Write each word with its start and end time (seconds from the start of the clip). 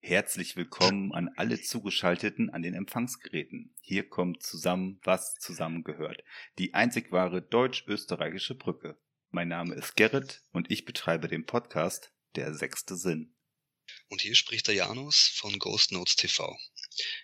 Herzlich 0.00 0.56
willkommen 0.56 1.12
an 1.12 1.28
alle 1.36 1.60
Zugeschalteten 1.60 2.50
an 2.50 2.62
den 2.62 2.72
Empfangsgeräten. 2.72 3.74
Hier 3.82 4.08
kommt 4.08 4.42
zusammen, 4.42 5.00
was 5.02 5.34
zusammengehört. 5.34 6.22
Die 6.56 6.72
einzig 6.72 7.10
wahre 7.10 7.42
deutsch-österreichische 7.42 8.54
Brücke. 8.54 8.96
Mein 9.30 9.48
Name 9.48 9.74
ist 9.74 9.96
Gerrit 9.96 10.42
und 10.52 10.70
ich 10.70 10.84
betreibe 10.84 11.28
den 11.28 11.44
Podcast 11.44 12.12
Der 12.36 12.54
sechste 12.54 12.96
Sinn. 12.96 13.34
Und 14.08 14.22
hier 14.22 14.34
spricht 14.34 14.68
der 14.68 14.76
Janus 14.76 15.32
von 15.34 15.58
Ghost 15.58 15.92
Notes 15.92 16.16
TV. 16.16 16.56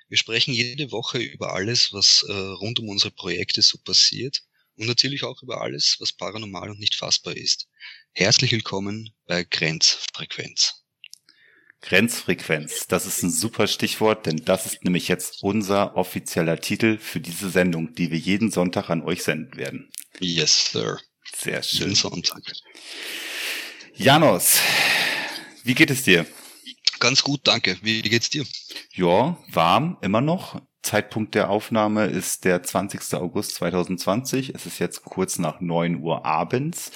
Wir 0.09 0.19
sprechen 0.19 0.53
jede 0.53 0.91
Woche 0.91 1.19
über 1.19 1.55
alles, 1.55 1.93
was 1.93 2.25
äh, 2.29 2.33
rund 2.33 2.81
um 2.81 2.89
unsere 2.89 3.13
Projekte 3.13 3.63
so 3.63 3.79
passiert 3.79 4.43
und 4.77 4.87
natürlich 4.87 5.23
auch 5.23 5.43
über 5.43 5.63
alles, 5.63 5.97
was 6.01 6.13
paranormal 6.13 6.71
und 6.71 6.81
nicht 6.81 6.97
fassbar 6.97 7.37
ist. 7.37 7.69
Herzlich 8.13 8.53
willkommen 8.53 9.15
bei 9.27 9.45
Grenzfrequenz. 9.45 10.84
Grenzfrequenz, 11.85 12.87
das 12.89 13.05
ist 13.05 13.23
ein 13.23 13.30
super 13.30 13.67
Stichwort, 13.67 14.25
denn 14.25 14.39
das 14.39 14.64
ist 14.64 14.85
nämlich 14.85 15.07
jetzt 15.09 15.43
unser 15.43 15.96
offizieller 15.96 16.59
Titel 16.59 16.96
für 16.96 17.21
diese 17.21 17.50
Sendung, 17.50 17.95
die 17.95 18.11
wir 18.11 18.17
jeden 18.17 18.50
Sonntag 18.50 18.89
an 18.89 19.03
euch 19.03 19.22
senden 19.22 19.59
werden. 19.59 19.90
Yes, 20.18 20.73
sir. 20.73 20.99
Sehr 21.36 21.62
schön. 21.62 21.81
Jeden 21.81 21.95
Sonntag. 21.95 22.40
Janos, 23.96 24.61
wie 25.62 25.75
geht 25.75 25.90
es 25.90 26.04
dir? 26.04 26.25
Ganz 27.00 27.23
gut, 27.23 27.43
danke. 27.45 27.76
Wie 27.82 28.01
geht's 28.01 28.31
dir? 28.31 28.46
Ja, 28.95 29.37
warm, 29.48 29.98
immer 30.01 30.23
noch. 30.23 30.62
Zeitpunkt 30.81 31.35
der 31.35 31.51
Aufnahme 31.51 32.06
ist 32.06 32.47
der 32.47 32.62
20. 32.62 33.12
August 33.14 33.56
2020. 33.56 34.55
Es 34.55 34.64
ist 34.64 34.78
jetzt 34.78 35.05
kurz 35.05 35.39
nach 35.39 35.61
9 35.61 36.01
Uhr 36.01 36.25
abends. 36.25 36.92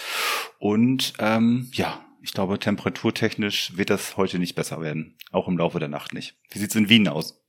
Und 0.58 1.12
ähm, 1.18 1.70
ja, 1.74 2.07
ich 2.22 2.32
glaube, 2.32 2.58
temperaturtechnisch 2.58 3.76
wird 3.76 3.90
das 3.90 4.16
heute 4.16 4.38
nicht 4.38 4.54
besser 4.54 4.80
werden. 4.80 5.16
Auch 5.30 5.48
im 5.48 5.58
Laufe 5.58 5.78
der 5.78 5.88
Nacht 5.88 6.12
nicht. 6.12 6.34
Wie 6.50 6.58
sieht's 6.58 6.74
in 6.74 6.88
Wien 6.88 7.08
aus? 7.08 7.40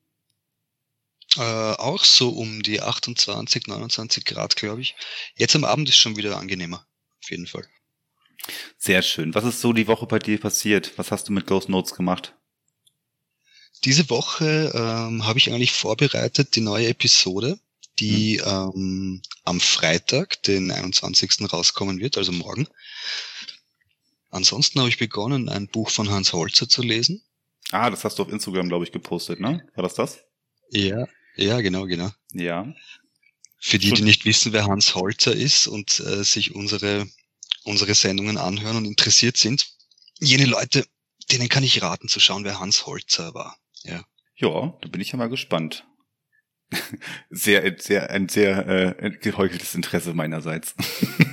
Äh, 1.38 1.42
auch 1.42 2.04
so 2.04 2.30
um 2.30 2.64
die 2.64 2.82
28, 2.82 3.68
29 3.68 4.26
Grad, 4.26 4.56
glaube 4.56 4.82
ich. 4.82 4.96
Jetzt 5.36 5.56
am 5.56 5.64
Abend 5.64 5.90
ist 5.90 5.98
schon 5.98 6.18
wieder 6.18 6.38
angenehmer. 6.38 6.86
Auf 7.24 7.30
jeden 7.30 7.48
Fall. 7.48 7.66
Sehr 8.78 9.02
schön. 9.02 9.36
Was 9.36 9.44
ist 9.44 9.62
so 9.62 9.74
die 9.74 9.88
Woche 9.88 10.08
bei 10.08 10.20
dir 10.20 10.40
passiert? 10.40 10.98
Was 10.98 11.12
hast 11.12 11.28
du 11.28 11.34
mit 11.34 11.46
Ghost 11.46 11.70
Notes 11.70 11.94
gemacht? 11.94 12.34
Diese 13.84 14.10
Woche 14.10 14.72
ähm, 14.74 15.26
habe 15.26 15.40
ich 15.40 15.52
eigentlich 15.52 15.72
vorbereitet 15.72 16.56
die 16.56 16.62
neue 16.62 16.88
Episode, 16.88 17.60
die 18.00 18.42
hm. 18.42 18.72
ähm, 18.76 19.22
am 19.46 19.60
Freitag, 19.60 20.42
den 20.44 20.72
21. 20.72 21.52
rauskommen 21.52 22.00
wird, 22.00 22.18
also 22.18 22.32
morgen. 22.32 22.68
Ansonsten 24.30 24.80
habe 24.80 24.90
ich 24.90 24.98
begonnen, 24.98 25.50
ein 25.50 25.68
Buch 25.68 25.90
von 25.90 26.10
Hans 26.10 26.34
Holzer 26.34 26.70
zu 26.70 26.82
lesen. 26.82 27.24
Ah, 27.72 27.90
das 27.90 28.04
hast 28.04 28.20
du 28.20 28.24
auf 28.24 28.32
Instagram, 28.32 28.70
glaube 28.70 28.86
ich, 28.86 28.92
gepostet, 28.92 29.40
ne? 29.40 29.68
War 29.76 29.84
das 29.84 29.96
das? 29.96 30.24
Ja, 30.70 31.08
ja, 31.36 31.62
genau, 31.62 31.86
genau. 31.86 32.12
Ja. 32.34 32.74
Für 33.60 33.78
die, 33.78 33.92
die 33.92 34.02
nicht 34.04 34.26
wissen, 34.26 34.54
wer 34.54 34.66
Hans 34.66 34.96
Holzer 34.96 35.34
ist 35.34 35.68
und 35.68 36.00
äh, 36.00 36.24
sich 36.24 36.56
unsere, 36.56 37.08
unsere 37.64 37.94
Sendungen 37.94 38.38
anhören 38.38 38.78
und 38.78 38.86
interessiert 38.86 39.38
sind, 39.38 39.68
jene 40.20 40.46
Leute, 40.46 40.86
denen 41.32 41.50
kann 41.50 41.64
ich 41.64 41.82
raten 41.82 42.08
zu 42.08 42.20
schauen, 42.20 42.44
wer 42.44 42.60
Hans 42.60 42.86
Holzer 42.86 43.34
war. 43.34 43.58
Ja. 43.84 44.04
Ja, 44.36 44.78
da 44.82 44.88
bin 44.88 45.02
ich 45.02 45.12
ja 45.12 45.18
mal 45.18 45.30
gespannt. 45.30 45.86
sehr, 47.30 47.76
sehr, 47.80 48.10
ein 48.10 48.30
sehr 48.30 48.68
äh, 48.68 49.12
geheucheltes 49.12 49.76
Interesse 49.76 50.14
meinerseits. 50.14 50.76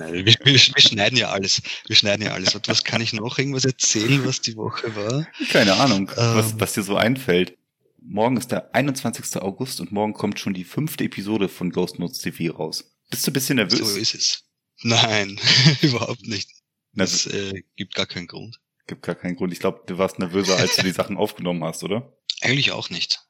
Nein, 0.00 0.24
wir, 0.24 0.34
wir, 0.42 0.58
schneiden 0.58 1.18
ja 1.18 1.30
alles. 1.30 1.60
Wir 1.86 1.94
schneiden 1.94 2.24
ja 2.24 2.32
alles. 2.32 2.54
Und 2.54 2.66
was 2.68 2.84
kann 2.84 3.02
ich 3.02 3.12
noch 3.12 3.38
irgendwas 3.38 3.66
erzählen, 3.66 4.24
was 4.24 4.40
die 4.40 4.56
Woche 4.56 4.96
war? 4.96 5.26
Keine 5.50 5.74
Ahnung, 5.74 6.10
ähm, 6.16 6.36
was, 6.36 6.58
was 6.58 6.72
dir 6.72 6.82
so 6.82 6.96
einfällt. 6.96 7.58
Morgen 8.00 8.38
ist 8.38 8.50
der 8.50 8.74
21. 8.74 9.42
August 9.42 9.78
und 9.78 9.92
morgen 9.92 10.14
kommt 10.14 10.40
schon 10.40 10.54
die 10.54 10.64
fünfte 10.64 11.04
Episode 11.04 11.50
von 11.50 11.70
Ghost 11.70 11.98
Notes 11.98 12.18
TV 12.20 12.56
raus. 12.56 12.96
Bist 13.10 13.26
du 13.26 13.30
ein 13.30 13.34
bisschen 13.34 13.56
nervös? 13.56 13.78
So 13.78 13.98
ist 13.98 14.14
es. 14.14 14.44
Nein, 14.82 15.38
überhaupt 15.82 16.26
nicht. 16.26 16.48
Das 16.94 17.26
äh, 17.26 17.62
gibt 17.76 17.94
gar 17.94 18.06
keinen 18.06 18.26
Grund. 18.26 18.58
Gibt 18.86 19.02
gar 19.02 19.14
keinen 19.14 19.36
Grund. 19.36 19.52
Ich 19.52 19.60
glaube, 19.60 19.82
du 19.86 19.98
warst 19.98 20.18
nervöser, 20.18 20.56
als 20.56 20.76
du 20.76 20.82
die 20.82 20.92
Sachen 20.92 21.18
aufgenommen 21.18 21.62
hast, 21.62 21.84
oder? 21.84 22.16
Eigentlich 22.40 22.72
auch 22.72 22.88
nicht. 22.88 23.20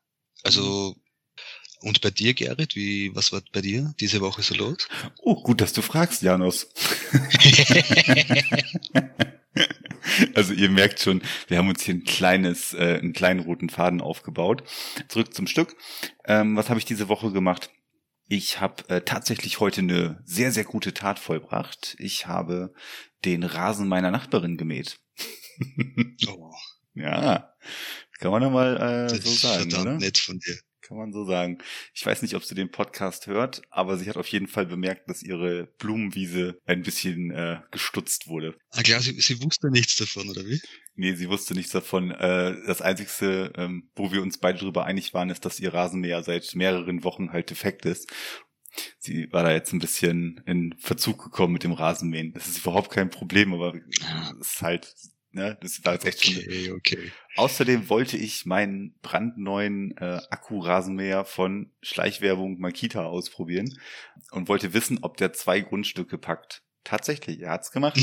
Also 0.45 0.95
und 1.83 2.01
bei 2.01 2.11
dir, 2.11 2.35
Gerrit, 2.35 2.77
wie, 2.77 3.15
was 3.15 3.33
war 3.33 3.41
bei 3.53 3.63
dir 3.63 3.95
diese 4.01 4.21
Woche 4.21 4.43
so 4.43 4.55
los? 4.55 4.89
Oh, 5.23 5.43
gut, 5.43 5.61
dass 5.61 5.73
du 5.73 5.83
fragst, 5.83 6.23
Janus. 6.23 6.69
also 10.35 10.53
ihr 10.53 10.71
merkt 10.71 11.01
schon, 11.01 11.23
wir 11.49 11.59
haben 11.59 11.69
uns 11.69 11.83
hier 11.83 11.95
ein 11.95 12.05
kleines, 12.05 12.75
äh, 12.75 12.99
einen 13.01 13.15
kleinen 13.15 13.41
roten 13.41 13.71
Faden 13.71 14.01
aufgebaut. 14.01 14.63
Zurück 15.09 15.35
zum 15.35 15.47
Stück. 15.47 15.77
Ähm, 16.27 16.57
was 16.57 16.69
habe 16.69 16.79
ich 16.79 16.85
diese 16.85 17.09
Woche 17.09 17.33
gemacht? 17.33 17.71
Ich 18.29 18.61
habe 18.61 18.89
äh, 18.89 19.01
tatsächlich 19.01 19.59
heute 19.59 19.81
eine 19.81 20.23
sehr, 20.25 20.53
sehr 20.53 20.65
gute 20.65 20.93
Tat 20.93 21.19
vollbracht. 21.19 21.97
Ich 21.99 22.27
habe 22.27 22.75
den 23.25 23.43
Rasen 23.43 23.89
meiner 23.89 24.11
Nachbarin 24.11 24.57
gemäht. 24.57 25.01
oh. 26.29 26.53
Ja, 26.93 27.55
kann 28.19 28.33
man 28.33 28.43
ja 28.43 28.51
mal 28.51 28.77
äh, 28.77 29.17
das 29.17 29.23
so 29.23 29.31
sagen, 29.31 29.69
ist 29.69 29.77
verdammt 29.77 29.87
oder? 29.87 29.99
nett 29.99 30.19
von 30.19 30.41
dir 30.41 30.59
kann 30.91 30.99
man 30.99 31.13
so 31.13 31.25
sagen. 31.25 31.59
Ich 31.95 32.05
weiß 32.05 32.21
nicht, 32.23 32.35
ob 32.35 32.45
sie 32.45 32.57
den 32.57 32.73
Podcast 32.73 33.29
hört, 33.29 33.63
aber 33.71 33.97
sie 33.97 34.09
hat 34.09 34.17
auf 34.17 34.27
jeden 34.27 34.49
Fall 34.49 34.67
bemerkt, 34.67 35.09
dass 35.09 35.23
ihre 35.23 35.69
Blumenwiese 35.79 36.59
ein 36.67 36.83
bisschen 36.83 37.31
äh, 37.31 37.61
gestutzt 37.71 38.27
wurde. 38.27 38.59
Ah 38.71 38.83
klar, 38.83 38.99
sie, 38.99 39.13
sie 39.21 39.41
wusste 39.41 39.71
nichts 39.71 39.95
davon, 39.95 40.29
oder 40.29 40.45
wie? 40.45 40.61
Nee, 40.97 41.15
sie 41.15 41.29
wusste 41.29 41.55
nichts 41.55 41.71
davon. 41.71 42.11
Äh, 42.11 42.57
das 42.67 42.83
Einzige, 42.83 43.53
ähm, 43.55 43.89
wo 43.95 44.11
wir 44.11 44.21
uns 44.21 44.39
beide 44.39 44.59
darüber 44.59 44.85
einig 44.85 45.15
waren, 45.15 45.31
ist, 45.31 45.45
dass 45.45 45.61
ihr 45.61 45.73
Rasenmäher 45.73 46.25
seit 46.25 46.57
mehreren 46.57 47.05
Wochen 47.05 47.31
halt 47.31 47.51
defekt 47.51 47.87
ist. 47.87 48.13
Sie 48.99 49.33
war 49.33 49.45
da 49.45 49.53
jetzt 49.53 49.73
ein 49.73 49.79
bisschen 49.79 50.43
in 50.45 50.75
Verzug 50.79 51.23
gekommen 51.23 51.53
mit 51.53 51.63
dem 51.63 51.73
Rasenmähen. 51.73 52.33
Das 52.33 52.49
ist 52.49 52.59
überhaupt 52.59 52.91
kein 52.91 53.11
Problem, 53.11 53.55
aber 53.55 53.75
es 54.41 54.55
ist 54.55 54.63
halt, 54.63 54.93
ne, 55.33 55.59
das 55.61 55.85
war 55.85 55.95
jetzt 55.95 56.07
echt 56.07 56.25
schon 56.25 56.37
Okay, 56.37 56.71
okay. 56.73 57.13
Außerdem 57.37 57.89
wollte 57.89 58.17
ich 58.17 58.47
meinen 58.47 58.95
brandneuen 59.03 59.97
äh, 59.97 60.21
Akku-Rasenmäher 60.31 61.25
von 61.25 61.71
Schleichwerbung 61.83 62.59
Makita 62.59 63.05
ausprobieren 63.05 63.79
und 64.33 64.49
wollte 64.49 64.73
wissen, 64.75 64.99
ob 65.03 65.17
der 65.17 65.33
zwei 65.33 65.61
Grundstücke 65.61 66.19
packt. 66.19 66.63
Tatsächlich, 66.85 67.41
er 67.41 67.51
hat's 67.51 67.73
gemacht. 67.73 67.97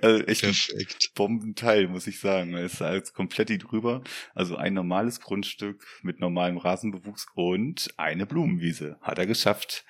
also 0.00 0.24
echt 0.24 0.44
ein 0.44 0.52
Perfekt. 0.52 1.12
Bombenteil, 1.14 1.88
muss 1.88 2.06
ich 2.06 2.18
sagen. 2.18 2.54
Er 2.54 2.64
ist 2.64 2.82
als 2.82 3.12
komplett 3.12 3.50
drüber. 3.62 4.02
Also 4.34 4.56
ein 4.56 4.74
normales 4.74 5.20
Grundstück 5.20 5.86
mit 6.02 6.18
normalem 6.20 6.58
Rasenbewuchs 6.58 7.26
und 7.34 7.94
eine 7.96 8.26
Blumenwiese. 8.26 8.98
Hat 9.00 9.18
er 9.18 9.26
geschafft. 9.26 9.84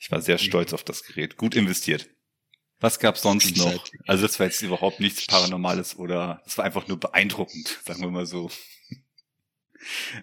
Ich 0.00 0.10
war 0.10 0.22
sehr 0.22 0.38
stolz 0.38 0.72
auf 0.72 0.84
das 0.84 1.02
Gerät. 1.04 1.36
Gut 1.36 1.54
investiert. 1.54 2.08
Was 2.80 2.98
gab's 2.98 3.22
sonst 3.22 3.56
noch? 3.58 3.84
Also 4.06 4.22
das 4.26 4.38
war 4.40 4.46
jetzt 4.46 4.62
überhaupt 4.62 5.00
nichts 5.00 5.26
Paranormales 5.26 5.96
oder 5.96 6.42
es 6.46 6.56
war 6.56 6.64
einfach 6.64 6.88
nur 6.88 6.98
beeindruckend, 6.98 7.78
sagen 7.84 8.00
wir 8.00 8.10
mal 8.10 8.26
so. 8.26 8.50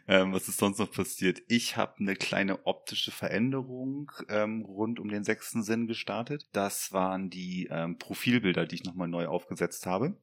ähm, 0.08 0.34
was 0.34 0.48
ist 0.48 0.58
sonst 0.58 0.80
noch 0.80 0.92
passiert? 0.92 1.42
Ich 1.48 1.78
habe 1.78 1.96
eine 2.00 2.16
kleine 2.16 2.66
optische 2.66 3.12
Veränderung 3.12 4.12
ähm, 4.30 4.64
rund 4.64 5.00
um 5.00 5.10
den 5.10 5.24
sechsten 5.24 5.64
Sinn 5.64 5.88
gestartet. 5.88 6.48
Das 6.52 6.92
waren 6.92 7.30
die 7.30 7.68
ähm, 7.72 7.98
Profilbilder, 7.98 8.66
die 8.66 8.76
ich 8.76 8.84
nochmal 8.84 9.08
neu 9.08 9.28
aufgesetzt 9.28 9.86
habe. 9.86 10.18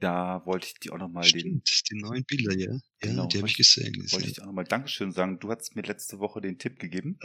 Da 0.00 0.42
wollte 0.46 0.68
ich 0.68 0.74
die 0.74 0.90
auch 0.90 0.98
nochmal 0.98 1.24
den 1.24 1.62
Stimmt, 1.64 1.90
die 1.90 1.96
neuen 2.00 2.24
Bilder, 2.24 2.56
ja. 2.56 2.72
Ja, 2.72 2.78
Genau, 3.00 3.26
die 3.26 3.38
habe 3.38 3.48
ich 3.48 3.56
gesehen. 3.56 3.86
wollte 3.96 4.02
gesehen. 4.02 4.24
ich 4.28 4.32
dir 4.34 4.42
auch 4.42 4.46
nochmal 4.46 4.64
Dankeschön 4.64 5.10
sagen. 5.12 5.38
Du 5.40 5.50
hast 5.50 5.74
mir 5.74 5.82
letzte 5.82 6.18
Woche 6.20 6.40
den 6.40 6.58
Tipp 6.58 6.78
gegeben, 6.78 7.18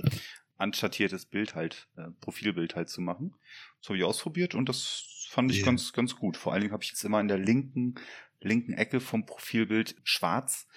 anschattiertes 0.58 1.26
Bild 1.26 1.56
halt, 1.56 1.88
äh, 1.98 2.10
Profilbild 2.22 2.76
halt 2.76 2.90
zu 2.90 3.02
machen. 3.02 3.34
Das 3.80 3.90
habe 3.90 3.98
ich 3.98 4.04
ausprobiert 4.04 4.56
und 4.56 4.70
das 4.70 5.28
fand 5.30 5.52
ich 5.52 5.60
Ja. 5.60 5.66
ganz, 5.66 5.94
ganz 5.94 6.16
gut. 6.16 6.36
Vor 6.38 6.52
allen 6.54 6.62
Dingen 6.62 6.74
habe 6.74 6.84
ich 6.84 6.90
jetzt 6.90 7.04
immer 7.04 7.20
in 7.20 7.28
der 7.28 7.38
linken, 7.38 7.96
linken 8.42 8.74
Ecke 8.74 9.00
vom 9.00 9.26
Profilbild 9.26 9.96
schwarz 10.04 10.68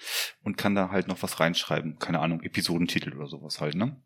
und 0.43 0.57
kann 0.57 0.75
da 0.75 0.89
halt 0.89 1.07
noch 1.07 1.21
was 1.23 1.39
reinschreiben. 1.39 1.97
Keine 1.99 2.19
Ahnung, 2.19 2.41
Episodentitel 2.43 3.13
oder 3.15 3.27
sowas 3.27 3.59
halt, 3.59 3.75
ne? 3.75 3.99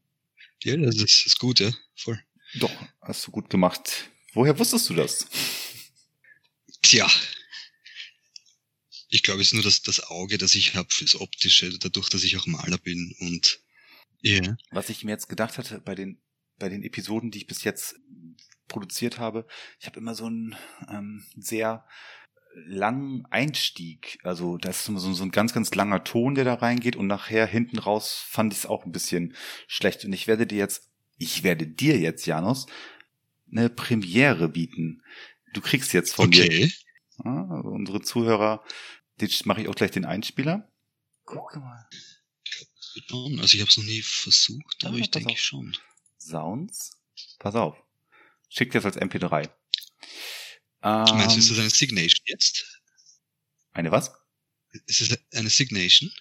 Ja, 0.63 0.77
das 0.77 0.95
ist, 0.95 1.25
ist 1.25 1.39
gut, 1.39 1.59
ja. 1.59 1.71
Voll. 1.95 2.19
Doch, 2.55 2.71
hast 3.01 3.27
du 3.27 3.31
gut 3.31 3.49
gemacht. 3.49 4.09
Woher 4.33 4.57
wusstest 4.57 4.89
du 4.89 4.93
das? 4.93 5.27
Tja. 6.81 7.07
Ich 9.11 9.23
glaube, 9.23 9.41
es 9.41 9.47
ist 9.47 9.53
nur 9.53 9.63
das, 9.63 9.83
das 9.83 9.99
Auge, 9.99 10.37
das 10.37 10.55
ich 10.55 10.73
habe 10.73 10.87
fürs 10.89 11.19
Optische, 11.19 11.77
dadurch, 11.77 12.09
dass 12.09 12.23
ich 12.23 12.37
auch 12.37 12.47
Maler 12.47 12.77
bin 12.77 13.13
und 13.19 13.59
ja. 14.21 14.55
Was 14.71 14.89
ich 14.89 15.03
mir 15.03 15.11
jetzt 15.11 15.29
gedacht 15.29 15.57
hatte 15.57 15.79
bei 15.79 15.95
den 15.95 16.19
bei 16.57 16.69
den 16.69 16.83
Episoden, 16.83 17.31
die 17.31 17.39
ich 17.39 17.47
bis 17.47 17.63
jetzt 17.63 17.95
produziert 18.67 19.17
habe, 19.17 19.47
ich 19.79 19.87
habe 19.87 19.99
immer 19.99 20.15
so 20.15 20.25
einen 20.25 20.55
ähm, 20.87 21.25
sehr 21.35 21.85
langen 22.53 23.25
Einstieg. 23.29 24.19
Also 24.23 24.57
da 24.57 24.69
ist 24.69 24.87
immer 24.87 24.99
so, 24.99 25.13
so 25.13 25.23
ein 25.23 25.31
ganz, 25.31 25.53
ganz 25.53 25.73
langer 25.73 26.03
Ton, 26.03 26.35
der 26.35 26.45
da 26.45 26.53
reingeht 26.53 26.95
und 26.95 27.07
nachher 27.07 27.45
hinten 27.47 27.79
raus 27.79 28.23
fand 28.27 28.53
ich 28.53 28.59
es 28.59 28.65
auch 28.65 28.85
ein 28.85 28.91
bisschen 28.91 29.35
schlecht. 29.67 30.05
Und 30.05 30.13
ich 30.13 30.27
werde 30.27 30.45
dir 30.47 30.57
jetzt, 30.57 30.89
ich 31.17 31.43
werde 31.43 31.67
dir 31.67 31.97
jetzt, 31.97 32.25
Janos, 32.25 32.67
eine 33.51 33.69
Premiere 33.69 34.47
bieten. 34.47 35.01
Du 35.53 35.61
kriegst 35.61 35.93
jetzt 35.93 36.13
von 36.13 36.29
mir 36.29 36.45
Okay. 36.45 36.71
Ja, 37.23 37.47
also 37.49 37.69
unsere 37.69 38.01
Zuhörer, 38.01 38.63
jetzt 39.21 39.45
mache 39.45 39.61
ich 39.61 39.67
auch 39.67 39.75
gleich 39.75 39.91
den 39.91 40.05
Einspieler. 40.05 40.67
Guck 41.25 41.55
mal. 41.55 41.87
Also 43.39 43.55
ich 43.55 43.61
habe 43.61 43.69
es 43.69 43.77
noch 43.77 43.85
nie 43.85 44.01
versucht, 44.01 44.85
aber 44.85 44.97
ja, 44.97 45.03
ich 45.03 45.11
denke 45.11 45.37
schon. 45.37 45.77
Sounds. 46.17 46.97
Pass 47.39 47.55
auf. 47.55 47.77
Schick 48.49 48.71
dir 48.71 48.81
das 48.81 48.85
als 48.85 48.97
MP3. 48.97 49.43
Ähm, 49.43 49.49
Meinst 50.83 51.35
du, 51.35 51.39
ist 51.39 51.51
das 51.51 51.59
eine 51.59 51.69
Signation 51.69 52.25
jetzt? 52.25 52.81
Eine 53.71 53.91
was? 53.91 54.11
Ist 54.87 55.01
es 55.01 55.17
eine 55.33 55.49
Signation? 55.49 56.11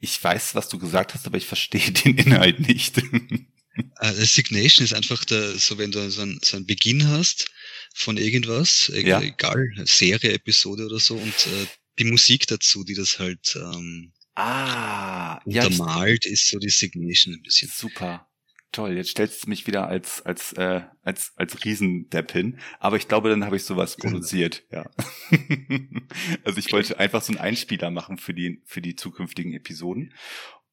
Ich 0.00 0.22
weiß, 0.22 0.54
was 0.54 0.68
du 0.68 0.78
gesagt 0.78 1.14
hast, 1.14 1.26
aber 1.26 1.38
ich 1.38 1.46
verstehe 1.46 1.92
den 1.92 2.18
Inhalt 2.18 2.60
nicht. 2.60 2.98
Uh, 2.98 4.24
Signation 4.24 4.84
ist 4.84 4.94
einfach 4.94 5.24
der, 5.24 5.58
so 5.58 5.78
wenn 5.78 5.92
du 5.92 6.10
so 6.10 6.22
einen, 6.22 6.40
so 6.42 6.56
einen 6.56 6.66
Beginn 6.66 7.08
hast 7.08 7.50
von 7.96 8.18
irgendwas, 8.18 8.92
ja. 8.94 9.22
egal, 9.22 9.72
Serie, 9.86 10.34
Episode 10.34 10.84
oder 10.84 10.98
so, 10.98 11.14
und 11.14 11.46
äh, 11.46 11.66
die 11.98 12.04
Musik 12.04 12.46
dazu, 12.46 12.84
die 12.84 12.94
das 12.94 13.18
halt 13.18 13.56
ähm, 13.56 14.12
ah, 14.34 15.38
untermalt, 15.46 16.26
ja, 16.26 16.32
ist 16.32 16.48
so 16.48 16.58
die 16.58 16.68
Signation 16.68 17.34
ein 17.34 17.42
bisschen. 17.42 17.70
Super. 17.74 18.28
Toll, 18.70 18.92
jetzt 18.96 19.10
stellst 19.10 19.44
du 19.44 19.48
mich 19.48 19.66
wieder 19.66 19.88
als 19.88 20.20
als 20.26 20.52
äh, 20.52 20.82
als 21.00 21.32
als 21.36 21.64
Riesendepp 21.64 22.32
hin, 22.32 22.58
aber 22.80 22.98
ich 22.98 23.08
glaube, 23.08 23.30
dann 23.30 23.44
habe 23.46 23.56
ich 23.56 23.64
sowas 23.64 23.96
genau. 23.96 24.12
produziert, 24.12 24.64
ja. 24.70 24.90
also 26.44 26.58
ich 26.58 26.70
wollte 26.72 26.98
einfach 26.98 27.22
so 27.22 27.32
einen 27.32 27.40
Einspieler 27.40 27.90
machen 27.90 28.18
für 28.18 28.34
die 28.34 28.60
für 28.66 28.82
die 28.82 28.94
zukünftigen 28.94 29.54
Episoden 29.54 30.12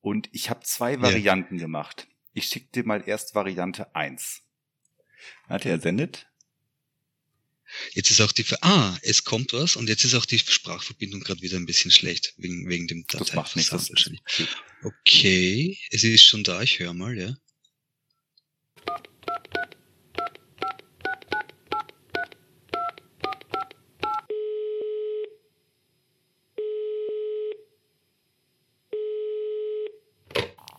und 0.02 0.28
ich 0.34 0.50
habe 0.50 0.60
zwei 0.64 1.02
Varianten 1.02 1.56
ja. 1.56 1.62
gemacht. 1.62 2.08
Ich 2.34 2.48
schicke 2.48 2.72
dir 2.74 2.86
mal 2.86 3.04
erst 3.06 3.36
Variante 3.36 3.96
eins. 3.96 4.42
Hat 5.48 5.66
er 5.66 5.80
sendet? 5.80 6.28
Jetzt 7.94 8.12
ist 8.12 8.22
auch 8.22 8.32
die, 8.32 8.46
ah, 8.62 8.98
es 9.02 9.24
kommt 9.24 9.54
was 9.54 9.76
und 9.76 9.90
jetzt 9.90 10.04
ist 10.04 10.16
auch 10.16 10.26
die 10.26 10.40
Sprachverbindung 10.40 11.22
gerade 11.22 11.42
wieder 11.42 11.58
ein 11.58 11.66
bisschen 11.66 11.92
schlecht, 11.92 12.34
wegen, 12.38 12.68
wegen 12.68 12.88
dem 12.88 13.06
Datei. 13.08 13.26
Das 13.26 13.34
macht 13.34 13.56
nichts. 13.56 13.70
Das 13.72 13.90
okay, 14.84 15.78
es 15.92 16.04
ist 16.04 16.24
schon 16.24 16.44
da, 16.44 16.62
ich 16.62 16.80
höre 16.80 16.94
mal, 16.94 17.18
ja. 17.18 17.36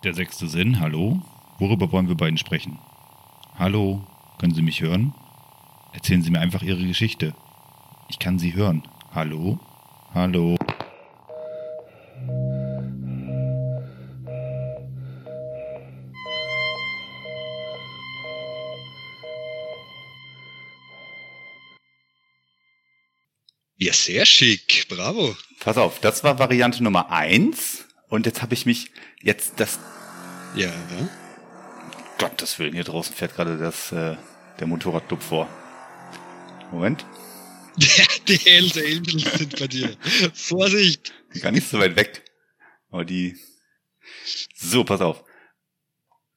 Der 0.05 0.13
sechste 0.13 0.49
Sinn, 0.49 0.81
hallo? 0.81 1.23
Worüber 1.59 1.91
wollen 1.91 2.09
wir 2.09 2.15
beiden 2.15 2.37
sprechen? 2.37 2.79
Hallo, 3.55 4.07
können 4.39 4.55
Sie 4.55 4.61
mich 4.61 4.83
hören? 4.83 5.15
Erzählen 5.95 6.23
Sie 6.23 6.31
mir 6.31 6.41
einfach 6.41 6.63
Ihre 6.63 6.85
Geschichte. 6.85 7.35
Ich 8.09 8.19
kann 8.19 8.41
Sie 8.41 8.55
hören. 8.55 8.83
Hallo? 9.15 9.61
Hallo? 10.13 10.57
Ja, 23.77 23.93
sehr 23.93 24.27
schick. 24.27 24.87
Bravo. 24.89 25.37
Pass 25.61 25.77
auf, 25.79 26.01
das 26.01 26.25
war 26.25 26.41
Variante 26.41 26.83
Nummer 26.83 27.13
eins. 27.13 27.87
Und 28.09 28.27
jetzt 28.27 28.43
habe 28.43 28.55
ich 28.55 28.67
mich 28.67 28.91
jetzt 29.23 29.61
das. 29.61 29.79
Ja. 30.57 30.73
Gottes 32.19 32.59
Willen, 32.59 32.75
hier 32.75 32.85
draußen 32.85 33.15
fährt 33.15 33.37
gerade 33.37 33.59
das, 33.59 33.93
äh, 33.93 34.17
der 34.59 34.67
Motorradclub 34.67 35.23
vor. 35.23 35.49
Moment. 36.75 37.07
die 37.77 38.51
Angels 38.51 39.39
sind 39.39 39.59
bei 39.59 39.67
dir. 39.67 39.97
Vorsicht! 40.33 41.13
Gar 41.41 41.53
nicht 41.53 41.69
so 41.69 41.79
weit 41.79 41.97
weg. 41.97 42.25
Aber 42.91 43.05
die. 43.05 43.37
So, 44.55 44.85
pass 44.85 45.01
auf. 45.01 45.25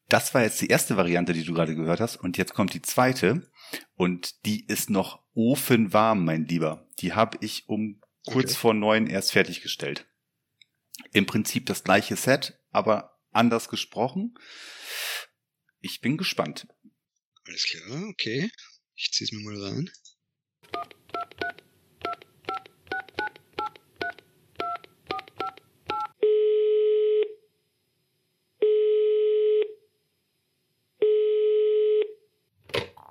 Das 0.09 0.33
war 0.33 0.43
jetzt 0.43 0.61
die 0.61 0.67
erste 0.67 0.95
Variante, 0.97 1.33
die 1.33 1.43
du 1.43 1.53
gerade 1.53 1.75
gehört 1.75 1.99
hast. 1.99 2.15
Und 2.17 2.37
jetzt 2.37 2.53
kommt 2.53 2.73
die 2.73 2.81
zweite. 2.81 3.49
Und 3.95 4.45
die 4.45 4.65
ist 4.65 4.89
noch 4.89 5.23
ofenwarm, 5.33 6.23
mein 6.23 6.45
Lieber. 6.45 6.87
Die 6.99 7.13
habe 7.13 7.37
ich 7.41 7.67
um 7.67 8.01
kurz 8.25 8.51
okay. 8.51 8.59
vor 8.59 8.73
neun 8.73 9.07
erst 9.07 9.33
fertiggestellt. 9.33 10.07
Im 11.13 11.25
Prinzip 11.25 11.65
das 11.65 11.83
gleiche 11.83 12.15
Set, 12.15 12.59
aber 12.71 13.19
anders 13.31 13.69
gesprochen. 13.69 14.35
Ich 15.81 16.01
bin 16.01 16.17
gespannt. 16.17 16.67
Alles 17.45 17.65
klar, 17.65 18.07
okay. 18.09 18.49
Ich 18.95 19.11
zieh's 19.11 19.31
mir 19.31 19.41
mal 19.41 19.61
rein. 19.61 19.91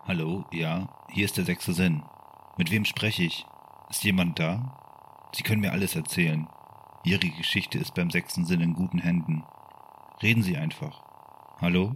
Hallo, 0.08 0.44
ja, 0.53 0.88
hier 1.11 1.25
ist 1.25 1.37
der 1.37 1.44
sechste 1.44 1.73
Sinn. 1.73 2.00
Mit 2.56 2.70
wem 2.70 2.85
spreche 2.85 3.25
ich? 3.25 3.44
Ist 3.91 4.05
jemand 4.05 4.38
da? 4.38 4.79
Sie 5.35 5.43
können 5.43 5.61
mir 5.61 5.73
alles 5.73 5.97
erzählen. 5.97 6.47
Ihre 7.03 7.29
Geschichte 7.29 7.79
ist 7.79 7.93
beim 7.93 8.12
sechsten 8.12 8.44
Sinn 8.44 8.61
in 8.61 8.75
guten 8.75 9.00
Händen. 9.00 9.43
Reden 10.23 10.44
Sie 10.44 10.56
einfach. 10.56 11.03
Hallo? 11.61 11.93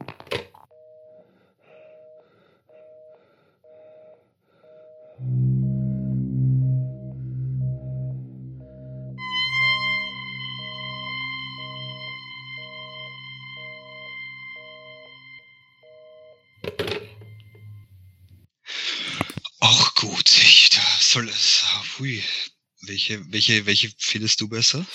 Welche, 23.11 23.33
welche, 23.33 23.67
welche 23.67 23.93
findest 23.99 24.41
du 24.41 24.49
besser? 24.49 24.87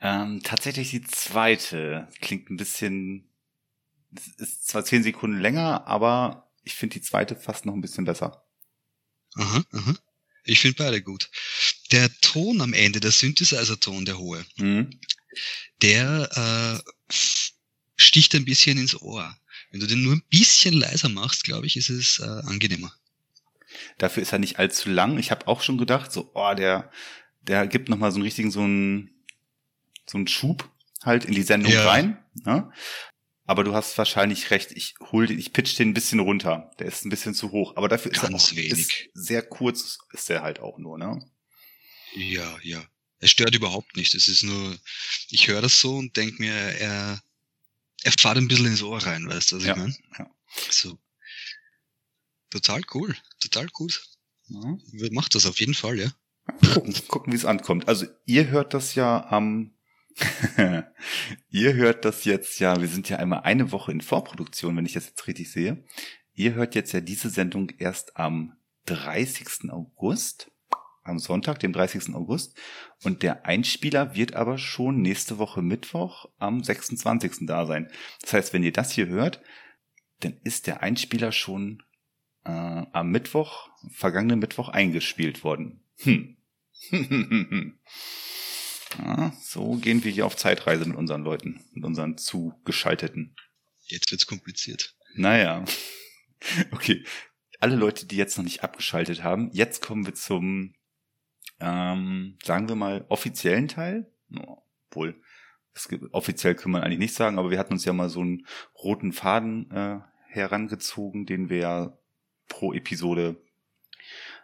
Ähm, 0.00 0.42
tatsächlich 0.42 0.90
die 0.90 1.02
zweite. 1.02 2.08
Klingt 2.20 2.50
ein 2.50 2.56
bisschen, 2.58 3.30
ist 4.36 4.68
zwar 4.68 4.84
zehn 4.84 5.02
Sekunden 5.02 5.40
länger, 5.40 5.86
aber 5.86 6.50
ich 6.62 6.74
finde 6.74 6.94
die 6.94 7.02
zweite 7.02 7.36
fast 7.36 7.64
noch 7.64 7.72
ein 7.72 7.80
bisschen 7.80 8.04
besser. 8.04 8.44
Aha, 9.34 9.64
aha. 9.72 9.94
Ich 10.44 10.60
finde 10.60 10.76
beide 10.76 11.02
gut. 11.02 11.30
Der 11.90 12.10
Ton 12.20 12.60
am 12.60 12.72
Ende, 12.72 13.00
der 13.00 13.10
Synthesizer-Ton, 13.10 14.04
der 14.04 14.18
hohe, 14.18 14.44
mhm. 14.56 14.90
der 15.82 16.82
äh, 16.82 17.12
sticht 17.96 18.34
ein 18.34 18.44
bisschen 18.44 18.78
ins 18.78 19.00
Ohr. 19.00 19.36
Wenn 19.70 19.80
du 19.80 19.86
den 19.86 20.02
nur 20.02 20.14
ein 20.14 20.24
bisschen 20.30 20.74
leiser 20.74 21.08
machst, 21.08 21.44
glaube 21.44 21.66
ich, 21.66 21.76
ist 21.76 21.90
es 21.90 22.18
äh, 22.20 22.24
angenehmer. 22.24 22.92
Dafür 23.98 24.22
ist 24.22 24.32
er 24.32 24.38
nicht 24.38 24.58
allzu 24.58 24.88
lang. 24.88 25.18
Ich 25.18 25.30
habe 25.30 25.46
auch 25.46 25.62
schon 25.62 25.76
gedacht, 25.76 26.12
so, 26.12 26.30
oh, 26.34 26.54
der, 26.54 26.90
der 27.48 27.66
gibt 27.66 27.88
nochmal 27.88 28.10
so 28.12 28.16
einen 28.16 28.24
richtigen, 28.24 28.50
so 28.50 28.60
einen, 28.60 29.10
so 30.06 30.18
einen 30.18 30.28
Schub 30.28 30.70
halt 31.02 31.24
in 31.24 31.34
die 31.34 31.42
Sendung 31.42 31.72
ja. 31.72 31.88
rein. 31.88 32.22
Ne? 32.44 32.70
Aber 33.44 33.64
du 33.64 33.74
hast 33.74 33.96
wahrscheinlich 33.96 34.50
recht, 34.50 34.72
ich 34.72 34.94
hol 35.10 35.26
den, 35.26 35.38
ich 35.38 35.52
pitch 35.52 35.78
den 35.78 35.90
ein 35.90 35.94
bisschen 35.94 36.20
runter. 36.20 36.70
Der 36.78 36.86
ist 36.86 37.04
ein 37.04 37.08
bisschen 37.08 37.34
zu 37.34 37.50
hoch. 37.50 37.76
Aber 37.76 37.88
dafür 37.88 38.12
ist 38.12 38.20
Ganz 38.20 38.32
er 38.32 38.52
auch 38.52 38.56
wenig. 38.56 38.72
Ist 38.72 39.10
sehr 39.14 39.42
kurz, 39.42 39.98
ist 40.12 40.28
der 40.28 40.42
halt 40.42 40.60
auch 40.60 40.78
nur, 40.78 40.98
ne? 40.98 41.18
Ja, 42.14 42.58
ja. 42.62 42.84
Er 43.20 43.28
stört 43.28 43.54
überhaupt 43.54 43.96
nicht. 43.96 44.14
Es 44.14 44.28
ist 44.28 44.42
nur, 44.42 44.78
ich 45.30 45.48
höre 45.48 45.62
das 45.62 45.80
so 45.80 45.96
und 45.96 46.16
denk 46.16 46.38
mir, 46.38 46.52
er, 46.52 47.22
er 48.02 48.12
fahrt 48.12 48.36
ein 48.36 48.48
bisschen 48.48 48.66
ins 48.66 48.82
Ohr 48.82 48.98
rein, 48.98 49.26
weißt 49.26 49.52
du, 49.52 49.56
was 49.56 49.64
ja, 49.64 49.72
ich 49.72 49.78
meine? 49.78 49.96
Ja. 50.18 50.30
So. 50.70 50.98
Total 52.50 52.82
cool, 52.94 53.16
total 53.40 53.66
gut. 53.68 54.02
Ja. 54.48 54.78
Macht 55.10 55.34
das 55.34 55.46
auf 55.46 55.58
jeden 55.60 55.74
Fall, 55.74 55.98
ja. 55.98 56.12
Gucken, 57.08 57.32
wie 57.32 57.36
es 57.36 57.44
ankommt. 57.44 57.88
Also 57.88 58.06
ihr 58.24 58.48
hört 58.48 58.74
das 58.74 58.94
ja 58.94 59.26
am 59.30 59.72
ihr 61.50 61.74
hört 61.74 62.04
das 62.04 62.24
jetzt 62.24 62.58
ja, 62.58 62.80
wir 62.80 62.88
sind 62.88 63.08
ja 63.08 63.18
einmal 63.18 63.40
eine 63.40 63.70
Woche 63.70 63.92
in 63.92 64.00
Vorproduktion, 64.00 64.76
wenn 64.76 64.86
ich 64.86 64.94
das 64.94 65.06
jetzt 65.06 65.26
richtig 65.26 65.50
sehe. 65.50 65.84
Ihr 66.34 66.54
hört 66.54 66.74
jetzt 66.74 66.92
ja 66.92 67.00
diese 67.00 67.30
Sendung 67.30 67.70
erst 67.78 68.16
am 68.16 68.56
30. 68.86 69.70
August, 69.70 70.50
am 71.02 71.18
Sonntag, 71.18 71.58
dem 71.60 71.72
30. 71.72 72.14
August. 72.14 72.56
Und 73.04 73.22
der 73.22 73.46
Einspieler 73.46 74.14
wird 74.14 74.34
aber 74.34 74.58
schon 74.58 75.02
nächste 75.02 75.38
Woche 75.38 75.62
Mittwoch 75.62 76.26
am 76.38 76.62
26. 76.62 77.46
da 77.46 77.66
sein. 77.66 77.90
Das 78.22 78.32
heißt, 78.32 78.52
wenn 78.52 78.62
ihr 78.62 78.72
das 78.72 78.92
hier 78.92 79.06
hört, 79.08 79.40
dann 80.20 80.36
ist 80.42 80.66
der 80.66 80.82
Einspieler 80.82 81.32
schon 81.32 81.82
äh, 82.44 82.50
am 82.50 83.10
Mittwoch, 83.10 83.68
vergangenen 83.90 84.40
Mittwoch 84.40 84.68
eingespielt 84.68 85.44
worden. 85.44 85.80
Hm. 85.98 86.37
ja, 88.98 89.32
so 89.40 89.76
gehen 89.76 90.04
wir 90.04 90.12
hier 90.12 90.26
auf 90.26 90.36
Zeitreise 90.36 90.86
mit 90.86 90.96
unseren 90.96 91.22
Leuten, 91.22 91.64
mit 91.72 91.84
unseren 91.84 92.16
Zugeschalteten. 92.18 93.34
Jetzt 93.84 94.10
wird's 94.10 94.26
kompliziert. 94.26 94.94
Naja. 95.14 95.64
Okay. 96.70 97.04
alle 97.58 97.74
Leute, 97.74 98.06
die 98.06 98.14
jetzt 98.16 98.38
noch 98.38 98.44
nicht 98.44 98.62
abgeschaltet 98.62 99.24
haben, 99.24 99.50
jetzt 99.52 99.82
kommen 99.82 100.06
wir 100.06 100.14
zum, 100.14 100.76
ähm, 101.58 102.38
sagen 102.44 102.68
wir 102.68 102.76
mal, 102.76 103.04
offiziellen 103.08 103.66
Teil. 103.66 104.08
No, 104.28 104.64
wohl, 104.92 105.20
gibt, 105.88 106.12
offiziell 106.12 106.54
können 106.54 106.74
wir 106.74 106.82
eigentlich 106.82 106.98
nicht 106.98 107.14
sagen, 107.14 107.38
aber 107.38 107.50
wir 107.50 107.58
hatten 107.58 107.72
uns 107.72 107.84
ja 107.84 107.92
mal 107.92 108.08
so 108.08 108.20
einen 108.20 108.46
roten 108.76 109.12
Faden 109.12 109.70
äh, 109.70 109.98
herangezogen, 110.28 111.26
den 111.26 111.50
wir 111.50 111.98
pro 112.48 112.72
Episode 112.72 113.42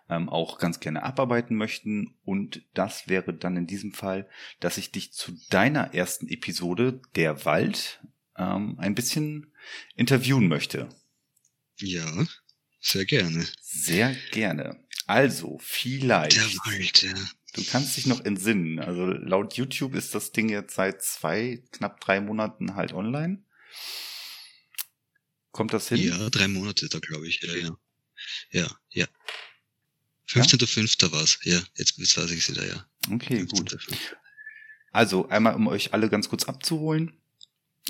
ähm, 0.08 0.28
auch 0.28 0.58
ganz 0.58 0.80
gerne 0.80 1.02
abarbeiten 1.02 1.56
möchten. 1.56 2.16
Und 2.24 2.62
das 2.74 3.08
wäre 3.08 3.34
dann 3.34 3.56
in 3.56 3.66
diesem 3.66 3.92
Fall, 3.92 4.28
dass 4.60 4.78
ich 4.78 4.90
dich 4.92 5.12
zu 5.12 5.32
deiner 5.50 5.94
ersten 5.94 6.28
Episode, 6.28 7.00
Der 7.16 7.44
Wald, 7.44 8.00
ähm, 8.36 8.76
ein 8.78 8.94
bisschen 8.94 9.52
interviewen 9.96 10.48
möchte. 10.48 10.88
Ja, 11.78 12.26
sehr 12.80 13.04
gerne. 13.04 13.46
Sehr 13.60 14.14
gerne. 14.30 14.84
Also, 15.06 15.58
vielleicht. 15.60 16.36
Der 16.36 16.72
Wald, 16.72 17.02
ja. 17.02 17.14
Du 17.54 17.64
kannst 17.64 17.96
dich 17.96 18.06
noch 18.06 18.24
entsinnen. 18.24 18.80
Also 18.80 19.06
laut 19.06 19.54
YouTube 19.54 19.94
ist 19.94 20.14
das 20.14 20.32
Ding 20.32 20.48
jetzt 20.48 20.74
seit 20.74 21.02
zwei, 21.02 21.62
knapp 21.70 22.00
drei 22.00 22.20
Monaten 22.20 22.74
halt 22.74 22.92
online. 22.92 23.44
Kommt 25.52 25.72
das 25.72 25.88
hin? 25.88 25.98
Ja, 25.98 26.30
drei 26.30 26.48
Monate 26.48 26.88
da, 26.88 26.98
glaube 26.98 27.28
ich. 27.28 27.40
Ja, 27.42 27.54
ja. 27.54 27.78
Ja, 28.50 28.78
ja. 28.90 29.06
15.05. 30.34 31.02
Ja? 31.02 31.12
war's. 31.12 31.38
Ja, 31.44 31.60
jetzt, 31.76 31.98
jetzt 31.98 32.16
weiß 32.16 32.30
ich 32.30 32.48
es 32.48 32.50
wieder, 32.50 32.66
ja. 32.66 32.86
Okay, 33.10 33.44
gut. 33.44 33.76
Also, 34.92 35.28
einmal, 35.28 35.54
um 35.54 35.66
euch 35.66 35.92
alle 35.92 36.08
ganz 36.08 36.28
kurz 36.28 36.44
abzuholen. 36.44 37.12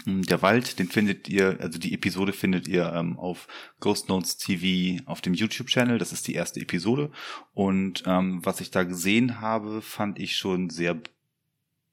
Hm, 0.05 0.23
der 0.23 0.43
Wald, 0.43 0.79
den 0.79 0.89
findet 0.89 1.29
ihr, 1.29 1.59
also 1.61 1.79
die 1.79 1.95
Episode 1.95 2.33
findet 2.33 2.67
ihr 2.67 2.93
ähm, 2.93 3.19
auf 3.19 3.47
Ghost 3.81 4.09
Notes 4.09 4.37
TV 4.37 5.03
auf 5.07 5.21
dem 5.21 5.35
YouTube-Channel. 5.35 5.99
Das 5.99 6.13
ist 6.13 6.27
die 6.27 6.35
erste 6.35 6.61
Episode. 6.61 7.13
Und 7.53 8.03
ähm, 8.07 8.45
was 8.45 8.61
ich 8.61 8.71
da 8.71 8.83
gesehen 8.83 9.41
habe, 9.41 9.83
fand 9.83 10.19
ich 10.19 10.37
schon 10.37 10.71
sehr, 10.71 11.01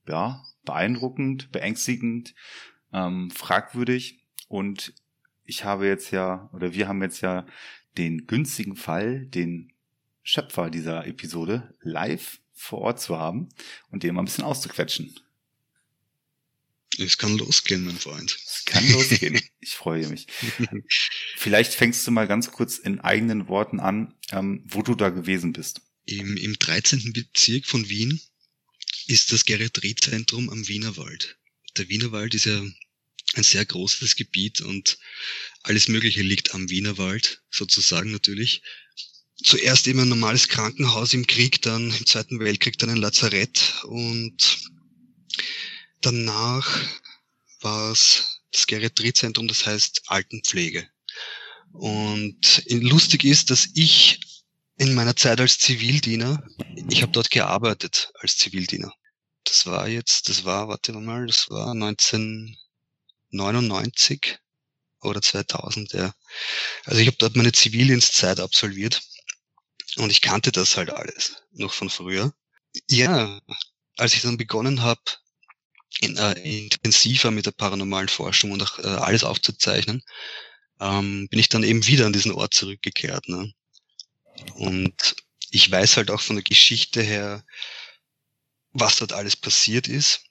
ja, 0.07 0.43
beeindruckend, 0.65 1.51
beängstigend, 1.51 2.33
ähm, 2.91 3.29
fragwürdig. 3.31 4.25
Und 4.47 4.93
ich 5.45 5.63
habe 5.63 5.85
jetzt 5.85 6.11
ja, 6.11 6.49
oder 6.53 6.73
wir 6.73 6.87
haben 6.87 7.01
jetzt 7.01 7.21
ja 7.21 7.45
den 7.97 8.25
günstigen 8.25 8.75
Fall, 8.75 9.25
den 9.27 9.71
Schöpfer 10.23 10.69
dieser 10.69 11.05
Episode 11.07 11.73
live 11.81 12.39
vor 12.53 12.79
Ort 12.79 13.01
zu 13.01 13.17
haben 13.17 13.49
und 13.89 14.03
den 14.03 14.15
mal 14.15 14.21
ein 14.21 14.25
bisschen 14.25 14.43
auszuquetschen. 14.43 15.15
Es 16.97 17.17
kann 17.17 17.37
losgehen, 17.37 17.85
mein 17.85 17.97
Freund. 17.97 18.37
Es 18.45 18.65
kann 18.65 18.87
losgehen. 18.91 19.41
Ich 19.61 19.75
freue 19.75 20.07
mich. 20.07 20.27
Vielleicht 21.37 21.73
fängst 21.73 22.05
du 22.05 22.11
mal 22.11 22.27
ganz 22.27 22.51
kurz 22.51 22.77
in 22.77 22.99
eigenen 22.99 23.47
Worten 23.47 23.79
an, 23.79 24.13
ähm, 24.31 24.63
wo 24.67 24.81
du 24.81 24.95
da 24.95 25.09
gewesen 25.09 25.53
bist. 25.53 25.81
Im, 26.05 26.35
Im 26.35 26.59
13. 26.59 27.13
Bezirk 27.13 27.65
von 27.65 27.87
Wien 27.89 28.19
ist 29.07 29.31
das 29.31 29.45
Geriatriezentrum 29.45 30.49
am 30.49 30.67
Wienerwald. 30.67 31.37
Der 31.77 31.87
Wienerwald 31.89 32.33
ist 32.35 32.45
ja 32.45 32.61
ein 33.35 33.43
sehr 33.43 33.65
großes 33.65 34.15
Gebiet 34.15 34.61
und 34.61 34.97
alles 35.63 35.87
Mögliche 35.87 36.21
liegt 36.21 36.53
am 36.53 36.69
Wienerwald, 36.69 37.43
sozusagen 37.49 38.11
natürlich. 38.11 38.61
Zuerst 39.43 39.87
eben 39.87 39.99
ein 39.99 40.09
normales 40.09 40.47
Krankenhaus 40.47 41.13
im 41.13 41.25
Krieg, 41.25 41.61
dann 41.61 41.91
im 41.91 42.05
Zweiten 42.05 42.39
Weltkrieg 42.39 42.77
dann 42.77 42.91
ein 42.91 42.97
Lazarett 42.97 43.81
und 43.83 44.69
danach 46.01 46.79
war 47.61 47.91
es 47.91 48.41
das 48.51 48.67
Geriatriezentrum, 48.67 49.47
das 49.47 49.65
heißt 49.65 50.03
Altenpflege. 50.07 50.87
Und 51.73 52.63
lustig 52.69 53.23
ist, 53.23 53.49
dass 53.49 53.69
ich 53.73 54.19
in 54.77 54.93
meiner 54.93 55.15
Zeit 55.15 55.39
als 55.39 55.57
Zivildiener, 55.59 56.43
ich 56.89 57.01
habe 57.01 57.11
dort 57.11 57.31
gearbeitet 57.31 58.11
als 58.19 58.37
Zivildiener. 58.37 58.93
Das 59.43 59.65
war 59.65 59.87
jetzt, 59.87 60.29
das 60.29 60.43
war, 60.43 60.67
warte 60.67 60.93
mal, 60.93 61.25
das 61.27 61.49
war 61.49 61.71
1999 61.71 64.37
oder 65.01 65.21
2000, 65.21 65.93
ja. 65.93 66.13
Also 66.85 66.99
ich 66.99 67.07
habe 67.07 67.17
dort 67.17 67.35
meine 67.35 67.51
Zivildienstzeit 67.51 68.39
absolviert 68.39 69.01
und 69.97 70.09
ich 70.09 70.21
kannte 70.21 70.51
das 70.51 70.77
halt 70.77 70.89
alles 70.89 71.43
noch 71.51 71.73
von 71.73 71.89
früher. 71.89 72.33
Ja, 72.89 73.41
als 73.97 74.13
ich 74.13 74.21
dann 74.21 74.37
begonnen 74.37 74.81
habe, 74.81 75.01
in, 75.99 76.17
äh, 76.17 76.33
intensiver 76.63 77.31
mit 77.31 77.45
der 77.45 77.51
paranormalen 77.51 78.07
Forschung 78.07 78.51
und 78.51 78.63
auch 78.63 78.79
äh, 78.79 78.87
alles 78.87 79.23
aufzuzeichnen, 79.23 80.03
ähm, 80.79 81.27
bin 81.29 81.39
ich 81.39 81.49
dann 81.49 81.63
eben 81.63 81.85
wieder 81.85 82.05
an 82.05 82.13
diesen 82.13 82.31
Ort 82.31 82.53
zurückgekehrt. 82.53 83.27
Ne? 83.27 83.53
Und 84.55 85.15
ich 85.49 85.69
weiß 85.69 85.97
halt 85.97 86.09
auch 86.11 86.21
von 86.21 86.37
der 86.37 86.43
Geschichte 86.43 87.01
her, 87.01 87.43
was 88.71 88.97
dort 88.97 89.13
alles 89.13 89.35
passiert 89.35 89.87
ist. 89.87 90.23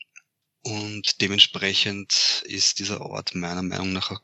Und 0.62 1.20
dementsprechend 1.20 2.42
ist 2.46 2.78
dieser 2.78 3.00
Ort 3.02 3.34
meiner 3.34 3.62
Meinung 3.62 3.92
nach 3.92 4.20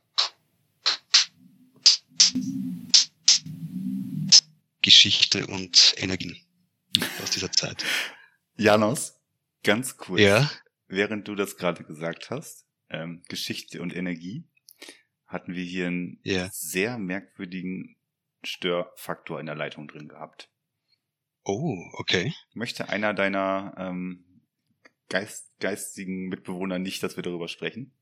Geschichte 4.86 5.46
und 5.48 5.94
Energien 5.98 6.40
aus 7.22 7.30
dieser 7.30 7.52
Zeit. 7.52 7.84
Janos, 8.56 9.20
ganz 9.62 9.98
kurz. 9.98 10.20
Ja 10.20 10.50
während 10.88 11.28
du 11.28 11.34
das 11.34 11.56
gerade 11.56 11.84
gesagt 11.84 12.30
hast, 12.30 12.66
ähm, 12.88 13.22
Geschichte 13.28 13.82
und 13.82 13.94
Energie, 13.94 14.44
hatten 15.26 15.54
wir 15.54 15.64
hier 15.64 15.88
einen 15.88 16.20
yeah. 16.24 16.48
sehr 16.52 16.98
merkwürdigen 16.98 17.96
Störfaktor 18.44 19.40
in 19.40 19.46
der 19.46 19.56
Leitung 19.56 19.88
drin 19.88 20.08
gehabt. 20.08 20.48
Oh, 21.42 21.76
okay. 21.94 22.32
Möchte 22.54 22.88
einer 22.88 23.12
deiner 23.12 23.74
ähm, 23.76 24.24
Geist, 25.08 25.52
geistigen 25.60 26.28
Mitbewohner 26.28 26.78
nicht, 26.78 27.02
dass 27.02 27.16
wir 27.16 27.22
darüber 27.22 27.48
sprechen? 27.48 27.92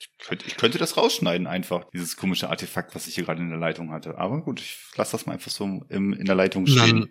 Ich 0.00 0.26
könnte, 0.26 0.46
ich 0.46 0.56
könnte 0.56 0.78
das 0.78 0.96
rausschneiden 0.96 1.46
einfach, 1.46 1.84
dieses 1.92 2.16
komische 2.16 2.48
Artefakt, 2.48 2.94
was 2.94 3.06
ich 3.06 3.14
hier 3.14 3.24
gerade 3.24 3.42
in 3.42 3.50
der 3.50 3.58
Leitung 3.58 3.90
hatte. 3.92 4.16
Aber 4.16 4.42
gut, 4.42 4.60
ich 4.60 4.78
lasse 4.96 5.12
das 5.12 5.26
mal 5.26 5.34
einfach 5.34 5.50
so 5.50 5.84
im, 5.88 6.14
in 6.14 6.24
der 6.24 6.34
Leitung 6.34 6.66
stehen. 6.66 7.00
Dann 7.00 7.10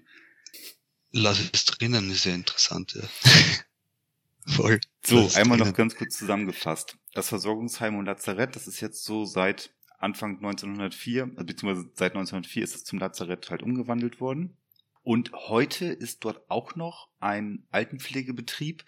lass 1.12 1.40
es 1.54 1.66
drinnen, 1.66 2.10
ist 2.10 2.24
sehr 2.24 2.36
interessant, 2.36 2.94
ja. 2.96 3.04
Voll. 4.48 4.80
So, 5.06 5.30
einmal 5.36 5.60
noch 5.60 5.74
ganz 5.74 5.96
kurz 5.96 6.18
zusammengefasst. 6.18 6.98
Das 7.14 7.30
Versorgungsheim 7.30 7.96
und 7.96 8.06
Lazarett, 8.06 8.56
das 8.56 8.68
ist 8.68 8.82
jetzt 8.82 9.04
so 9.04 9.26
seit 9.26 9.72
Anfang 10.00 10.38
1904, 10.38 11.24
äh, 11.24 11.44
beziehungsweise 11.44 11.92
seit 11.94 12.14
1904 12.14 12.64
ist 12.64 12.76
es 12.76 12.84
zum 12.84 13.00
Lazarett 13.00 13.52
halt 13.52 13.62
umgewandelt 13.62 14.20
worden. 14.20 14.58
Und 15.04 15.32
heute 15.34 15.86
ist 15.86 16.24
dort 16.26 16.50
auch 16.50 16.76
noch 16.76 17.10
ein 17.20 17.66
Altenpflegebetrieb, 17.72 18.84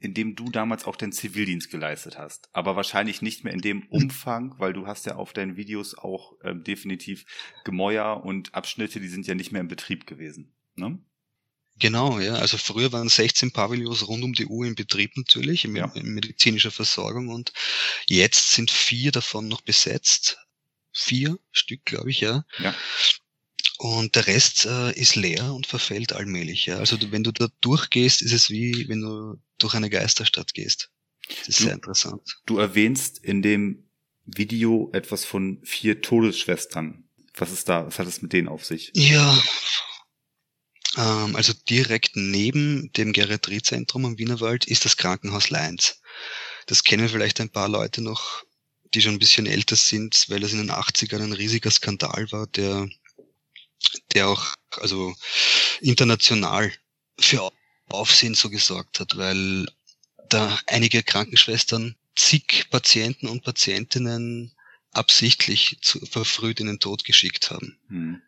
in 0.00 0.14
dem 0.14 0.36
du 0.36 0.50
damals 0.50 0.84
auch 0.84 0.96
den 0.96 1.12
Zivildienst 1.12 1.70
geleistet 1.70 2.18
hast. 2.18 2.48
Aber 2.52 2.76
wahrscheinlich 2.76 3.22
nicht 3.22 3.44
mehr 3.44 3.52
in 3.52 3.60
dem 3.60 3.82
hm. 3.82 3.88
Umfang, 3.90 4.54
weil 4.58 4.72
du 4.72 4.86
hast 4.86 5.06
ja 5.06 5.16
auf 5.16 5.32
deinen 5.32 5.56
Videos 5.56 5.96
auch 5.96 6.34
ähm, 6.44 6.62
definitiv 6.64 7.24
Gemäuer 7.64 8.24
und 8.24 8.54
Abschnitte, 8.54 9.00
die 9.00 9.08
sind 9.08 9.26
ja 9.26 9.34
nicht 9.34 9.52
mehr 9.52 9.60
im 9.60 9.68
Betrieb 9.68 10.06
gewesen. 10.06 10.54
Ne? 10.76 10.98
Genau, 11.78 12.18
ja. 12.18 12.34
Also 12.34 12.58
früher 12.58 12.92
waren 12.92 13.08
16 13.08 13.52
Pavillons 13.52 14.08
rund 14.08 14.24
um 14.24 14.32
die 14.32 14.46
Uhr 14.46 14.66
in 14.66 14.74
Betrieb 14.74 15.16
natürlich, 15.16 15.64
in, 15.64 15.76
ja. 15.76 15.90
in 15.94 16.14
medizinischer 16.14 16.70
Versorgung 16.70 17.28
und 17.28 17.52
jetzt 18.06 18.52
sind 18.52 18.70
vier 18.70 19.12
davon 19.12 19.48
noch 19.48 19.60
besetzt. 19.60 20.38
Vier 20.92 21.38
Stück, 21.52 21.84
glaube 21.84 22.10
ich, 22.10 22.20
ja. 22.20 22.44
ja. 22.58 22.74
Und 23.78 24.16
der 24.16 24.26
Rest 24.26 24.66
äh, 24.66 24.92
ist 24.92 25.14
leer 25.14 25.54
und 25.54 25.66
verfällt 25.66 26.12
allmählich. 26.12 26.66
Ja. 26.66 26.78
Also 26.78 26.98
wenn 27.12 27.22
du 27.22 27.30
da 27.30 27.48
durchgehst, 27.60 28.22
ist 28.22 28.32
es 28.32 28.50
wie 28.50 28.88
wenn 28.88 29.00
du 29.00 29.40
durch 29.58 29.74
eine 29.74 29.88
Geisterstadt 29.88 30.52
gehst. 30.52 30.90
Das 31.28 31.48
ist 31.48 31.60
du, 31.60 31.64
sehr 31.64 31.74
interessant. 31.74 32.40
Du 32.46 32.58
erwähnst 32.58 33.18
in 33.18 33.40
dem 33.40 33.88
Video 34.24 34.90
etwas 34.92 35.24
von 35.24 35.60
vier 35.62 36.00
Todesschwestern. 36.00 37.08
Was 37.34 37.52
ist 37.52 37.68
da? 37.68 37.86
Was 37.86 37.98
hat 37.98 38.08
es 38.08 38.20
mit 38.20 38.32
denen 38.32 38.48
auf 38.48 38.64
sich? 38.64 38.90
Ja, 38.94 39.40
ähm, 40.96 41.36
also 41.36 41.52
direkt 41.68 42.16
neben 42.16 42.92
dem 42.92 43.12
Geriatriezentrum 43.12 44.04
am 44.04 44.18
Wienerwald 44.18 44.66
ist 44.66 44.84
das 44.84 44.96
Krankenhaus 44.96 45.50
Leins. 45.50 46.00
Das 46.66 46.84
kennen 46.84 47.08
vielleicht 47.08 47.40
ein 47.40 47.50
paar 47.50 47.68
Leute 47.68 48.02
noch, 48.02 48.42
die 48.94 49.02
schon 49.02 49.14
ein 49.14 49.18
bisschen 49.18 49.46
älter 49.46 49.76
sind, 49.76 50.26
weil 50.28 50.42
es 50.42 50.52
in 50.52 50.58
den 50.58 50.70
80ern 50.70 51.22
ein 51.22 51.32
riesiger 51.32 51.70
Skandal 51.70 52.30
war, 52.32 52.46
der, 52.48 52.88
der 54.14 54.28
auch 54.28 54.54
also 54.80 55.14
international 55.80 56.72
für 57.18 57.50
Aufsehen 57.88 58.34
so 58.34 58.50
gesorgt 58.50 59.00
hat, 59.00 59.16
weil 59.16 59.66
da 60.28 60.58
einige 60.66 61.02
Krankenschwestern 61.02 61.96
zig 62.14 62.66
Patienten 62.70 63.28
und 63.28 63.44
Patientinnen 63.44 64.52
absichtlich 64.92 65.78
zu, 65.80 66.04
verfrüht 66.06 66.60
in 66.60 66.66
den 66.66 66.80
Tod 66.80 67.04
geschickt 67.04 67.50
haben. 67.50 67.78
Mhm. 67.88 68.22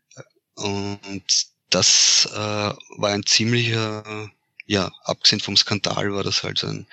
Und 0.55 1.47
das 1.71 2.29
äh, 2.33 2.37
war 2.37 3.11
ein 3.11 3.27
ziemlicher, 3.27 4.31
ja, 4.67 4.91
abgesehen 5.05 5.41
vom 5.41 5.57
Skandal 5.57 6.13
war 6.13 6.25
das 6.25 6.43
halt 6.43 6.63
ein 6.65 6.87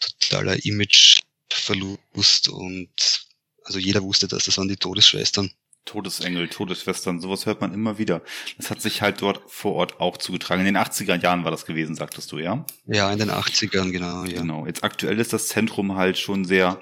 totaler 0.00 0.64
Imageverlust 0.64 2.48
und 2.48 3.26
also 3.64 3.78
jeder 3.78 4.02
wusste, 4.02 4.28
dass 4.28 4.44
das 4.44 4.58
waren 4.58 4.68
die 4.68 4.76
Todesschwestern. 4.76 5.50
Todesengel, 5.84 6.48
Todesschwestern, 6.48 7.20
sowas 7.20 7.46
hört 7.46 7.60
man 7.60 7.74
immer 7.74 7.98
wieder. 7.98 8.22
Das 8.56 8.70
hat 8.70 8.80
sich 8.80 9.02
halt 9.02 9.20
dort 9.20 9.42
vor 9.50 9.74
Ort 9.74 10.00
auch 10.00 10.16
zugetragen. 10.16 10.60
In 10.60 10.74
den 10.74 10.82
80er 10.82 11.20
Jahren 11.20 11.44
war 11.44 11.50
das 11.50 11.66
gewesen, 11.66 11.94
sagtest 11.94 12.32
du, 12.32 12.38
ja? 12.38 12.64
Ja, 12.86 13.12
in 13.12 13.18
den 13.18 13.30
80ern, 13.30 13.90
genau, 13.90 14.24
ja. 14.24 14.40
Genau. 14.40 14.66
Jetzt 14.66 14.82
aktuell 14.84 15.18
ist 15.20 15.32
das 15.32 15.48
Zentrum 15.48 15.96
halt 15.96 16.18
schon 16.18 16.44
sehr 16.44 16.80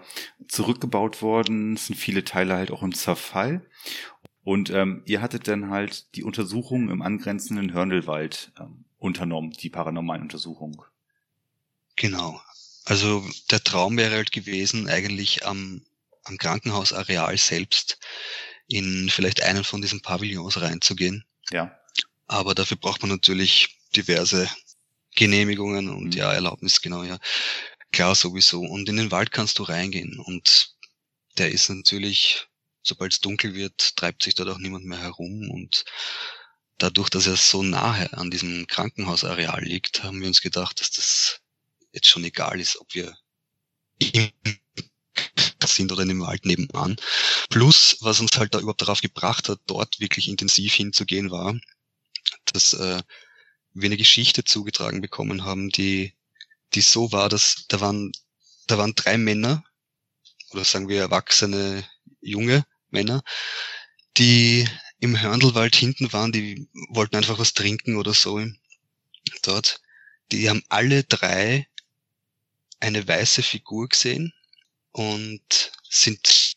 zurückgebaut 0.49 1.23
worden. 1.23 1.75
Es 1.75 1.87
sind 1.87 1.97
viele 1.97 2.25
Teile 2.25 2.55
halt 2.55 2.71
auch 2.71 2.83
im 2.83 2.95
Zerfall. 2.95 3.67
Und 4.45 4.71
ähm, 4.71 5.03
ihr 5.07 5.21
hattet 5.21 5.47
dann 5.49 5.71
halt 5.71 6.15
die 6.17 6.25
Untersuchung 6.25 6.91
im 6.91 7.03
angrenzenden 7.03 7.73
Hörndelwald 7.73 8.53
ähm, 8.59 8.85
unternommen, 8.99 9.53
die 9.53 9.71
paranormalen 9.71 10.23
Untersuchungen. 10.23 10.81
Genau. 11.97 12.41
Also 12.85 13.25
der 13.51 13.63
Traum 13.63 13.97
wäre 13.97 14.17
halt 14.17 14.33
gewesen, 14.33 14.89
eigentlich 14.89 15.47
am, 15.47 15.83
am 16.25 16.39
Krankenhausareal 16.39 17.37
selbst 17.37 17.99
in 18.73 19.11
vielleicht 19.11 19.43
einen 19.43 19.65
von 19.65 19.83
diesen 19.83 20.01
Pavillons 20.01 20.61
reinzugehen. 20.61 21.25
Ja. 21.51 21.79
Aber 22.27 22.55
dafür 22.55 22.77
braucht 22.77 23.03
man 23.03 23.11
natürlich 23.11 23.79
diverse 23.95 24.49
Genehmigungen 25.15 25.91
und 25.91 26.07
mhm. 26.07 26.13
ja, 26.13 26.33
Erlaubnis, 26.33 26.81
genau, 26.81 27.03
ja. 27.05 27.19
Klar, 27.93 28.15
sowieso. 28.15 28.61
Und 28.61 28.89
in 28.89 28.97
den 28.97 29.11
Wald 29.11 29.33
kannst 29.33 29.59
du 29.59 29.65
reingehen 29.65 30.19
und 30.19 30.75
der 31.37 31.51
ist 31.51 31.69
natürlich, 31.69 32.47
sobald 32.83 33.13
es 33.13 33.21
dunkel 33.21 33.55
wird, 33.55 33.97
treibt 33.97 34.23
sich 34.23 34.35
dort 34.35 34.49
auch 34.49 34.59
niemand 34.59 34.87
mehr 34.87 35.01
herum 35.01 35.51
und 35.51 35.85
dadurch, 36.79 37.11
dass 37.11 37.27
er 37.27 37.37
so 37.37 37.63
nahe 37.63 38.13
an 38.15 38.31
diesem 38.31 38.67
Krankenhausareal 38.67 39.63
liegt, 39.63 40.03
haben 40.03 40.21
wir 40.21 40.29
uns 40.29 40.41
gedacht, 40.41 40.81
dass 40.81 40.91
das 40.91 41.41
jetzt 41.93 42.09
schon 42.09 42.25
egal 42.25 42.59
ist, 42.61 42.81
ob 42.81 42.95
wir 42.95 43.15
im 43.99 44.31
sind 45.67 45.93
oder 45.93 46.03
in 46.03 46.09
dem 46.09 46.21
Wald 46.21 46.45
nebenan. 46.45 46.97
Plus, 47.51 47.97
was 48.01 48.21
uns 48.21 48.37
halt 48.37 48.55
da 48.55 48.59
überhaupt 48.59 48.83
darauf 48.83 49.01
gebracht 49.01 49.49
hat, 49.49 49.61
dort 49.67 50.01
wirklich 50.01 50.29
intensiv 50.29 50.75
hinzugehen, 50.75 51.31
war, 51.31 51.55
dass 52.47 52.75
äh, 52.75 53.03
wir 53.75 53.87
eine 53.87 53.97
Geschichte 53.97 54.45
zugetragen 54.45 55.01
bekommen 55.01 55.45
haben, 55.45 55.71
die, 55.71 56.15
die 56.75 56.81
so 56.81 57.13
war, 57.13 57.29
dass 57.29 57.67
da 57.69 57.81
waren, 57.81 58.13
da 58.67 58.79
waren 58.79 58.95
drei 58.95 59.19
Männer, 59.19 59.65
oder 60.51 60.65
sagen 60.65 60.89
wir 60.89 61.01
erwachsene, 61.01 61.85
junge 62.21 62.67
Männer, 62.91 63.23
die 64.19 64.69
im 65.01 65.21
Hörndelwald 65.21 65.75
hinten 65.75 66.13
waren, 66.13 66.33
die 66.33 66.69
wollten 66.89 67.17
einfach 67.17 67.39
was 67.39 67.55
trinken 67.55 67.97
oder 67.97 68.15
so 68.15 68.41
dort. 69.43 69.81
Die 70.31 70.49
haben 70.49 70.63
alle 70.69 71.03
drei 71.05 71.67
eine 72.81 73.07
weiße 73.07 73.43
Figur 73.43 73.89
gesehen 73.89 74.33
und 74.93 75.73
sind 75.89 76.57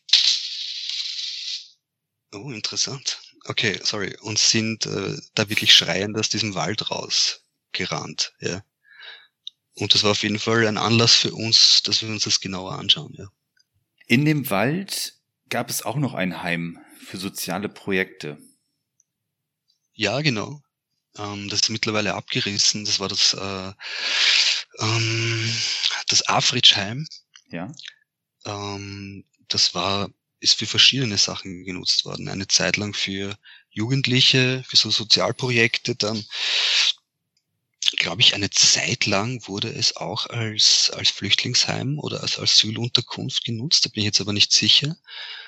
oh 2.32 2.50
interessant. 2.50 3.20
Okay 3.46 3.78
sorry. 3.82 4.16
Und 4.20 4.38
sind 4.38 4.86
äh, 4.86 5.16
da 5.34 5.48
wirklich 5.48 5.74
schreiend 5.74 6.18
aus 6.18 6.28
diesem 6.28 6.54
Wald 6.54 6.90
rausgerannt 6.90 8.34
ja. 8.40 8.62
Und 9.74 9.92
das 9.92 10.02
war 10.04 10.12
auf 10.12 10.22
jeden 10.22 10.38
Fall 10.38 10.66
ein 10.66 10.78
Anlass 10.78 11.16
für 11.16 11.32
uns 11.32 11.82
dass 11.82 12.02
wir 12.02 12.08
uns 12.08 12.24
das 12.24 12.40
genauer 12.40 12.78
anschauen 12.78 13.14
ja. 13.16 13.28
In 14.06 14.24
dem 14.24 14.50
Wald 14.50 15.14
gab 15.48 15.70
es 15.70 15.82
auch 15.82 15.96
noch 15.96 16.14
ein 16.14 16.42
Heim 16.42 16.78
für 17.04 17.18
soziale 17.18 17.68
Projekte. 17.68 18.38
Ja 19.94 20.20
genau. 20.20 20.62
Ähm, 21.16 21.48
das 21.48 21.60
ist 21.60 21.70
mittlerweile 21.70 22.14
abgerissen. 22.14 22.84
Das 22.84 23.00
war 23.00 23.08
das 23.08 23.34
äh, 23.34 23.72
ähm, 24.78 25.56
das 26.08 26.26
Afritschheim. 26.28 27.06
Ja 27.48 27.72
ähm, 28.46 29.24
das 29.48 29.74
war, 29.74 30.10
ist 30.40 30.58
für 30.58 30.66
verschiedene 30.66 31.18
Sachen 31.18 31.64
genutzt 31.64 32.04
worden. 32.04 32.28
Eine 32.28 32.48
Zeit 32.48 32.76
lang 32.76 32.94
für 32.94 33.36
Jugendliche, 33.70 34.64
für 34.66 34.76
so 34.76 34.90
Sozialprojekte, 34.90 35.96
dann 35.96 36.24
glaube 37.98 38.20
ich, 38.20 38.34
eine 38.34 38.50
Zeit 38.50 39.06
lang 39.06 39.46
wurde 39.46 39.68
es 39.68 39.96
auch 39.96 40.26
als, 40.26 40.90
als 40.90 41.10
Flüchtlingsheim 41.10 41.98
oder 41.98 42.22
als 42.22 42.38
Asylunterkunft 42.38 43.44
genutzt. 43.44 43.84
Da 43.84 43.90
bin 43.90 44.00
ich 44.00 44.06
jetzt 44.06 44.20
aber 44.20 44.32
nicht 44.32 44.52
sicher. 44.52 44.96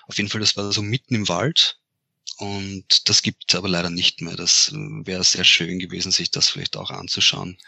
Auf 0.07 0.17
jeden 0.17 0.29
Fall, 0.29 0.41
das 0.41 0.57
war 0.57 0.73
so 0.73 0.83
mitten 0.83 1.15
im 1.15 1.29
Wald. 1.29 1.79
Und 2.37 3.09
das 3.09 3.23
gibt 3.23 3.45
es 3.49 3.57
aber 3.57 3.69
leider 3.69 3.91
nicht 3.91 4.21
mehr. 4.21 4.37
Das 4.37 4.71
wäre 4.73 5.25
sehr 5.25 5.45
schön 5.45 5.79
gewesen, 5.79 6.13
sich 6.13 6.31
das 6.31 6.49
vielleicht 6.49 6.77
auch 6.77 6.91
anzuschauen. 6.91 7.59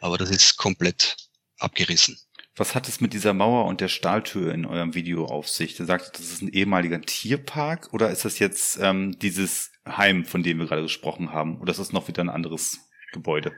Aber 0.00 0.18
das 0.18 0.30
ist 0.30 0.56
komplett 0.56 1.16
abgerissen. 1.58 2.18
Was 2.56 2.74
hat 2.74 2.88
es 2.88 3.00
mit 3.00 3.12
dieser 3.12 3.32
Mauer 3.32 3.66
und 3.66 3.80
der 3.80 3.88
Stahltür 3.88 4.52
in 4.52 4.66
eurem 4.66 4.94
Video 4.94 5.26
auf 5.26 5.48
sich? 5.48 5.76
Du 5.76 5.84
sagst, 5.84 6.18
das 6.18 6.26
ist 6.26 6.42
ein 6.42 6.52
ehemaliger 6.52 7.00
Tierpark 7.00 7.92
oder 7.92 8.10
ist 8.10 8.24
das 8.24 8.38
jetzt 8.38 8.78
ähm, 8.80 9.18
dieses 9.18 9.70
Heim, 9.86 10.24
von 10.24 10.42
dem 10.42 10.58
wir 10.58 10.66
gerade 10.66 10.82
gesprochen 10.82 11.32
haben? 11.32 11.60
Oder 11.60 11.70
ist 11.70 11.80
das 11.80 11.92
noch 11.92 12.08
wieder 12.08 12.22
ein 12.22 12.28
anderes 12.28 12.78
Gebäude? 13.12 13.52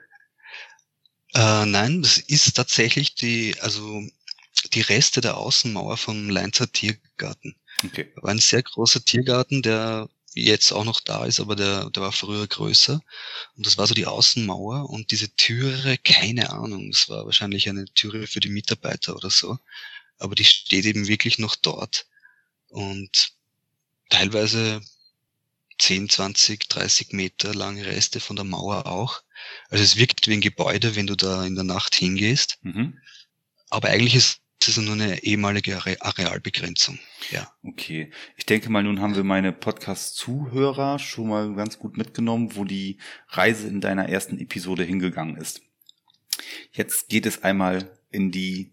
Äh, 1.35 1.67
nein, 1.67 2.03
das 2.03 2.19
ist 2.19 2.55
tatsächlich 2.55 3.15
die, 3.15 3.55
also 3.61 4.03
die 4.75 4.83
Reste 4.83 5.21
der 5.21 5.37
Außenmauer 5.39 5.97
vom 5.97 6.29
Leinzer 6.29 6.71
Tiergarten. 6.71 7.57
Okay. 7.85 8.13
War 8.17 8.31
ein 8.31 8.39
sehr 8.39 8.63
großer 8.63 9.05
Tiergarten, 9.05 9.63
der 9.63 10.09
jetzt 10.35 10.73
auch 10.73 10.85
noch 10.85 11.01
da 11.01 11.25
ist, 11.25 11.41
aber 11.41 11.57
der, 11.57 11.91
der 11.91 12.03
war 12.03 12.13
früher 12.13 12.47
größer. 12.47 13.01
Und 13.57 13.67
das 13.67 13.79
war 13.79 13.87
so 13.87 13.95
die 13.95 14.07
Außenmauer 14.07 14.89
und 14.91 15.11
diese 15.11 15.35
Türe, 15.37 15.99
keine 15.99 16.51
Ahnung, 16.51 16.91
es 16.91 17.09
war 17.09 17.25
wahrscheinlich 17.27 17.69
eine 17.69 17.85
Türe 17.87 18.27
für 18.27 18.41
die 18.41 18.49
Mitarbeiter 18.49 19.15
oder 19.17 19.31
so. 19.31 19.59
Aber 20.19 20.35
die 20.35 20.45
steht 20.45 20.85
eben 20.85 21.09
wirklich 21.09 21.39
noch 21.39 21.57
dort. 21.57 22.07
Und 22.69 23.33
teilweise 24.09 24.81
10, 25.79 26.09
20, 26.09 26.69
30 26.69 27.13
Meter 27.13 27.55
lange 27.55 27.85
Reste 27.85 28.21
von 28.21 28.37
der 28.37 28.45
Mauer 28.45 28.87
auch. 28.87 29.23
Also 29.69 29.83
es 29.83 29.97
wirkt 29.97 30.29
wie 30.29 30.35
ein 30.35 30.41
Gebäude, 30.41 30.95
wenn 30.95 31.09
du 31.09 31.17
da 31.17 31.45
in 31.45 31.55
der 31.55 31.65
Nacht 31.65 31.95
hingehst. 31.95 32.59
Mhm. 32.63 32.99
Aber 33.69 33.89
eigentlich 33.89 34.15
ist 34.15 34.42
das 34.67 34.77
ist 34.77 34.85
nur 34.85 34.95
eine 34.95 35.23
ehemalige 35.25 35.79
Arealbegrenzung. 36.01 36.99
Ja. 37.31 37.53
Okay. 37.63 38.11
Ich 38.37 38.47
denke 38.47 38.71
mal, 38.71 38.83
nun 38.83 39.01
haben 39.01 39.17
wir 39.17 39.25
meine 39.25 39.53
Podcast-Zuhörer 39.53 40.99
schon 40.99 41.29
mal 41.29 41.55
ganz 41.55 41.79
gut 41.79 41.97
mitgenommen, 41.97 42.55
wo 42.55 42.65
die 42.65 42.99
Reise 43.29 43.67
in 43.67 43.81
deiner 43.81 44.09
ersten 44.09 44.39
Episode 44.39 44.85
hingegangen 44.85 45.37
ist. 45.37 45.63
Jetzt 46.73 47.09
geht 47.09 47.27
es 47.27 47.43
einmal 47.43 47.91
in 48.11 48.31
die 48.31 48.73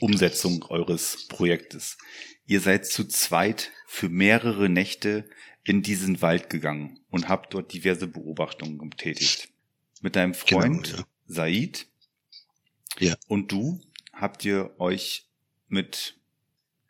Umsetzung 0.00 0.64
eures 0.64 1.26
Projektes. 1.28 1.98
Ihr 2.46 2.60
seid 2.60 2.86
zu 2.86 3.04
zweit 3.04 3.72
für 3.86 4.08
mehrere 4.08 4.68
Nächte 4.68 5.28
in 5.64 5.82
diesen 5.82 6.22
Wald 6.22 6.48
gegangen 6.48 7.00
und 7.10 7.28
habt 7.28 7.54
dort 7.54 7.72
diverse 7.72 8.06
Beobachtungen 8.06 8.78
getätigt. 8.90 9.48
Mit 10.00 10.16
deinem 10.16 10.32
genau, 10.32 10.60
Freund 10.60 10.84
genau, 10.84 10.98
ja. 10.98 11.06
Said 11.26 11.86
ja. 12.98 13.16
und 13.26 13.50
du 13.50 13.80
habt 14.16 14.44
ihr 14.44 14.74
euch 14.80 15.28
mit 15.68 16.18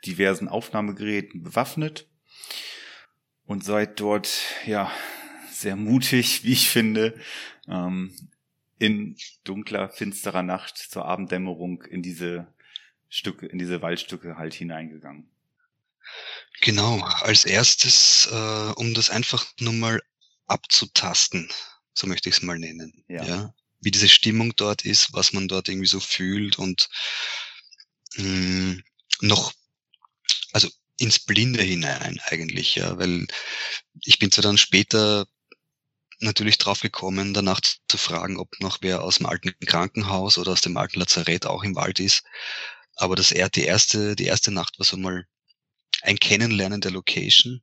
diversen 0.07 0.49
Aufnahmegeräten 0.49 1.43
bewaffnet 1.43 2.09
und 3.45 3.65
seid 3.65 4.01
dort, 4.01 4.31
ja, 4.65 4.91
sehr 5.51 5.77
mutig, 5.77 6.45
wie 6.45 6.53
ich 6.53 6.71
finde, 6.71 7.19
ähm, 7.69 8.15
in 8.79 9.17
dunkler, 9.45 9.89
finsterer 9.89 10.43
Nacht 10.43 10.77
zur 10.77 11.07
Abenddämmerung 11.07 11.83
in 11.83 12.03
diese 12.03 12.47
Stücke, 13.09 13.47
in 13.47 13.59
diese 13.59 13.81
Waldstücke 13.83 14.37
halt 14.37 14.55
hineingegangen. 14.55 15.29
Genau, 16.61 17.01
als 17.23 17.45
erstes, 17.45 18.29
äh, 18.31 18.73
um 18.77 18.95
das 18.95 19.11
einfach 19.11 19.47
nur 19.61 19.73
mal 19.73 20.03
abzutasten, 20.47 21.49
so 21.95 22.07
möchte 22.07 22.29
ich 22.29 22.37
es 22.37 22.43
mal 22.43 22.59
nennen. 22.59 23.05
Ja. 23.09 23.25
ja 23.25 23.55
wie 23.81 23.91
diese 23.91 24.09
Stimmung 24.09 24.55
dort 24.57 24.85
ist, 24.85 25.13
was 25.13 25.33
man 25.33 25.49
dort 25.49 25.69
irgendwie 25.69 25.89
so 25.89 26.01
fühlt 26.01 26.59
und 26.59 26.89
mh, 28.17 28.25
hm, 28.25 28.85
noch, 29.21 29.53
also 30.53 30.69
ins 30.99 31.19
Blinde 31.19 31.63
hinein 31.63 32.21
eigentlich, 32.25 32.75
ja, 32.77 32.99
weil 32.99 33.27
ich 34.03 34.19
bin 34.19 34.31
zwar 34.31 34.43
dann 34.43 34.59
später 34.59 35.27
natürlich 36.21 36.59
drauf 36.59 36.81
gekommen, 36.81 37.35
danach 37.35 37.61
zu 37.61 37.99
fragen, 37.99 38.39
ob 38.39 38.59
noch 38.61 38.79
wer 38.81 39.03
aus 39.03 39.19
dem 39.19 39.27
alten 39.27 39.55
Krankenhaus 39.67 40.39
oder 40.39 40.53
aus 40.53 40.63
dem 40.63 40.77
alten 40.77 40.99
Lazarett 41.01 41.47
auch 41.47 41.63
im 41.63 41.77
Wald 41.77 42.01
ist. 42.01 42.23
Aber 42.95 43.17
das 43.17 43.29
die 43.29 43.65
erste, 43.65 44.17
die 44.17 44.25
erste 44.25 44.51
Nacht 44.51 44.79
war 44.79 44.87
so 44.87 44.97
mal 44.97 45.27
ein 46.03 46.19
Kennenlernen 46.19 46.81
der 46.81 46.93
Location, 46.93 47.63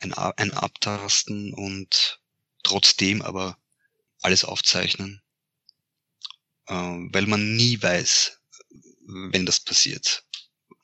ein, 0.00 0.12
ein 0.12 0.52
Abtasten 0.52 1.54
und 1.54 2.20
trotzdem 2.62 3.22
aber 3.22 3.58
alles 4.20 4.44
aufzeichnen 4.44 5.22
weil 6.68 7.26
man 7.26 7.56
nie 7.56 7.80
weiß, 7.80 8.40
wenn 9.06 9.46
das 9.46 9.60
passiert. 9.60 10.24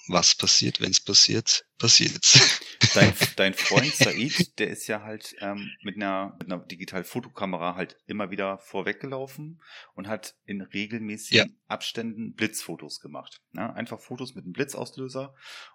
Was 0.09 0.35
passiert, 0.35 0.81
wenn 0.81 0.91
es 0.91 1.01
passiert, 1.01 1.65
passiert's. 1.79 2.61
Dein, 2.95 3.15
dein 3.37 3.55
Freund 3.55 3.95
Said, 3.95 4.59
der 4.59 4.69
ist 4.69 4.87
ja 4.87 5.03
halt 5.03 5.35
ähm, 5.41 5.71
mit 5.83 5.97
einer, 5.97 6.37
mit 6.39 6.53
einer 6.53 6.59
Digital-Fotokamera 6.59 7.75
halt 7.75 7.97
immer 8.07 8.31
wieder 8.31 8.59
vorweggelaufen 8.59 9.63
und 9.95 10.09
hat 10.09 10.35
in 10.45 10.61
regelmäßigen 10.61 11.49
ja. 11.49 11.57
Abständen 11.69 12.35
Blitzfotos 12.35 13.01
gemacht. 13.01 13.41
Ja, 13.53 13.73
einfach 13.73 13.99
Fotos 13.99 14.35
mit 14.35 14.45
einem 14.45 14.53
Blitzauslöser 14.53 15.35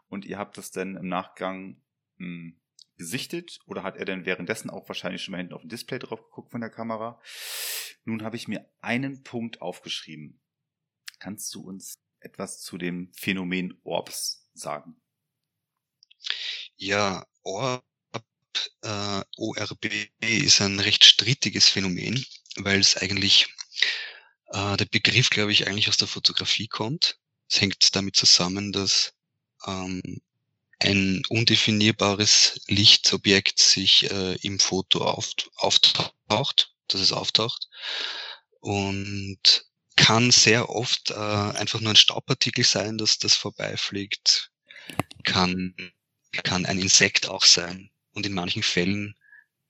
und 0.10 0.26
ihr 0.26 0.38
habt 0.38 0.60
das 0.60 0.70
dann 0.70 0.96
im 0.96 1.08
Nachgang 1.08 1.82
mh, 2.18 2.28
hm, 2.28 2.60
gesichtet 2.98 3.60
oder 3.66 3.84
hat 3.84 3.98
er 3.98 4.06
denn 4.06 4.26
währenddessen 4.26 4.70
auch 4.70 4.88
wahrscheinlich 4.90 5.24
schon 5.24 5.32
mal 5.32 5.38
hinten 5.38 5.54
auf 5.54 5.62
dem 5.62 5.70
Display 5.70 6.00
drauf 6.00 6.22
geguckt 6.24 6.52
von 6.52 6.62
der 6.62 6.70
Kamera? 6.70 7.20
Nun 8.08 8.24
habe 8.24 8.38
ich 8.38 8.48
mir 8.48 8.66
einen 8.80 9.22
Punkt 9.24 9.62
aufgeschrieben. 9.62 10.40
Kannst 11.20 11.54
du 11.54 11.60
uns 11.60 11.96
etwas 12.22 12.62
zu 12.62 12.78
dem 12.78 13.12
Phänomen 13.14 13.82
Orbs 13.84 14.48
sagen? 14.54 14.96
Ja, 16.78 17.28
Orb, 17.44 17.84
äh, 18.82 19.22
ORB 19.36 19.86
ist 20.22 20.62
ein 20.62 20.80
recht 20.80 21.04
strittiges 21.04 21.68
Phänomen, 21.68 22.26
weil 22.56 22.80
es 22.80 22.96
eigentlich, 22.96 23.54
äh, 24.54 24.78
der 24.78 24.86
Begriff, 24.86 25.30
glaube 25.30 25.52
ich, 25.52 25.68
eigentlich 25.68 25.90
aus 25.90 25.98
der 25.98 26.08
Fotografie 26.08 26.70
kommt. 26.70 27.20
Es 27.50 27.60
hängt 27.60 27.94
damit 27.94 28.16
zusammen, 28.16 28.72
dass 28.72 29.16
ähm, 29.66 30.22
ein 30.80 31.24
undefinierbares 31.28 32.62
Lichtobjekt 32.68 33.60
sich 33.60 34.10
äh, 34.10 34.36
im 34.36 34.60
Foto 34.60 35.04
auf, 35.04 35.30
auftaucht, 35.58 36.77
dass 36.88 37.02
es 37.02 37.12
auftaucht 37.12 37.68
und 38.60 39.66
kann 39.96 40.32
sehr 40.32 40.70
oft 40.70 41.12
äh, 41.12 41.14
einfach 41.14 41.80
nur 41.80 41.92
ein 41.92 41.96
Staubpartikel 41.98 42.64
sein, 42.64 42.98
dass 42.98 43.18
das 43.18 43.36
vorbeifliegt, 43.36 44.52
kann, 45.24 45.76
kann 46.44 46.66
ein 46.66 46.80
Insekt 46.80 47.28
auch 47.28 47.44
sein 47.44 47.90
und 48.12 48.26
in 48.26 48.34
manchen 48.34 48.64
Fällen 48.64 49.16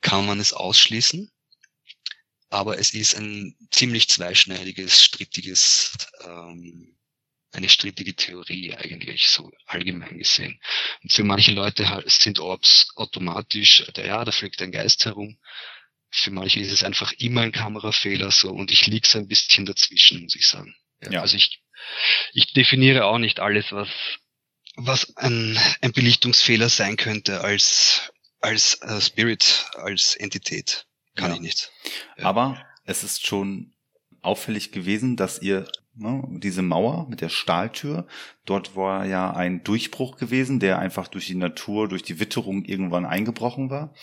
kann 0.02 0.26
man 0.26 0.40
es 0.40 0.54
ausschließen, 0.54 1.32
aber 2.50 2.78
es 2.78 2.94
ist 2.94 3.16
ein 3.16 3.56
ziemlich 3.72 4.10
zweischneidiges, 4.10 5.04
strittiges 5.04 5.98
ähm, 6.24 6.98
eine 7.52 7.70
strittige 7.70 8.16
Theorie 8.16 8.76
eigentlich, 8.76 9.30
so 9.30 9.52
allgemein 9.66 10.18
gesehen. 10.18 10.60
Und 11.02 11.12
für 11.12 11.24
manche 11.24 11.52
Leute 11.52 12.04
sind 12.08 12.40
Orbs 12.40 12.90
automatisch, 12.96 13.84
ja, 13.96 14.24
da 14.24 14.32
fliegt 14.32 14.62
ein 14.62 14.72
Geist 14.72 15.06
herum. 15.06 15.38
Für 16.10 16.32
manche 16.32 16.60
ist 16.60 16.72
es 16.72 16.84
einfach 16.84 17.12
immer 17.14 17.42
ein 17.42 17.52
Kamerafehler 17.52 18.32
so 18.32 18.50
und 18.50 18.72
ich 18.72 18.88
liege 18.88 19.08
so 19.08 19.18
ein 19.18 19.28
bisschen 19.28 19.66
dazwischen, 19.66 20.24
muss 20.24 20.36
ich 20.36 20.48
sagen. 20.48 20.76
Ja. 21.02 21.22
Also 21.22 21.38
ich, 21.38 21.62
ich 22.34 22.54
definiere 22.54 23.06
auch 23.06 23.18
nicht 23.18 23.40
alles, 23.40 23.72
was, 23.72 23.90
was 24.76 25.16
ein, 25.18 25.60
ein 25.82 25.92
Belichtungsfehler 25.92 26.70
sein 26.70 26.98
könnte 26.98 27.42
als, 27.42 28.12
als 28.40 28.80
uh, 28.84 29.02
Spirit, 29.02 29.66
als 29.74 30.16
Entität. 30.16 30.86
Kann 31.16 31.32
ja. 31.32 31.36
ich 31.36 31.42
nicht. 31.42 31.72
Ja. 32.18 32.26
Aber 32.26 32.66
es 32.86 33.04
ist 33.04 33.26
schon 33.26 33.74
auffällig 34.22 34.72
gewesen, 34.72 35.18
dass 35.18 35.42
ihr 35.42 35.68
ne, 35.98 36.24
diese 36.40 36.62
Mauer 36.62 37.08
mit 37.10 37.22
der 37.22 37.30
Stahltür, 37.30 38.08
dort 38.46 38.76
war 38.76 39.06
ja 39.06 39.32
ein 39.32 39.64
Durchbruch 39.64 40.18
gewesen, 40.18 40.60
der 40.60 40.80
einfach 40.80 41.08
durch 41.08 41.28
die 41.28 41.36
Natur, 41.36 41.88
durch 41.88 42.04
die 42.04 42.20
Witterung 42.20 42.66
irgendwann 42.66 43.06
eingebrochen 43.06 43.70
war. 43.70 43.94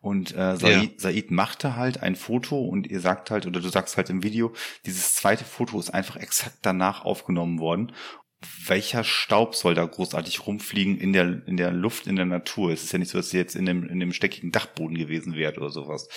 Und 0.00 0.34
äh, 0.34 0.56
Said, 0.56 0.82
ja. 0.82 0.88
Said 0.96 1.30
machte 1.30 1.76
halt 1.76 2.02
ein 2.02 2.16
Foto 2.16 2.60
und 2.60 2.86
ihr 2.86 3.00
sagt 3.00 3.30
halt, 3.30 3.46
oder 3.46 3.60
du 3.60 3.68
sagst 3.68 3.96
halt 3.96 4.10
im 4.10 4.22
Video, 4.22 4.52
dieses 4.86 5.14
zweite 5.14 5.44
Foto 5.44 5.78
ist 5.78 5.90
einfach 5.90 6.16
exakt 6.16 6.58
danach 6.62 7.04
aufgenommen 7.04 7.58
worden 7.58 7.92
welcher 8.66 9.04
Staub 9.04 9.54
soll 9.54 9.74
da 9.74 9.84
großartig 9.84 10.46
rumfliegen 10.46 10.96
in 10.96 11.12
der, 11.12 11.46
in 11.46 11.58
der 11.58 11.72
Luft, 11.72 12.06
in 12.06 12.16
der 12.16 12.24
Natur? 12.24 12.72
Es 12.72 12.84
ist 12.84 12.92
ja 12.92 12.98
nicht 12.98 13.10
so, 13.10 13.18
dass 13.18 13.30
sie 13.30 13.36
jetzt 13.36 13.54
in 13.54 13.66
dem, 13.66 13.86
in 13.86 14.00
dem 14.00 14.14
steckigen 14.14 14.50
Dachboden 14.50 14.96
gewesen 14.96 15.34
wäre 15.34 15.60
oder 15.60 15.70
sowas 15.70 16.08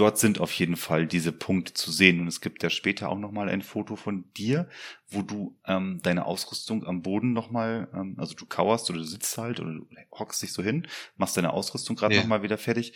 dort 0.00 0.18
sind 0.18 0.40
auf 0.40 0.50
jeden 0.52 0.76
Fall 0.76 1.06
diese 1.06 1.30
Punkte 1.30 1.74
zu 1.74 1.92
sehen. 1.92 2.20
Und 2.20 2.26
es 2.26 2.40
gibt 2.40 2.62
ja 2.62 2.70
später 2.70 3.10
auch 3.10 3.18
nochmal 3.18 3.50
ein 3.50 3.60
Foto 3.60 3.96
von 3.96 4.32
dir, 4.32 4.68
wo 5.08 5.20
du 5.20 5.58
ähm, 5.66 6.00
deine 6.02 6.24
Ausrüstung 6.24 6.86
am 6.86 7.02
Boden 7.02 7.34
nochmal, 7.34 7.88
ähm, 7.92 8.14
also 8.16 8.34
du 8.34 8.46
kauerst 8.46 8.88
oder 8.88 9.00
du 9.00 9.04
sitzt 9.04 9.36
halt 9.36 9.60
oder 9.60 9.74
du 9.74 9.86
hockst 10.12 10.42
dich 10.42 10.54
so 10.54 10.62
hin, 10.62 10.88
machst 11.16 11.36
deine 11.36 11.52
Ausrüstung 11.52 11.96
gerade 11.96 12.14
ja. 12.14 12.22
nochmal 12.22 12.42
wieder 12.42 12.56
fertig. 12.56 12.94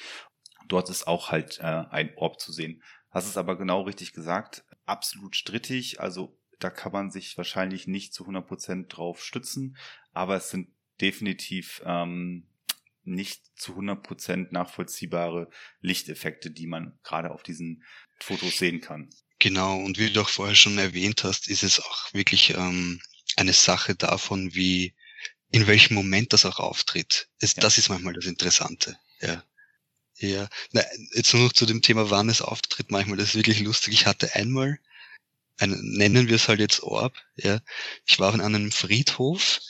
Dort 0.67 0.89
ist 0.89 1.07
auch 1.07 1.31
halt 1.31 1.59
äh, 1.61 1.85
ein 1.91 2.13
Orb 2.17 2.41
zu 2.41 2.53
sehen. 2.53 2.83
Hast 3.11 3.29
es 3.29 3.37
aber 3.37 3.59
genau 3.59 3.83
richtig 3.83 4.15
gesagt, 4.15 4.65
absolut 4.87 5.37
strittig, 5.37 6.01
also 6.01 6.37
da 6.59 6.71
kann 6.71 6.93
man 6.93 7.11
sich 7.11 7.37
wahrscheinlich 7.37 7.87
nicht 7.87 8.15
zu 8.15 8.23
100 8.23 8.47
Prozent 8.47 8.97
drauf 8.97 9.23
stützen, 9.23 9.77
aber 10.15 10.37
es 10.37 10.49
sind 10.49 10.69
definitiv 11.01 11.83
ähm, 11.85 12.47
nicht 13.05 13.43
zu 13.57 13.73
100% 13.79 14.49
nachvollziehbare 14.51 15.51
Lichteffekte, 15.81 16.51
die 16.51 16.67
man 16.67 16.99
gerade 17.03 17.31
auf 17.31 17.43
diesen 17.43 17.85
Fotos 18.21 18.59
sehen 18.59 18.81
kann. 18.81 19.11
Genau, 19.39 19.79
und 19.79 19.99
wie 19.99 20.11
du 20.11 20.23
auch 20.23 20.29
vorher 20.29 20.55
schon 20.55 20.79
erwähnt 20.79 21.25
hast, 21.25 21.49
ist 21.49 21.63
es 21.63 21.81
auch 21.81 22.15
wirklich 22.15 22.55
ähm, 22.55 23.01
eine 23.37 23.53
Sache 23.53 23.95
davon, 23.95 24.55
wie 24.55 24.95
in 25.51 25.67
welchem 25.67 25.95
Moment 25.95 26.33
das 26.33 26.47
auch 26.47 26.59
auftritt. 26.59 27.29
Es, 27.39 27.55
ja. 27.55 27.63
Das 27.63 27.79
ist 27.79 27.89
manchmal 27.89 28.15
das 28.15 28.27
Interessante. 28.27 28.99
Ja. 29.21 29.45
Ja, 30.19 30.49
Na, 30.73 30.83
jetzt 31.13 31.35
nur 31.35 31.45
noch 31.45 31.53
zu 31.53 31.67
dem 31.67 31.83
Thema, 31.83 32.09
wann 32.11 32.29
es 32.29 32.41
auftritt. 32.41 32.91
Manchmal 32.91 33.17
das 33.17 33.31
ist 33.31 33.35
wirklich 33.35 33.61
lustig. 33.61 33.95
Ich 33.95 34.07
hatte 34.07 34.35
einmal, 34.35 34.79
ein, 35.59 35.79
nennen 35.83 36.29
wir 36.29 36.37
es 36.37 36.49
halt 36.49 36.61
jetzt 36.61 36.83
Orb, 36.83 37.17
ja. 37.37 37.61
Ich 38.07 38.19
war 38.21 38.33
an 38.33 38.41
einem 38.41 38.71
Friedhof 38.71 39.61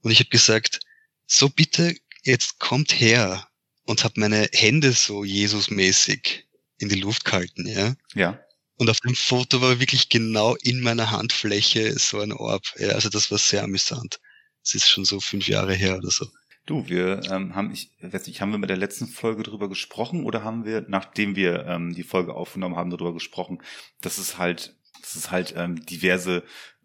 und 0.00 0.10
ich 0.10 0.20
habe 0.20 0.30
gesagt, 0.30 0.80
so 1.26 1.48
bitte 1.48 1.94
jetzt 2.26 2.58
kommt 2.58 2.92
her 2.92 3.48
und 3.84 4.04
hab 4.04 4.16
meine 4.16 4.48
Hände 4.52 4.92
so 4.92 5.24
Jesusmäßig 5.24 6.46
in 6.78 6.88
die 6.88 7.00
Luft 7.00 7.24
gehalten, 7.24 7.66
ja. 7.66 7.94
Ja. 8.14 8.40
Und 8.78 8.90
auf 8.90 9.00
dem 9.00 9.14
Foto 9.14 9.62
war 9.62 9.80
wirklich 9.80 10.10
genau 10.10 10.54
in 10.56 10.82
meiner 10.82 11.10
Handfläche 11.10 11.98
so 11.98 12.20
ein 12.20 12.32
Orb. 12.32 12.62
Ja, 12.76 12.88
also 12.90 13.08
das 13.08 13.30
war 13.30 13.38
sehr 13.38 13.62
amüsant. 13.62 14.20
Es 14.62 14.74
ist 14.74 14.90
schon 14.90 15.06
so 15.06 15.20
fünf 15.20 15.48
Jahre 15.48 15.72
her 15.72 15.96
oder 15.96 16.10
so. 16.10 16.26
Du, 16.66 16.88
wir 16.88 17.22
ähm, 17.30 17.54
haben, 17.54 17.72
ich 17.72 17.92
weiß 18.02 18.26
nicht, 18.26 18.40
haben 18.40 18.50
wir 18.50 18.58
mit 18.58 18.68
der 18.68 18.76
letzten 18.76 19.06
Folge 19.06 19.44
drüber 19.44 19.68
gesprochen 19.68 20.24
oder 20.24 20.42
haben 20.42 20.66
wir, 20.66 20.84
nachdem 20.88 21.36
wir 21.36 21.64
ähm, 21.66 21.94
die 21.94 22.02
Folge 22.02 22.34
aufgenommen 22.34 22.76
haben, 22.76 22.90
darüber 22.90 23.14
gesprochen, 23.14 23.62
dass 24.02 24.18
es 24.18 24.36
halt, 24.36 24.76
dass 25.00 25.14
es 25.14 25.30
halt 25.30 25.54
ähm, 25.56 25.86
diverse 25.86 26.42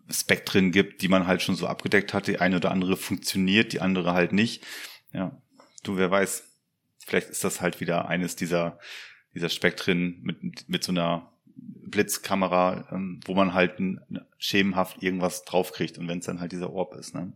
Spektren 0.09 0.71
gibt, 0.71 1.01
die 1.01 1.07
man 1.07 1.25
halt 1.25 1.41
schon 1.41 1.55
so 1.55 1.67
abgedeckt 1.67 2.13
hat. 2.13 2.27
Die 2.27 2.39
eine 2.39 2.57
oder 2.57 2.71
andere 2.71 2.95
funktioniert, 2.95 3.73
die 3.73 3.81
andere 3.81 4.13
halt 4.13 4.33
nicht. 4.33 4.63
Ja, 5.13 5.41
du, 5.83 5.97
wer 5.97 6.11
weiß. 6.11 6.43
Vielleicht 7.05 7.29
ist 7.29 7.43
das 7.43 7.61
halt 7.61 7.81
wieder 7.81 8.07
eines 8.07 8.35
dieser, 8.35 8.79
dieser 9.33 9.49
Spektren 9.49 10.21
mit, 10.21 10.69
mit 10.69 10.83
so 10.83 10.91
einer 10.91 11.31
Blitzkamera, 11.55 12.87
ähm, 12.91 13.19
wo 13.25 13.33
man 13.33 13.53
halt 13.53 13.73
schemenhaft 14.37 15.03
irgendwas 15.03 15.43
draufkriegt 15.43 15.97
und 15.97 16.07
wenn 16.07 16.19
es 16.19 16.25
dann 16.25 16.39
halt 16.39 16.51
dieser 16.51 16.71
Orb 16.71 16.95
ist, 16.95 17.13
ne? 17.13 17.33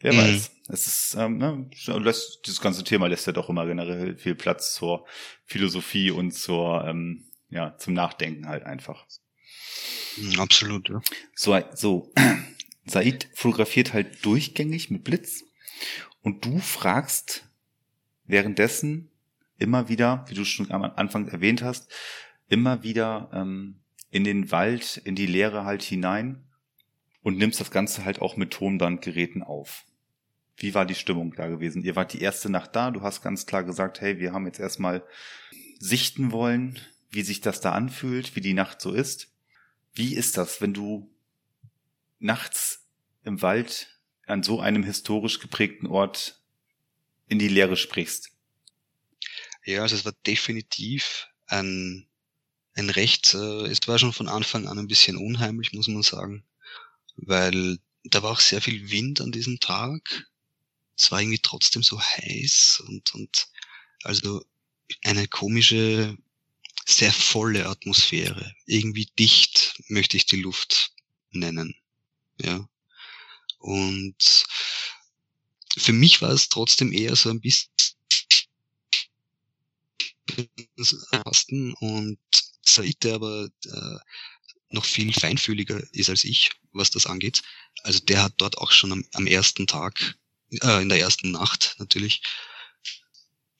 Wer 0.00 0.12
mhm. 0.12 0.18
weiß. 0.18 0.50
Es 0.68 0.86
ist, 0.86 1.16
ähm, 1.18 1.38
ne, 1.38 1.70
lässt, 1.86 2.46
dieses 2.46 2.60
ganze 2.60 2.84
Thema 2.84 3.06
lässt 3.06 3.26
ja 3.26 3.32
doch 3.32 3.48
immer 3.48 3.66
generell 3.66 4.16
viel 4.16 4.34
Platz 4.34 4.74
zur 4.74 5.06
Philosophie 5.44 6.10
und 6.10 6.32
zur, 6.32 6.84
ähm, 6.86 7.24
ja, 7.48 7.76
zum 7.78 7.94
Nachdenken 7.94 8.48
halt 8.48 8.64
einfach. 8.64 9.06
Mhm, 10.16 10.40
absolut, 10.40 10.88
ja. 10.88 11.00
So, 11.34 11.58
so. 11.74 12.12
Said 12.86 13.30
fotografiert 13.32 13.94
halt 13.94 14.22
durchgängig 14.26 14.90
mit 14.90 15.04
Blitz 15.04 15.44
und 16.24 16.44
du 16.46 16.58
fragst 16.58 17.46
währenddessen 18.24 19.10
immer 19.58 19.90
wieder, 19.90 20.24
wie 20.28 20.34
du 20.34 20.44
schon 20.44 20.70
am 20.72 20.82
Anfang 20.82 21.28
erwähnt 21.28 21.62
hast, 21.62 21.92
immer 22.48 22.82
wieder 22.82 23.30
ähm, 23.32 23.80
in 24.10 24.24
den 24.24 24.50
Wald, 24.50 24.96
in 25.04 25.14
die 25.14 25.26
Leere 25.26 25.66
halt 25.66 25.82
hinein 25.82 26.42
und 27.22 27.36
nimmst 27.36 27.60
das 27.60 27.70
Ganze 27.70 28.06
halt 28.06 28.22
auch 28.22 28.36
mit 28.36 28.52
Tonbandgeräten 28.52 29.42
auf. 29.42 29.84
Wie 30.56 30.74
war 30.74 30.86
die 30.86 30.94
Stimmung 30.94 31.34
da 31.34 31.46
gewesen? 31.46 31.82
Ihr 31.82 31.94
wart 31.94 32.14
die 32.14 32.22
erste 32.22 32.48
Nacht 32.48 32.74
da, 32.74 32.90
du 32.90 33.02
hast 33.02 33.22
ganz 33.22 33.44
klar 33.44 33.62
gesagt, 33.62 34.00
hey, 34.00 34.18
wir 34.18 34.32
haben 34.32 34.46
jetzt 34.46 34.60
erstmal 34.60 35.04
sichten 35.78 36.32
wollen, 36.32 36.78
wie 37.10 37.22
sich 37.22 37.42
das 37.42 37.60
da 37.60 37.72
anfühlt, 37.72 38.34
wie 38.34 38.40
die 38.40 38.54
Nacht 38.54 38.80
so 38.80 38.94
ist. 38.94 39.30
Wie 39.92 40.14
ist 40.14 40.38
das, 40.38 40.62
wenn 40.62 40.72
du 40.72 41.10
nachts 42.18 42.86
im 43.24 43.42
Wald 43.42 43.93
an 44.26 44.42
so 44.42 44.60
einem 44.60 44.82
historisch 44.82 45.38
geprägten 45.38 45.86
Ort 45.86 46.40
in 47.26 47.38
die 47.38 47.48
Leere 47.48 47.76
sprichst? 47.76 48.30
Ja, 49.64 49.82
also 49.82 49.96
es 49.96 50.04
war 50.04 50.14
definitiv 50.26 51.28
ein, 51.46 52.06
ein 52.74 52.90
recht, 52.90 53.34
äh, 53.34 53.66
es 53.66 53.86
war 53.86 53.98
schon 53.98 54.12
von 54.12 54.28
Anfang 54.28 54.68
an 54.68 54.78
ein 54.78 54.88
bisschen 54.88 55.16
unheimlich, 55.16 55.72
muss 55.72 55.88
man 55.88 56.02
sagen, 56.02 56.44
weil 57.16 57.78
da 58.04 58.22
war 58.22 58.32
auch 58.32 58.40
sehr 58.40 58.60
viel 58.60 58.90
Wind 58.90 59.20
an 59.20 59.32
diesem 59.32 59.60
Tag. 59.60 60.30
Es 60.96 61.10
war 61.10 61.20
irgendwie 61.20 61.40
trotzdem 61.42 61.82
so 61.82 62.00
heiß 62.00 62.82
und, 62.86 63.14
und 63.14 63.48
also 64.02 64.44
eine 65.02 65.26
komische, 65.26 66.16
sehr 66.84 67.12
volle 67.12 67.66
Atmosphäre. 67.66 68.54
Irgendwie 68.66 69.06
dicht 69.18 69.82
möchte 69.88 70.18
ich 70.18 70.26
die 70.26 70.40
Luft 70.40 70.92
nennen. 71.30 71.74
Ja. 72.38 72.68
Und 73.64 74.44
für 75.78 75.94
mich 75.94 76.20
war 76.20 76.28
es 76.30 76.50
trotzdem 76.50 76.92
eher 76.92 77.16
so 77.16 77.30
ein 77.30 77.40
bisschen 77.40 77.70
und 81.80 82.18
Said, 82.62 83.04
der 83.04 83.14
aber 83.14 83.48
äh, 83.64 83.98
noch 84.68 84.84
viel 84.84 85.14
feinfühliger 85.14 85.82
ist 85.92 86.10
als 86.10 86.24
ich, 86.24 86.50
was 86.72 86.90
das 86.90 87.06
angeht. 87.06 87.40
Also 87.84 88.00
der 88.00 88.22
hat 88.22 88.34
dort 88.36 88.58
auch 88.58 88.70
schon 88.70 88.92
am, 88.92 89.04
am 89.14 89.26
ersten 89.26 89.66
Tag, 89.66 90.18
äh, 90.50 90.82
in 90.82 90.90
der 90.90 91.00
ersten 91.00 91.30
Nacht 91.30 91.76
natürlich, 91.78 92.20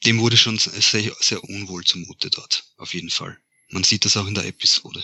dem 0.04 0.18
wurde 0.18 0.36
schon 0.36 0.58
sehr, 0.58 1.16
sehr 1.18 1.44
unwohl 1.44 1.82
zumute 1.84 2.28
dort, 2.28 2.64
auf 2.76 2.92
jeden 2.92 3.10
Fall. 3.10 3.38
Man 3.70 3.84
sieht 3.84 4.04
das 4.04 4.18
auch 4.18 4.26
in 4.26 4.34
der 4.34 4.44
Episode. 4.44 5.02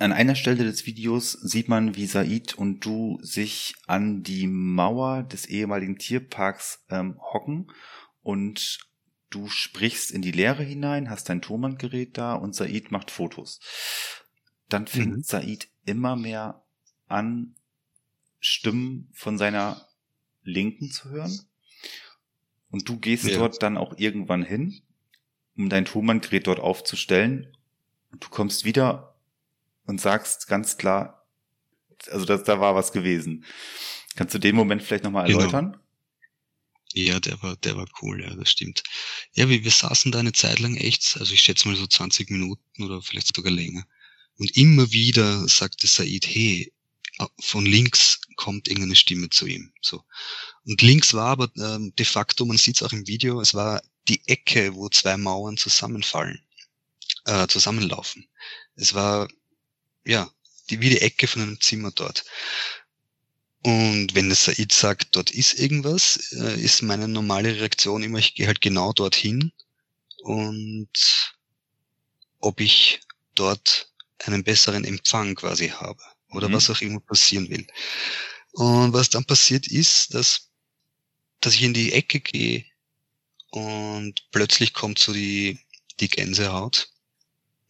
An 0.00 0.12
einer 0.12 0.36
Stelle 0.36 0.62
des 0.64 0.86
Videos 0.86 1.32
sieht 1.32 1.68
man, 1.68 1.96
wie 1.96 2.06
Said 2.06 2.54
und 2.54 2.84
du 2.84 3.18
sich 3.20 3.74
an 3.86 4.22
die 4.22 4.46
Mauer 4.46 5.24
des 5.24 5.46
ehemaligen 5.46 5.98
Tierparks 5.98 6.84
ähm, 6.88 7.18
hocken 7.20 7.72
und 8.22 8.78
du 9.30 9.48
sprichst 9.48 10.12
in 10.12 10.22
die 10.22 10.30
Leere 10.30 10.62
hinein, 10.62 11.10
hast 11.10 11.28
dein 11.28 11.42
Tonbandgerät 11.42 12.16
da 12.16 12.34
und 12.34 12.54
Said 12.54 12.92
macht 12.92 13.10
Fotos. 13.10 13.58
Dann 14.68 14.86
fängt 14.86 15.16
mhm. 15.16 15.22
Said 15.22 15.68
immer 15.84 16.14
mehr 16.14 16.62
an, 17.08 17.56
Stimmen 18.38 19.10
von 19.12 19.36
seiner 19.36 19.88
Linken 20.44 20.92
zu 20.92 21.10
hören. 21.10 21.40
Und 22.70 22.88
du 22.88 22.98
gehst 22.98 23.24
ja. 23.24 23.38
dort 23.38 23.62
dann 23.64 23.76
auch 23.76 23.98
irgendwann 23.98 24.44
hin, 24.44 24.80
um 25.56 25.68
dein 25.68 25.86
Tonbandgerät 25.86 26.46
dort 26.46 26.60
aufzustellen. 26.60 27.56
Und 28.12 28.24
du 28.24 28.28
kommst 28.28 28.64
wieder 28.64 29.07
und 29.88 30.00
sagst 30.00 30.46
ganz 30.46 30.76
klar, 30.76 31.26
also 32.10 32.24
das, 32.24 32.44
da 32.44 32.60
war 32.60 32.74
was 32.74 32.92
gewesen. 32.92 33.44
Kannst 34.14 34.34
du 34.34 34.38
den 34.38 34.54
Moment 34.54 34.82
vielleicht 34.82 35.04
nochmal 35.04 35.26
genau. 35.26 35.40
erläutern? 35.40 35.72
Genau. 35.72 35.84
Ja, 36.92 37.20
der 37.20 37.42
war, 37.42 37.56
der 37.56 37.76
war 37.76 37.86
cool, 38.02 38.22
ja, 38.22 38.34
das 38.34 38.50
stimmt. 38.50 38.82
Ja, 39.32 39.48
wir, 39.48 39.64
wir 39.64 39.70
saßen 39.70 40.12
da 40.12 40.20
eine 40.20 40.32
Zeit 40.32 40.58
lang 40.58 40.76
echt, 40.76 41.16
also 41.18 41.32
ich 41.34 41.40
schätze 41.40 41.68
mal 41.68 41.76
so 41.76 41.86
20 41.86 42.30
Minuten 42.30 42.82
oder 42.82 43.02
vielleicht 43.02 43.34
sogar 43.34 43.52
länger. 43.52 43.84
Und 44.36 44.56
immer 44.56 44.90
wieder 44.92 45.48
sagte 45.48 45.86
Said, 45.86 46.26
hey, 46.26 46.72
von 47.40 47.66
links 47.66 48.20
kommt 48.36 48.68
irgendeine 48.68 48.94
Stimme 48.94 49.28
zu 49.30 49.46
ihm. 49.46 49.72
So. 49.80 50.02
Und 50.64 50.82
links 50.82 51.14
war 51.14 51.28
aber 51.28 51.50
ähm, 51.56 51.94
de 51.98 52.06
facto, 52.06 52.44
man 52.44 52.58
sieht 52.58 52.76
es 52.76 52.82
auch 52.82 52.92
im 52.92 53.06
Video, 53.06 53.40
es 53.40 53.54
war 53.54 53.82
die 54.08 54.26
Ecke, 54.26 54.74
wo 54.74 54.88
zwei 54.88 55.16
Mauern 55.16 55.56
zusammenfallen, 55.56 56.40
äh, 57.24 57.46
zusammenlaufen. 57.48 58.26
Es 58.76 58.94
war 58.94 59.28
ja 60.08 60.30
die, 60.70 60.80
wie 60.80 60.90
die 60.90 61.00
Ecke 61.00 61.26
von 61.26 61.42
einem 61.42 61.60
Zimmer 61.60 61.90
dort. 61.92 62.24
Und 63.62 64.14
wenn 64.14 64.28
der 64.28 64.36
Said 64.36 64.72
sagt, 64.72 65.16
dort 65.16 65.30
ist 65.30 65.58
irgendwas, 65.58 66.32
äh, 66.32 66.60
ist 66.60 66.82
meine 66.82 67.08
normale 67.08 67.56
Reaktion 67.56 68.02
immer, 68.02 68.18
ich 68.18 68.34
gehe 68.34 68.46
halt 68.46 68.60
genau 68.60 68.92
dorthin 68.92 69.52
und 70.22 70.88
ob 72.40 72.60
ich 72.60 73.00
dort 73.34 73.90
einen 74.24 74.44
besseren 74.44 74.84
Empfang 74.84 75.34
quasi 75.34 75.68
habe 75.68 76.02
oder 76.30 76.48
mhm. 76.48 76.54
was 76.54 76.70
auch 76.70 76.80
immer 76.80 77.00
passieren 77.00 77.50
will. 77.50 77.66
Und 78.52 78.92
was 78.92 79.10
dann 79.10 79.24
passiert 79.24 79.66
ist, 79.66 80.14
dass, 80.14 80.50
dass 81.40 81.54
ich 81.54 81.62
in 81.62 81.74
die 81.74 81.92
Ecke 81.92 82.20
gehe 82.20 82.64
und 83.50 84.30
plötzlich 84.30 84.72
kommt 84.72 84.98
so 84.98 85.12
die, 85.12 85.58
die 86.00 86.08
Gänsehaut, 86.08 86.90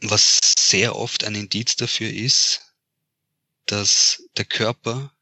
was 0.00 0.40
sehr 0.58 0.96
oft 0.96 1.24
ein 1.24 1.34
Indiz 1.34 1.76
dafür 1.76 2.10
ist, 2.10 2.60
dass 3.66 4.22
der 4.36 4.44
Körper 4.44 5.12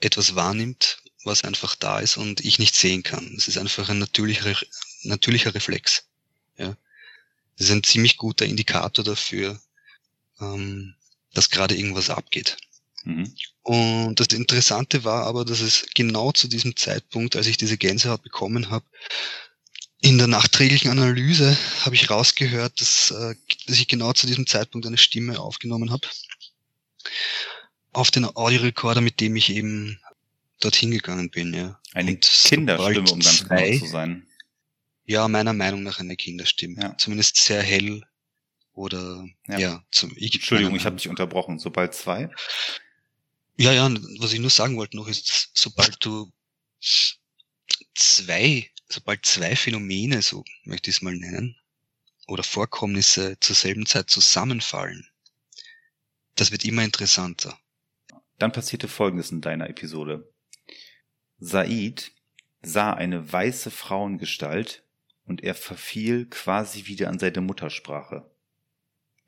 etwas 0.00 0.34
wahrnimmt, 0.34 1.02
was 1.24 1.44
einfach 1.44 1.74
da 1.74 2.00
ist 2.00 2.16
und 2.16 2.40
ich 2.40 2.58
nicht 2.58 2.74
sehen 2.74 3.02
kann. 3.02 3.34
Es 3.36 3.48
ist 3.48 3.58
einfach 3.58 3.88
ein 3.88 3.98
natürlicher, 3.98 4.54
natürlicher 5.02 5.54
Reflex. 5.54 6.04
Ja. 6.56 6.76
Das 7.56 7.66
ist 7.68 7.72
ein 7.72 7.82
ziemlich 7.82 8.16
guter 8.16 8.46
Indikator 8.46 9.04
dafür, 9.04 9.60
ähm, 10.40 10.94
dass 11.34 11.50
gerade 11.50 11.76
irgendwas 11.76 12.10
abgeht. 12.10 12.56
Mhm. 13.04 13.34
Und 13.62 14.20
das 14.20 14.28
Interessante 14.28 15.04
war 15.04 15.24
aber, 15.26 15.44
dass 15.44 15.60
es 15.60 15.86
genau 15.94 16.32
zu 16.32 16.48
diesem 16.48 16.76
Zeitpunkt, 16.76 17.36
als 17.36 17.46
ich 17.46 17.56
diese 17.56 17.76
Gänsehaut 17.76 18.22
bekommen 18.22 18.70
habe, 18.70 18.84
in 20.00 20.18
der 20.18 20.26
nachträglichen 20.26 20.90
Analyse 20.90 21.56
habe 21.84 21.94
ich 21.94 22.10
rausgehört, 22.10 22.80
dass, 22.80 23.10
äh, 23.10 23.34
dass 23.66 23.78
ich 23.78 23.88
genau 23.88 24.12
zu 24.12 24.26
diesem 24.26 24.46
Zeitpunkt 24.46 24.86
eine 24.86 24.98
Stimme 24.98 25.38
aufgenommen 25.38 25.90
habe. 25.90 26.08
Auf 27.92 28.10
den 28.10 28.24
Audiorekorder, 28.24 29.00
mit 29.00 29.20
dem 29.20 29.36
ich 29.36 29.50
eben 29.50 30.00
dorthin 30.60 30.90
gegangen 30.90 31.30
bin, 31.30 31.52
ja. 31.52 31.78
Eine 31.92 32.12
Und 32.12 32.20
Kinderstimme, 32.22 33.10
um 33.10 33.20
ganz 33.20 33.48
genau 33.48 33.78
zu 33.78 33.86
sein. 33.86 34.26
Ja, 35.04 35.26
meiner 35.28 35.52
Meinung 35.52 35.82
nach 35.82 35.98
eine 35.98 36.16
Kinderstimme. 36.16 36.80
Ja. 36.80 36.96
Zumindest 36.96 37.36
sehr 37.36 37.62
hell 37.62 38.02
oder 38.72 39.26
ja, 39.48 39.58
ja 39.58 39.84
zum 39.90 40.12
ich, 40.16 40.34
Entschuldigung, 40.34 40.76
ich 40.76 40.84
habe 40.84 40.96
dich 40.96 41.08
unterbrochen. 41.08 41.58
Sobald 41.58 41.94
zwei. 41.94 42.30
Ja, 43.58 43.72
ja, 43.72 43.90
was 44.18 44.32
ich 44.32 44.38
nur 44.38 44.50
sagen 44.50 44.76
wollte 44.76 44.96
noch 44.96 45.08
ist, 45.08 45.50
sobald 45.54 45.96
du 46.04 46.32
zwei, 47.94 48.69
sobald 48.92 49.24
zwei 49.24 49.56
Phänomene, 49.56 50.22
so 50.22 50.44
möchte 50.64 50.90
ich 50.90 50.96
es 50.96 51.02
mal 51.02 51.14
nennen, 51.14 51.56
oder 52.26 52.42
Vorkommnisse 52.42 53.38
zur 53.40 53.56
selben 53.56 53.86
Zeit 53.86 54.10
zusammenfallen, 54.10 55.08
das 56.36 56.50
wird 56.52 56.64
immer 56.64 56.84
interessanter. 56.84 57.58
Dann 58.38 58.52
passierte 58.52 58.88
Folgendes 58.88 59.30
in 59.30 59.40
deiner 59.40 59.68
Episode. 59.68 60.32
Said 61.38 62.12
sah 62.62 62.92
eine 62.92 63.32
weiße 63.32 63.70
Frauengestalt 63.70 64.84
und 65.24 65.42
er 65.42 65.54
verfiel 65.54 66.26
quasi 66.26 66.86
wieder 66.86 67.08
an 67.08 67.18
seine 67.18 67.40
Muttersprache. 67.40 68.30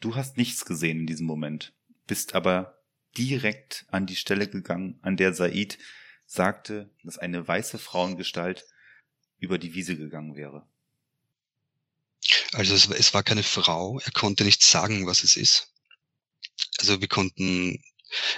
Du 0.00 0.16
hast 0.16 0.36
nichts 0.36 0.64
gesehen 0.64 1.00
in 1.00 1.06
diesem 1.06 1.26
Moment, 1.26 1.72
bist 2.06 2.34
aber 2.34 2.82
direkt 3.16 3.86
an 3.88 4.06
die 4.06 4.16
Stelle 4.16 4.48
gegangen, 4.48 4.98
an 5.02 5.16
der 5.16 5.34
Said 5.34 5.78
sagte, 6.26 6.90
dass 7.04 7.18
eine 7.18 7.46
weiße 7.46 7.78
Frauengestalt 7.78 8.64
über 9.42 9.58
die 9.58 9.74
Wiese 9.74 9.96
gegangen 9.96 10.36
wäre. 10.36 10.66
Also 12.52 12.74
es, 12.74 12.88
es 12.88 13.12
war 13.12 13.24
keine 13.24 13.42
Frau, 13.42 13.98
er 13.98 14.12
konnte 14.12 14.44
nicht 14.44 14.62
sagen, 14.62 15.06
was 15.06 15.24
es 15.24 15.36
ist. 15.36 15.72
Also 16.78 17.00
wir 17.00 17.08
konnten, 17.08 17.82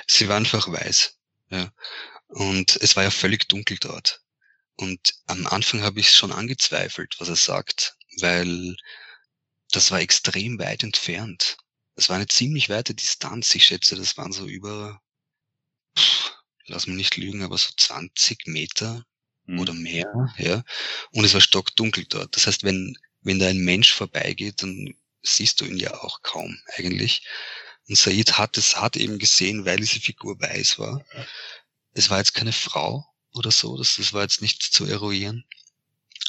sie 0.06 0.28
war 0.28 0.38
einfach 0.38 0.66
weiß. 0.66 1.18
Ja. 1.50 1.70
Und 2.28 2.76
es 2.76 2.96
war 2.96 3.02
ja 3.02 3.10
völlig 3.10 3.48
dunkel 3.48 3.76
dort. 3.78 4.22
Und 4.76 5.14
am 5.26 5.46
Anfang 5.46 5.82
habe 5.82 6.00
ich 6.00 6.10
schon 6.10 6.32
angezweifelt, 6.32 7.16
was 7.18 7.28
er 7.28 7.36
sagt, 7.36 7.96
weil 8.20 8.74
das 9.70 9.90
war 9.90 10.00
extrem 10.00 10.58
weit 10.58 10.82
entfernt. 10.82 11.58
Das 11.96 12.08
war 12.08 12.16
eine 12.16 12.28
ziemlich 12.28 12.70
weite 12.70 12.94
Distanz. 12.94 13.54
Ich 13.54 13.66
schätze, 13.66 13.94
das 13.94 14.16
waren 14.16 14.32
so 14.32 14.46
über, 14.46 15.02
pff, 15.98 16.32
lass 16.64 16.86
mich 16.86 16.96
nicht 16.96 17.16
lügen, 17.18 17.42
aber 17.42 17.58
so 17.58 17.72
20 17.76 18.46
Meter 18.46 19.04
mhm. 19.46 19.58
oder 19.60 19.72
mehr, 19.72 20.32
ja. 20.38 20.64
Und 21.12 21.24
es 21.24 21.34
war 21.34 21.40
stockdunkel 21.40 22.04
dort. 22.08 22.36
Das 22.36 22.46
heißt, 22.46 22.64
wenn, 22.64 22.96
wenn 23.22 23.38
da 23.38 23.46
ein 23.48 23.58
Mensch 23.58 23.92
vorbeigeht, 23.92 24.62
dann 24.62 24.94
siehst 25.22 25.60
du 25.60 25.64
ihn 25.64 25.78
ja 25.78 25.94
auch 26.02 26.22
kaum 26.22 26.58
eigentlich. 26.76 27.26
Und 27.88 27.96
Said 27.96 28.38
hat 28.38 28.56
es, 28.56 28.76
hat 28.76 28.96
eben 28.96 29.18
gesehen, 29.18 29.64
weil 29.64 29.78
diese 29.78 30.00
Figur 30.00 30.40
weiß 30.40 30.78
war. 30.78 31.04
Es 31.92 32.10
war 32.10 32.18
jetzt 32.18 32.34
keine 32.34 32.52
Frau 32.52 33.06
oder 33.32 33.50
so, 33.50 33.76
das, 33.76 33.96
das 33.96 34.12
war 34.12 34.22
jetzt 34.22 34.42
nicht 34.42 34.62
zu 34.62 34.86
eruieren. 34.86 35.44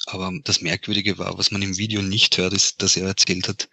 Aber 0.07 0.31
das 0.43 0.61
Merkwürdige 0.61 1.17
war, 1.17 1.37
was 1.37 1.51
man 1.51 1.61
im 1.61 1.77
Video 1.77 2.01
nicht 2.01 2.37
hört, 2.37 2.53
ist, 2.53 2.81
dass 2.81 2.95
er 2.95 3.07
erzählt 3.07 3.47
hat, 3.47 3.69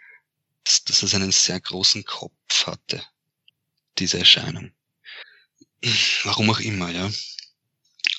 dass, 0.64 0.84
dass 0.84 1.02
es 1.02 1.14
einen 1.14 1.32
sehr 1.32 1.60
großen 1.60 2.04
Kopf 2.04 2.66
hatte, 2.66 3.02
diese 3.98 4.18
Erscheinung. 4.18 4.72
Warum 6.24 6.50
auch 6.50 6.60
immer, 6.60 6.90
ja. 6.90 7.10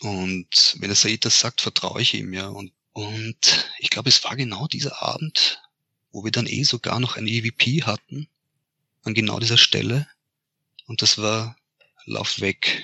Und 0.03 0.75
wenn 0.79 0.89
der 0.89 0.95
Said 0.95 1.25
das 1.25 1.39
sagt, 1.39 1.61
vertraue 1.61 2.01
ich 2.01 2.13
ihm, 2.13 2.33
ja. 2.33 2.47
Und, 2.47 2.71
und 2.91 3.69
ich 3.79 3.89
glaube, 3.89 4.09
es 4.09 4.23
war 4.23 4.35
genau 4.35 4.67
dieser 4.67 5.01
Abend, 5.01 5.61
wo 6.11 6.23
wir 6.23 6.31
dann 6.31 6.45
eh 6.45 6.63
sogar 6.63 6.99
noch 6.99 7.17
ein 7.17 7.27
EVP 7.27 7.83
hatten, 7.83 8.27
an 9.03 9.13
genau 9.13 9.39
dieser 9.39 9.57
Stelle. 9.57 10.07
Und 10.85 11.01
das 11.01 11.17
war 11.17 11.55
Lauf 12.05 12.41
weg. 12.41 12.83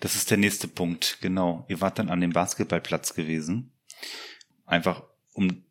Das 0.00 0.16
ist 0.16 0.30
der 0.30 0.36
nächste 0.36 0.66
Punkt, 0.66 1.18
genau. 1.20 1.64
Ihr 1.68 1.80
wart 1.80 1.98
dann 1.98 2.08
an 2.08 2.20
dem 2.20 2.32
Basketballplatz 2.32 3.14
gewesen 3.14 3.70
einfach 4.66 5.02
um 5.32 5.64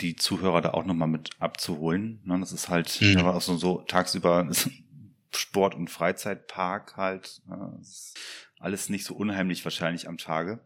die 0.00 0.16
Zuhörer 0.16 0.60
da 0.60 0.70
auch 0.72 0.84
nochmal 0.84 1.08
mit 1.08 1.30
abzuholen. 1.38 2.20
Ne, 2.24 2.38
das 2.40 2.52
ist 2.52 2.68
halt, 2.68 3.00
mhm. 3.00 3.14
da 3.14 3.24
war 3.24 3.36
auch 3.36 3.42
so, 3.42 3.56
so 3.56 3.78
tagsüber 3.82 4.48
Sport- 5.36 5.74
und 5.74 5.88
Freizeitpark 5.88 6.96
halt. 6.96 7.42
Ne, 7.46 7.80
alles 8.58 8.88
nicht 8.88 9.04
so 9.04 9.14
unheimlich 9.14 9.64
wahrscheinlich 9.64 10.08
am 10.08 10.18
Tage. 10.18 10.60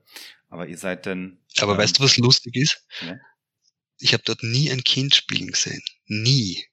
Aber 0.49 0.67
ihr 0.67 0.79
seid 0.79 1.07
dann. 1.07 1.39
Aber 1.59 1.73
ähm, 1.73 1.79
weißt 1.79 1.99
du, 1.99 2.05
was 2.05 2.17
lustig 2.17 2.57
ist? 2.57 2.85
Ja? 3.01 3.17
Ich 3.99 4.13
habe 4.13 4.23
dort 4.25 4.43
nie 4.43 4.71
ein 4.71 4.85
Kind 4.85 5.15
spielen 5.15 5.51
gesehen. 5.51 5.83
Nie. 6.07 6.65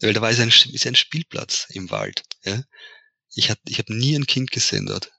Weil 0.00 0.12
da 0.12 0.20
war 0.20 0.30
es 0.30 0.40
ein, 0.40 0.48
ist 0.48 0.86
ein 0.86 0.94
Spielplatz 0.94 1.66
im 1.70 1.90
Wald. 1.90 2.22
Ja? 2.42 2.62
Ich 3.34 3.50
habe 3.50 3.60
ich 3.66 3.78
hab 3.78 3.90
nie 3.90 4.14
ein 4.14 4.26
Kind 4.26 4.50
gesehen 4.50 4.86
dort. 4.86 5.12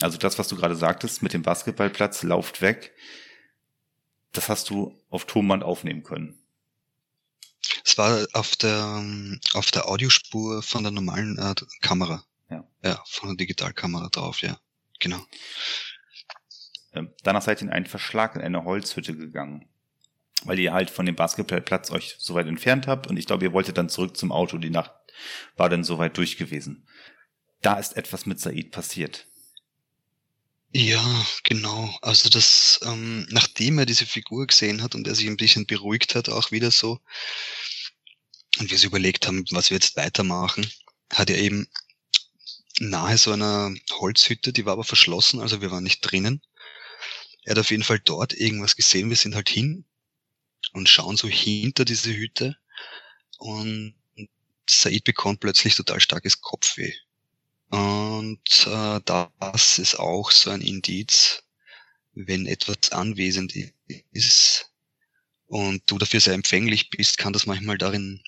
Also 0.00 0.18
das, 0.18 0.38
was 0.38 0.48
du 0.48 0.56
gerade 0.56 0.76
sagtest 0.76 1.22
mit 1.22 1.32
dem 1.32 1.42
Basketballplatz, 1.42 2.22
lauft 2.22 2.60
weg 2.60 2.92
das 4.36 4.48
hast 4.48 4.70
du 4.70 4.98
auf 5.08 5.26
Tonband 5.26 5.62
aufnehmen 5.62 6.02
können. 6.02 6.38
Es 7.86 7.96
war 7.98 8.26
auf 8.32 8.56
der, 8.56 9.04
auf 9.54 9.70
der 9.70 9.88
Audiospur 9.88 10.60
von 10.64 10.82
der 10.82 10.90
normalen 10.90 11.38
äh, 11.38 11.54
Kamera. 11.82 12.24
Ja. 12.50 12.66
Ja, 12.82 13.00
von 13.06 13.28
der 13.28 13.36
Digitalkamera 13.36 14.08
drauf, 14.08 14.42
ja. 14.42 14.58
Genau. 14.98 15.24
Ähm, 16.94 17.12
danach 17.22 17.42
seid 17.42 17.60
ihr 17.60 17.68
in 17.68 17.72
einen 17.72 17.86
Verschlag 17.86 18.34
in 18.34 18.42
eine 18.42 18.64
Holzhütte 18.64 19.16
gegangen. 19.16 19.68
Weil 20.42 20.58
ihr 20.58 20.72
halt 20.72 20.90
von 20.90 21.06
dem 21.06 21.14
Basketballplatz 21.14 21.92
euch 21.92 22.16
so 22.18 22.34
weit 22.34 22.48
entfernt 22.48 22.88
habt 22.88 23.06
und 23.06 23.16
ich 23.18 23.26
glaube, 23.26 23.44
ihr 23.44 23.52
wolltet 23.52 23.78
dann 23.78 23.88
zurück 23.88 24.16
zum 24.16 24.32
Auto. 24.32 24.58
Die 24.58 24.70
Nacht 24.70 24.90
war 25.56 25.68
dann 25.68 25.84
so 25.84 25.98
weit 25.98 26.16
durch 26.16 26.36
gewesen. 26.36 26.88
Da 27.62 27.78
ist 27.78 27.96
etwas 27.96 28.26
mit 28.26 28.40
Said 28.40 28.72
passiert. 28.72 29.28
Ja, 30.72 31.24
genau. 31.44 31.96
Also 32.02 32.28
das, 32.30 32.80
ähm, 32.84 33.28
nachdem 33.30 33.78
er 33.78 33.86
diese 33.86 34.06
Figur 34.06 34.48
gesehen 34.48 34.82
hat 34.82 34.96
und 34.96 35.06
er 35.06 35.14
sich 35.14 35.28
ein 35.28 35.36
bisschen 35.36 35.66
beruhigt 35.66 36.16
hat, 36.16 36.28
auch 36.28 36.50
wieder 36.50 36.72
so, 36.72 37.00
und 38.58 38.70
wir 38.70 38.78
so 38.78 38.86
überlegt 38.86 39.26
haben, 39.26 39.44
was 39.50 39.70
wir 39.70 39.76
jetzt 39.76 39.96
weitermachen, 39.96 40.70
hat 41.12 41.30
er 41.30 41.38
eben 41.38 41.68
nahe 42.78 43.18
so 43.18 43.32
einer 43.32 43.74
Holzhütte, 43.92 44.52
die 44.52 44.66
war 44.66 44.72
aber 44.74 44.84
verschlossen, 44.84 45.40
also 45.40 45.60
wir 45.60 45.70
waren 45.70 45.84
nicht 45.84 46.00
drinnen. 46.00 46.42
Er 47.44 47.52
hat 47.52 47.58
auf 47.58 47.70
jeden 47.70 47.84
Fall 47.84 48.00
dort 48.00 48.32
irgendwas 48.32 48.76
gesehen. 48.76 49.08
Wir 49.08 49.16
sind 49.16 49.34
halt 49.34 49.48
hin 49.48 49.84
und 50.72 50.88
schauen 50.88 51.16
so 51.16 51.28
hinter 51.28 51.84
diese 51.84 52.14
Hütte 52.14 52.56
und 53.38 53.94
Said 54.68 55.04
bekommt 55.04 55.40
plötzlich 55.40 55.76
total 55.76 56.00
starkes 56.00 56.40
Kopfweh. 56.40 56.92
Und 57.68 58.66
äh, 58.66 59.00
das 59.04 59.78
ist 59.78 59.96
auch 59.96 60.30
so 60.30 60.50
ein 60.50 60.60
Indiz, 60.60 61.44
wenn 62.14 62.46
etwas 62.46 62.90
anwesend 62.92 63.54
ist 64.10 64.72
und 65.46 65.82
du 65.86 65.98
dafür 65.98 66.20
sehr 66.20 66.34
empfänglich 66.34 66.90
bist, 66.90 67.18
kann 67.18 67.32
das 67.32 67.46
manchmal 67.46 67.78
darin 67.78 68.22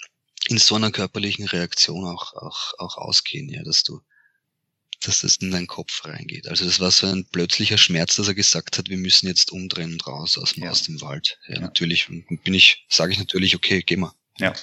in 0.46 0.58
so 0.58 0.76
einer 0.76 0.90
körperlichen 0.90 1.46
Reaktion 1.46 2.04
auch, 2.06 2.34
auch, 2.34 2.74
auch 2.78 2.96
ausgehen, 2.96 3.48
ja, 3.48 3.62
dass 3.62 3.82
du, 3.82 4.00
dass 5.00 5.20
das 5.20 5.36
in 5.36 5.50
deinen 5.50 5.66
Kopf 5.66 6.04
reingeht. 6.04 6.48
Also 6.48 6.64
das 6.64 6.80
war 6.80 6.90
so 6.90 7.06
ein 7.06 7.26
plötzlicher 7.30 7.78
Schmerz, 7.78 8.16
dass 8.16 8.28
er 8.28 8.34
gesagt 8.34 8.78
hat, 8.78 8.88
wir 8.88 8.96
müssen 8.96 9.26
jetzt 9.26 9.52
umdrehen 9.52 9.92
und 9.92 10.06
raus 10.06 10.38
aus, 10.38 10.56
ja. 10.56 10.70
aus 10.70 10.84
dem 10.84 11.00
Wald. 11.00 11.38
Ja, 11.48 11.56
ja. 11.56 11.60
natürlich 11.60 12.08
bin 12.08 12.54
ich, 12.54 12.86
sage 12.88 13.12
ich 13.12 13.18
natürlich, 13.18 13.54
okay, 13.54 13.82
geh 13.84 13.96
mal. 13.96 14.12
Ja. 14.38 14.54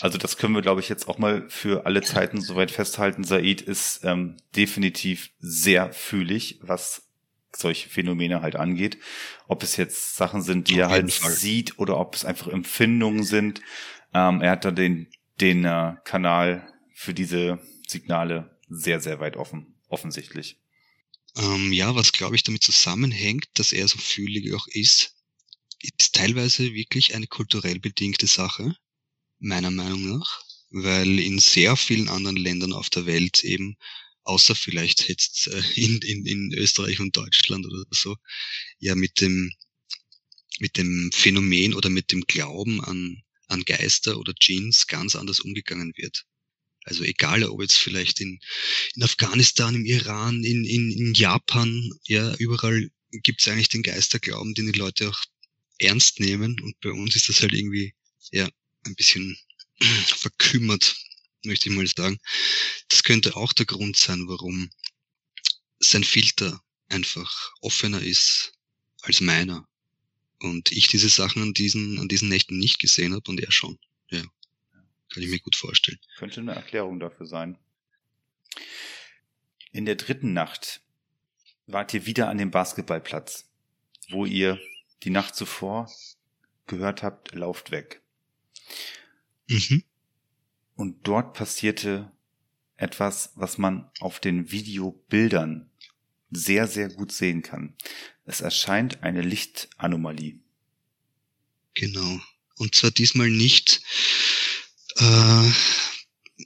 Also 0.00 0.18
das 0.18 0.36
können 0.36 0.54
wir, 0.54 0.62
glaube 0.62 0.80
ich, 0.80 0.88
jetzt 0.88 1.08
auch 1.08 1.18
mal 1.18 1.48
für 1.48 1.86
alle 1.86 2.02
Zeiten 2.02 2.40
soweit 2.42 2.70
festhalten. 2.70 3.24
Said 3.24 3.62
ist 3.62 4.00
ähm, 4.04 4.36
definitiv 4.54 5.30
sehr 5.38 5.92
fühlig, 5.92 6.58
was 6.60 7.02
solche 7.54 7.88
Phänomene 7.88 8.42
halt 8.42 8.56
angeht. 8.56 8.98
Ob 9.48 9.62
es 9.62 9.76
jetzt 9.76 10.16
Sachen 10.16 10.42
sind, 10.42 10.68
die 10.68 10.74
Auf 10.74 10.80
er 10.80 10.90
halt 10.90 11.12
Fall. 11.12 11.32
sieht 11.32 11.78
oder 11.78 11.98
ob 11.98 12.14
es 12.14 12.24
einfach 12.24 12.48
Empfindungen 12.48 13.24
sind. 13.24 13.60
Ähm, 14.14 14.40
er 14.40 14.52
hat 14.52 14.64
da 14.64 14.70
den, 14.70 15.08
den 15.40 15.64
äh, 15.64 15.94
Kanal 16.04 16.72
für 16.94 17.14
diese 17.14 17.60
Signale 17.86 18.58
sehr, 18.68 19.00
sehr 19.00 19.20
weit 19.20 19.36
offen, 19.36 19.76
offensichtlich. 19.88 20.58
Ähm, 21.36 21.72
ja, 21.72 21.94
was 21.94 22.12
glaube 22.12 22.36
ich 22.36 22.42
damit 22.42 22.62
zusammenhängt, 22.62 23.46
dass 23.54 23.72
er 23.72 23.86
so 23.88 23.98
fühlig 23.98 24.52
auch 24.54 24.66
ist, 24.68 25.14
ist 25.82 26.14
teilweise 26.14 26.72
wirklich 26.72 27.14
eine 27.14 27.26
kulturell 27.26 27.78
bedingte 27.78 28.26
Sache, 28.26 28.74
meiner 29.38 29.70
Meinung 29.70 30.08
nach, 30.08 30.42
weil 30.70 31.18
in 31.18 31.38
sehr 31.38 31.76
vielen 31.76 32.08
anderen 32.08 32.36
Ländern 32.36 32.72
auf 32.72 32.88
der 32.90 33.06
Welt 33.06 33.44
eben, 33.44 33.76
außer 34.24 34.54
vielleicht 34.54 35.08
jetzt 35.08 35.48
äh, 35.48 35.62
in, 35.74 35.98
in, 35.98 36.26
in 36.26 36.52
Österreich 36.54 37.00
und 37.00 37.16
Deutschland 37.16 37.66
oder 37.66 37.84
so, 37.90 38.16
ja 38.78 38.94
mit 38.94 39.20
dem, 39.20 39.52
mit 40.58 40.78
dem 40.78 41.10
Phänomen 41.12 41.74
oder 41.74 41.90
mit 41.90 42.12
dem 42.12 42.22
Glauben 42.22 42.82
an 42.82 43.22
an 43.48 43.64
Geister 43.64 44.18
oder 44.18 44.32
Djinns 44.34 44.86
ganz 44.86 45.14
anders 45.16 45.40
umgegangen 45.40 45.92
wird. 45.96 46.24
Also 46.84 47.02
egal, 47.02 47.42
ob 47.44 47.60
jetzt 47.62 47.76
vielleicht 47.76 48.20
in, 48.20 48.38
in 48.94 49.02
Afghanistan, 49.02 49.74
im 49.74 49.84
Iran, 49.84 50.44
in, 50.44 50.64
in, 50.64 50.92
in 50.92 51.14
Japan, 51.14 51.90
ja, 52.06 52.34
überall 52.36 52.90
gibt 53.10 53.40
es 53.40 53.48
eigentlich 53.48 53.68
den 53.68 53.82
Geisterglauben, 53.82 54.54
den 54.54 54.72
die 54.72 54.78
Leute 54.78 55.08
auch 55.08 55.20
ernst 55.78 56.20
nehmen. 56.20 56.60
Und 56.60 56.78
bei 56.80 56.90
uns 56.90 57.16
ist 57.16 57.28
das 57.28 57.42
halt 57.42 57.52
irgendwie, 57.52 57.94
ja, 58.30 58.48
ein 58.84 58.94
bisschen 58.94 59.36
verkümmert, 60.06 60.96
möchte 61.44 61.68
ich 61.68 61.74
mal 61.74 61.86
sagen. 61.86 62.18
Das 62.88 63.02
könnte 63.02 63.36
auch 63.36 63.52
der 63.52 63.66
Grund 63.66 63.96
sein, 63.96 64.28
warum 64.28 64.70
sein 65.80 66.04
Filter 66.04 66.62
einfach 66.88 67.52
offener 67.60 68.00
ist 68.00 68.52
als 69.02 69.20
meiner 69.20 69.66
und 70.40 70.72
ich 70.72 70.88
diese 70.88 71.08
Sachen 71.08 71.42
an 71.42 71.54
diesen, 71.54 71.98
an 71.98 72.08
diesen 72.08 72.28
Nächten 72.28 72.58
nicht 72.58 72.78
gesehen 72.78 73.14
habe 73.14 73.30
und 73.30 73.40
er 73.40 73.52
schon. 73.52 73.78
Ja. 74.10 74.22
Kann 75.12 75.22
ich 75.22 75.30
mir 75.30 75.38
gut 75.38 75.56
vorstellen. 75.56 75.98
Könnte 76.18 76.40
eine 76.40 76.54
Erklärung 76.54 77.00
dafür 77.00 77.26
sein. 77.26 77.58
In 79.72 79.84
der 79.84 79.96
dritten 79.96 80.32
Nacht 80.32 80.80
wart 81.66 81.92
ihr 81.94 82.06
wieder 82.06 82.28
an 82.28 82.38
dem 82.38 82.50
Basketballplatz, 82.50 83.48
wo 84.10 84.24
ihr 84.24 84.60
die 85.02 85.10
Nacht 85.10 85.34
zuvor 85.34 85.90
gehört 86.66 87.02
habt, 87.02 87.34
lauft 87.34 87.70
weg. 87.70 88.02
Mhm. 89.48 89.84
Und 90.74 91.06
dort 91.06 91.34
passierte 91.34 92.12
etwas, 92.76 93.32
was 93.36 93.58
man 93.58 93.90
auf 94.00 94.20
den 94.20 94.50
Videobildern 94.50 95.70
sehr, 96.30 96.66
sehr 96.66 96.88
gut 96.88 97.12
sehen 97.12 97.42
kann. 97.42 97.74
Es 98.26 98.40
erscheint 98.40 99.02
eine 99.04 99.22
Lichtanomalie. 99.22 100.40
Genau. 101.74 102.20
Und 102.56 102.74
zwar 102.74 102.90
diesmal 102.90 103.30
nicht, 103.30 103.82
äh, 104.96 105.50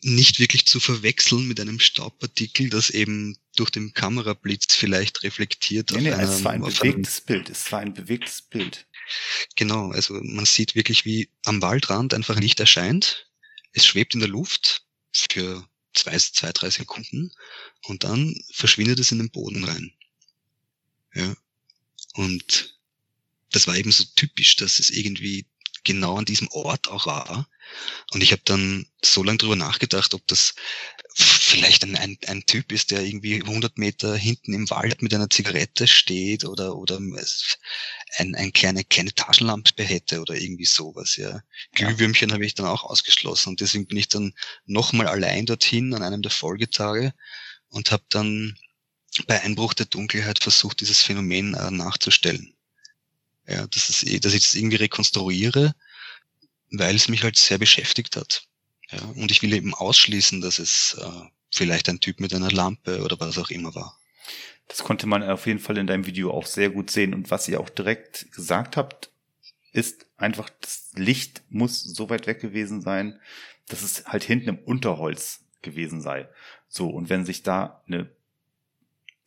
nicht 0.02 0.38
wirklich 0.38 0.66
zu 0.66 0.78
verwechseln 0.78 1.48
mit 1.48 1.58
einem 1.58 1.80
Staubpartikel, 1.80 2.68
das 2.68 2.90
eben 2.90 3.38
durch 3.56 3.70
den 3.70 3.94
Kamerablitz 3.94 4.74
vielleicht 4.74 5.22
reflektiert. 5.22 5.92
Nee, 5.92 6.02
nee, 6.02 6.12
einem, 6.12 6.28
es 6.28 6.44
war 6.44 6.52
ein 6.52 6.60
bewegtes 6.60 7.22
Bild. 7.22 7.48
Es 7.48 7.72
war 7.72 7.80
ein 7.80 7.94
bewegtes 7.94 8.42
Bild. 8.42 8.86
Genau, 9.56 9.90
also 9.90 10.14
man 10.22 10.44
sieht 10.44 10.74
wirklich, 10.74 11.04
wie 11.04 11.30
am 11.44 11.62
Waldrand 11.62 12.12
einfach 12.12 12.38
Licht 12.38 12.60
erscheint. 12.60 13.30
Es 13.72 13.86
schwebt 13.86 14.14
in 14.14 14.20
der 14.20 14.28
Luft 14.28 14.84
für 15.12 15.66
zwei, 15.94 16.18
zwei, 16.18 16.52
drei 16.52 16.70
Sekunden 16.70 17.32
und 17.84 18.04
dann 18.04 18.34
verschwindet 18.52 19.00
es 19.00 19.12
in 19.12 19.18
den 19.18 19.30
Boden 19.30 19.64
rein. 19.64 19.92
Ja. 21.14 21.34
Und 22.14 22.78
das 23.52 23.66
war 23.66 23.76
eben 23.76 23.92
so 23.92 24.04
typisch, 24.16 24.56
dass 24.56 24.78
es 24.78 24.90
irgendwie 24.90 25.46
genau 25.84 26.16
an 26.16 26.24
diesem 26.24 26.48
Ort 26.48 26.88
auch 26.88 27.06
war. 27.06 27.48
Und 28.12 28.22
ich 28.22 28.32
habe 28.32 28.42
dann 28.44 28.86
so 29.02 29.22
lange 29.22 29.38
drüber 29.38 29.56
nachgedacht, 29.56 30.14
ob 30.14 30.26
das 30.26 30.54
vielleicht 31.14 31.84
ein, 31.84 31.96
ein, 31.96 32.18
ein 32.26 32.44
Typ 32.46 32.72
ist, 32.72 32.90
der 32.90 33.02
irgendwie 33.02 33.42
100 33.42 33.78
Meter 33.78 34.16
hinten 34.16 34.52
im 34.52 34.70
Wald 34.70 35.02
mit 35.02 35.14
einer 35.14 35.30
Zigarette 35.30 35.86
steht 35.86 36.44
oder, 36.44 36.76
oder 36.76 36.98
ein, 36.98 38.34
ein 38.34 38.52
kleine, 38.52 38.84
kleine 38.84 39.14
Taschenlampe 39.14 39.82
hätte 39.82 40.20
oder 40.20 40.34
irgendwie 40.34 40.66
sowas. 40.66 41.16
Ja. 41.16 41.42
Glühwürmchen 41.72 42.28
ja. 42.28 42.34
habe 42.34 42.46
ich 42.46 42.54
dann 42.54 42.66
auch 42.66 42.84
ausgeschlossen 42.84 43.50
und 43.50 43.60
deswegen 43.60 43.86
bin 43.86 43.98
ich 43.98 44.08
dann 44.08 44.34
nochmal 44.66 45.08
allein 45.08 45.46
dorthin 45.46 45.94
an 45.94 46.02
einem 46.02 46.22
der 46.22 46.30
Folgetage 46.30 47.12
und 47.68 47.90
habe 47.90 48.04
dann 48.08 48.56
bei 49.26 49.40
Einbruch 49.42 49.74
der 49.74 49.86
Dunkelheit 49.86 50.42
versucht, 50.42 50.80
dieses 50.80 51.02
Phänomen 51.02 51.54
äh, 51.54 51.70
nachzustellen. 51.70 52.54
Ja, 53.46 53.66
dass, 53.66 53.88
es, 53.88 54.00
dass 54.20 54.34
ich 54.34 54.42
das 54.42 54.54
irgendwie 54.54 54.76
rekonstruiere, 54.76 55.74
weil 56.70 56.94
es 56.94 57.08
mich 57.08 57.24
halt 57.24 57.36
sehr 57.36 57.58
beschäftigt 57.58 58.16
hat. 58.16 58.44
Ja, 58.90 59.00
und 59.16 59.30
ich 59.30 59.42
will 59.42 59.52
eben 59.52 59.74
ausschließen, 59.74 60.40
dass 60.40 60.58
es 60.58 60.96
äh, 61.00 61.28
vielleicht 61.50 61.88
ein 61.88 62.00
Typ 62.00 62.20
mit 62.20 62.34
einer 62.34 62.50
Lampe 62.50 63.02
oder 63.02 63.18
was 63.18 63.38
auch 63.38 63.50
immer 63.50 63.74
war. 63.74 63.98
Das 64.68 64.84
konnte 64.84 65.06
man 65.06 65.22
auf 65.22 65.46
jeden 65.46 65.58
Fall 65.58 65.78
in 65.78 65.88
deinem 65.88 66.06
Video 66.06 66.32
auch 66.32 66.46
sehr 66.46 66.70
gut 66.70 66.90
sehen. 66.90 67.12
Und 67.12 67.30
was 67.30 67.48
ihr 67.48 67.60
auch 67.60 67.70
direkt 67.70 68.30
gesagt 68.32 68.76
habt, 68.76 69.10
ist 69.72 70.06
einfach, 70.16 70.48
das 70.60 70.90
Licht 70.94 71.42
muss 71.48 71.82
so 71.82 72.08
weit 72.08 72.26
weg 72.26 72.40
gewesen 72.40 72.80
sein, 72.80 73.20
dass 73.66 73.82
es 73.82 74.04
halt 74.06 74.22
hinten 74.22 74.48
im 74.48 74.58
Unterholz 74.58 75.40
gewesen 75.62 76.00
sei. 76.00 76.28
So, 76.68 76.88
und 76.88 77.08
wenn 77.08 77.24
sich 77.24 77.42
da 77.42 77.82
eine 77.86 78.10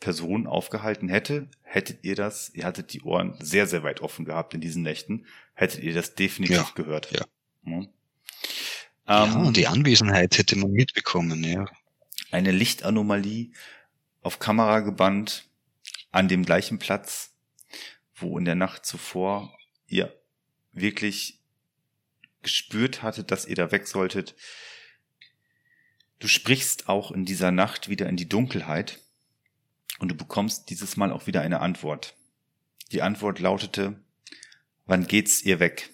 Person 0.03 0.47
aufgehalten 0.47 1.07
hätte, 1.07 1.47
hättet 1.61 2.03
ihr 2.03 2.15
das, 2.15 2.51
ihr 2.53 2.65
hattet 2.65 2.91
die 2.91 3.03
Ohren 3.03 3.37
sehr, 3.39 3.67
sehr 3.67 3.83
weit 3.83 4.01
offen 4.01 4.25
gehabt 4.25 4.53
in 4.53 4.59
diesen 4.59 4.83
Nächten, 4.83 5.25
hättet 5.53 5.81
ihr 5.81 5.93
das 5.93 6.13
definitiv 6.13 6.57
ja, 6.57 6.71
gehört. 6.75 7.09
Ja. 7.13 7.25
ja. 7.65 7.87
Ja, 9.07 9.25
ähm, 9.25 9.47
und 9.47 9.55
die 9.55 9.67
Anwesenheit 9.67 10.37
hätte 10.37 10.57
man 10.57 10.71
mitbekommen, 10.71 11.41
ja. 11.45 11.65
Eine 12.31 12.51
Lichtanomalie 12.51 13.51
auf 14.21 14.39
Kamera 14.39 14.81
gebannt 14.81 15.45
an 16.11 16.27
dem 16.27 16.43
gleichen 16.43 16.79
Platz, 16.79 17.33
wo 18.13 18.37
in 18.37 18.43
der 18.43 18.55
Nacht 18.55 18.85
zuvor 18.85 19.57
ihr 19.87 20.13
wirklich 20.73 21.39
gespürt 22.41 23.03
hattet, 23.03 23.31
dass 23.31 23.45
ihr 23.45 23.55
da 23.55 23.71
weg 23.71 23.87
solltet. 23.87 24.35
Du 26.19 26.27
sprichst 26.27 26.89
auch 26.89 27.11
in 27.11 27.23
dieser 27.23 27.51
Nacht 27.51 27.87
wieder 27.87 28.09
in 28.09 28.17
die 28.17 28.27
Dunkelheit 28.27 28.99
und 29.99 30.09
du 30.09 30.15
bekommst 30.15 30.69
dieses 30.69 30.97
Mal 30.97 31.11
auch 31.11 31.27
wieder 31.27 31.41
eine 31.41 31.59
Antwort. 31.61 32.15
Die 32.91 33.01
Antwort 33.01 33.39
lautete, 33.39 33.99
wann 34.85 35.07
geht's 35.07 35.41
ihr 35.41 35.59
weg? 35.59 35.89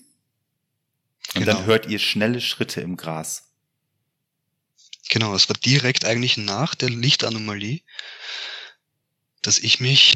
Und 1.36 1.44
genau. 1.44 1.58
dann 1.58 1.66
hört 1.66 1.88
ihr 1.88 2.00
schnelle 2.00 2.42
Schritte 2.42 2.82
im 2.82 2.98
Gras. 2.98 3.52
Genau, 5.10 5.34
es 5.36 5.50
war 5.50 5.56
direkt 5.56 6.06
eigentlich 6.06 6.38
nach 6.38 6.76
der 6.76 6.90
Lichtanomalie, 6.90 7.82
dass 9.42 9.58
ich 9.58 9.80
mich 9.80 10.16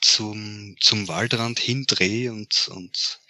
zum, 0.00 0.76
zum 0.80 1.08
Waldrand 1.08 1.58
hindrehe 1.58 2.32
und, 2.32 2.68
und 2.68 3.20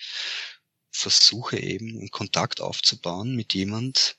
versuche 0.91 1.59
eben 1.59 1.99
einen 1.99 2.11
Kontakt 2.11 2.61
aufzubauen 2.61 3.35
mit 3.35 3.55
jemand, 3.55 4.17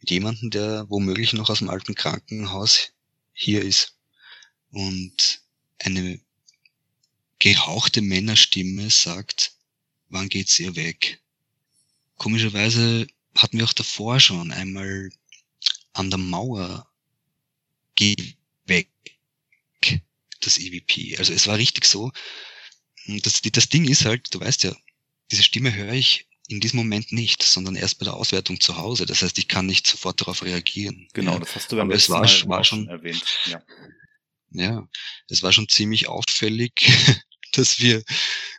mit 0.00 0.10
jemandem, 0.10 0.50
der 0.50 0.86
womöglich 0.88 1.32
noch 1.32 1.50
aus 1.50 1.58
dem 1.58 1.70
alten 1.70 1.94
Krankenhaus 1.94 2.92
hier 3.32 3.62
ist. 3.62 3.96
Und 4.70 5.40
eine 5.78 6.20
gehauchte 7.38 8.02
Männerstimme 8.02 8.90
sagt, 8.90 9.52
wann 10.08 10.28
geht's 10.28 10.58
ihr 10.58 10.76
weg? 10.76 11.20
Komischerweise 12.16 13.06
hatten 13.34 13.58
wir 13.58 13.64
auch 13.64 13.72
davor 13.72 14.20
schon 14.20 14.52
einmal 14.52 15.10
an 15.92 16.10
der 16.10 16.18
Mauer 16.18 16.86
geh 17.94 18.14
weg 18.66 18.88
das 20.40 20.58
EVP. 20.58 21.16
Also 21.18 21.32
es 21.32 21.46
war 21.46 21.58
richtig 21.58 21.84
so. 21.84 22.12
Das, 23.06 23.40
das 23.42 23.68
Ding 23.68 23.86
ist 23.86 24.04
halt, 24.04 24.32
du 24.34 24.40
weißt 24.40 24.64
ja, 24.64 24.74
diese 25.30 25.42
Stimme 25.42 25.74
höre 25.74 25.92
ich 25.92 26.26
in 26.48 26.60
diesem 26.60 26.78
Moment 26.78 27.12
nicht, 27.12 27.42
sondern 27.42 27.76
erst 27.76 27.98
bei 27.98 28.04
der 28.04 28.14
Auswertung 28.14 28.60
zu 28.60 28.76
Hause. 28.76 29.06
Das 29.06 29.22
heißt, 29.22 29.38
ich 29.38 29.48
kann 29.48 29.66
nicht 29.66 29.86
sofort 29.86 30.20
darauf 30.20 30.42
reagieren. 30.42 31.08
Genau, 31.12 31.34
ja. 31.34 31.38
das 31.38 31.54
hast 31.54 31.70
du 31.70 31.76
beim 31.76 31.88
Aber 31.88 31.94
es 31.94 32.10
war, 32.10 32.22
Mal 32.22 32.48
war 32.48 32.64
schon 32.64 32.88
erwähnt. 32.88 33.24
Ja. 33.46 33.62
Ja, 34.50 34.88
es 35.28 35.42
war 35.42 35.52
schon 35.52 35.68
ziemlich 35.68 36.08
auffällig, 36.08 36.72
dass 37.52 37.80
wir 37.80 37.98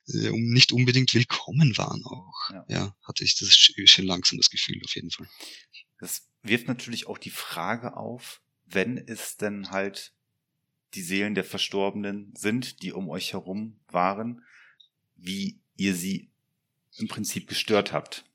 äh, 0.07 0.31
nicht 0.31 0.71
unbedingt 0.71 1.13
willkommen 1.13 1.77
waren 1.77 2.03
auch. 2.05 2.49
Ja. 2.51 2.65
Ja, 2.67 2.95
hatte 3.03 3.23
ich 3.23 3.37
das 3.37 3.53
schon 3.55 4.05
langsam 4.05 4.37
das 4.37 4.49
Gefühl 4.49 4.81
auf 4.83 4.95
jeden 4.95 5.11
Fall. 5.11 5.27
Das 5.99 6.27
wirft 6.43 6.67
natürlich 6.67 7.07
auch 7.07 7.17
die 7.17 7.29
Frage 7.29 7.95
auf, 7.95 8.41
wenn 8.65 8.97
es 8.97 9.37
denn 9.37 9.69
halt 9.71 10.13
die 10.93 11.01
Seelen 11.01 11.35
der 11.35 11.43
Verstorbenen 11.43 12.33
sind, 12.35 12.81
die 12.81 12.91
um 12.91 13.09
euch 13.09 13.33
herum 13.33 13.79
waren, 13.87 14.43
wie 15.15 15.61
ihr 15.77 15.95
sie 15.95 16.31
im 16.97 17.07
Prinzip 17.07 17.47
gestört 17.47 17.93
habt. 17.93 18.25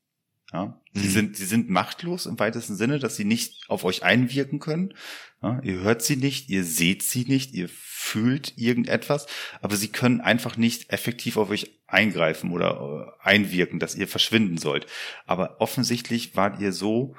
Ja? 0.53 0.79
Sie 0.93 1.07
Mhm. 1.07 1.11
sind, 1.11 1.37
sie 1.37 1.45
sind 1.45 1.69
machtlos 1.69 2.25
im 2.25 2.39
weitesten 2.39 2.75
Sinne, 2.75 2.99
dass 2.99 3.15
sie 3.15 3.25
nicht 3.25 3.69
auf 3.69 3.83
euch 3.83 4.03
einwirken 4.03 4.59
können. 4.59 4.93
Ja? 5.41 5.59
Ihr 5.61 5.79
hört 5.81 6.01
sie 6.01 6.15
nicht, 6.15 6.49
ihr 6.49 6.63
seht 6.63 7.03
sie 7.03 7.25
nicht, 7.25 7.53
ihr 7.53 7.69
fühlt 7.69 8.57
irgendetwas, 8.57 9.27
aber 9.61 9.75
sie 9.75 9.89
können 9.89 10.21
einfach 10.21 10.55
nicht 10.57 10.91
effektiv 10.91 11.37
auf 11.37 11.49
euch 11.49 11.71
eingreifen 11.87 12.51
oder 12.51 13.15
äh, 13.21 13.27
einwirken, 13.27 13.79
dass 13.79 13.95
ihr 13.95 14.07
verschwinden 14.07 14.57
sollt. 14.57 14.87
Aber 15.25 15.59
offensichtlich 15.59 16.35
wart 16.35 16.59
ihr 16.59 16.71
so 16.73 17.15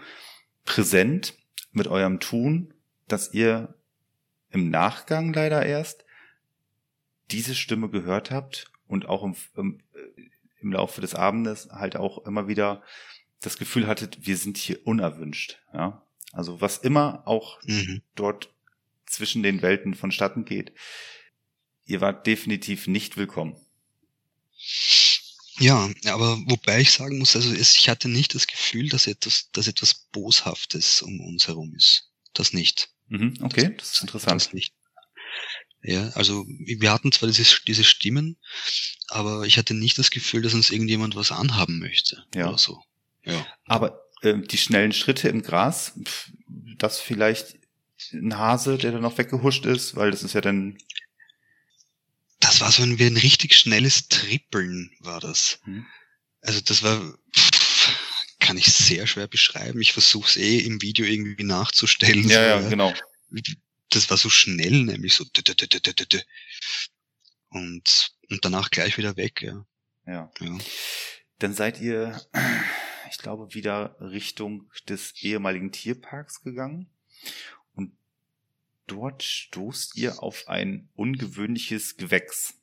präsent 0.65 1.35
mit 1.73 1.87
eurem 1.87 2.21
Tun, 2.21 2.73
dass 3.07 3.33
ihr 3.35 3.75
im 4.51 4.71
Nachgang 4.71 5.33
leider 5.33 5.65
erst 5.65 6.05
diese 7.31 7.55
Stimme 7.55 7.91
gehört 7.91 8.31
habt 8.31 8.71
und 8.87 9.07
auch 9.07 9.23
im, 9.23 9.35
im, 9.57 9.81
äh, 9.95 10.23
im 10.61 10.73
Laufe 10.73 11.01
des 11.03 11.15
Abendes 11.15 11.69
halt 11.71 11.97
auch 11.97 12.27
immer 12.27 12.49
wieder 12.49 12.83
das 13.41 13.57
Gefühl 13.59 13.87
hattet, 13.87 14.27
wir 14.27 14.37
sind 14.37 14.57
hier 14.59 14.87
unerwünscht. 14.87 15.59
Ja? 15.73 16.03
Also 16.33 16.61
was 16.61 16.79
immer 16.79 17.23
auch 17.27 17.63
Mhm. 17.65 18.03
dort 18.15 18.53
zwischen 19.07 19.43
den 19.43 19.63
Welten 19.63 19.95
vonstatten 19.95 20.45
geht, 20.45 20.73
ihr 21.87 22.01
wart 22.01 22.27
definitiv 22.27 22.87
nicht 22.87 23.17
willkommen. 23.17 23.57
Ja, 25.61 25.91
aber 26.07 26.39
wobei 26.47 26.81
ich 26.81 26.93
sagen 26.93 27.19
muss, 27.19 27.35
also 27.35 27.53
es, 27.53 27.77
ich 27.77 27.89
hatte 27.89 28.09
nicht 28.09 28.35
das 28.35 28.47
Gefühl, 28.47 28.89
dass 28.89 29.07
etwas, 29.07 29.51
dass 29.53 29.67
etwas 29.67 29.95
Boshaftes 30.13 31.03
um 31.03 31.21
uns 31.21 31.49
herum 31.49 31.75
ist. 31.75 32.11
Das 32.35 32.53
nicht. 32.53 32.91
Mhm, 33.09 33.39
okay, 33.43 33.75
das 33.77 33.95
ist 33.95 34.03
interessant. 34.03 34.41
Das 34.43 34.53
nicht. 34.53 34.75
Ja, 35.83 36.09
also 36.11 36.45
wir 36.47 36.93
hatten 36.93 37.13
zwar 37.13 37.29
diese, 37.29 37.45
diese 37.67 37.85
Stimmen, 37.85 38.37
aber 39.09 39.45
ich 39.47 39.59
hatte 39.59 39.75
nicht 39.75 39.99
das 39.99 40.11
Gefühl, 40.11 40.43
dass 40.43 40.55
uns 40.55 40.71
irgendjemand 40.71 41.17
was 41.17 41.33
anhaben 41.33 41.79
möchte. 41.79 42.25
Ja. 42.35 42.49
Oder 42.49 42.59
so. 42.59 42.83
Ja. 43.29 43.47
Aber 43.67 44.05
ähm, 44.23 44.47
die 44.47 44.59
schnellen 44.59 44.93
Schritte 44.93 45.29
im 45.29 45.43
Gras, 45.43 45.93
pf, 46.03 46.31
das 46.79 47.01
vielleicht 47.01 47.57
ein 48.13 48.39
Hase, 48.39 48.79
der 48.79 48.93
dann 48.93 49.03
noch 49.03 49.19
weggehuscht 49.19 49.67
ist, 49.67 49.97
weil 49.97 50.11
das 50.11 50.23
ist 50.23 50.35
ja 50.35 50.41
dann 50.41 50.79
Das 52.41 52.61
war 52.61 52.71
so 52.71 52.83
ein, 52.83 52.99
wie 52.99 53.07
ein 53.07 53.17
richtig 53.17 53.57
schnelles 53.57 54.09
Trippeln, 54.09 54.91
war 55.01 55.21
das. 55.21 55.61
Mhm. 55.65 55.87
Also 56.41 56.61
das 56.61 56.83
war, 56.83 57.01
pff, 57.37 57.99
kann 58.39 58.57
ich 58.57 58.67
sehr 58.67 59.07
schwer 59.07 59.27
beschreiben. 59.27 59.81
Ich 59.81 59.93
versuche 59.93 60.29
es 60.29 60.37
eh 60.37 60.59
im 60.61 60.81
Video 60.81 61.05
irgendwie 61.05 61.45
nachzustellen. 61.45 62.29
ja, 62.29 62.59
so, 62.59 62.65
ja, 62.65 62.69
genau. 62.71 62.95
Das 63.91 64.09
war 64.11 64.17
so 64.17 64.31
schnell, 64.31 64.85
nämlich 64.85 65.15
so. 65.15 65.25
Und, 67.51 68.11
und 68.31 68.45
danach 68.45 68.71
gleich 68.71 68.97
wieder 68.99 69.17
weg, 69.17 69.43
ja. 69.43 69.67
Ja. 70.07 70.31
ja. 70.41 70.59
Dann 71.39 71.55
seid 71.55 71.81
ihr, 71.81 72.21
ich 73.11 73.19
glaube, 73.19 73.55
wieder 73.55 73.97
Richtung 74.01 74.71
des 74.89 75.15
ehemaligen 75.23 75.73
Tierparks 75.73 76.43
gegangen. 76.43 76.89
Und 77.75 77.93
dort 78.87 79.23
stoßt 79.23 79.97
ihr 79.97 80.23
auf 80.23 80.49
ein 80.49 80.89
ungewöhnliches 80.95 81.97
Gewächs. 81.97 82.55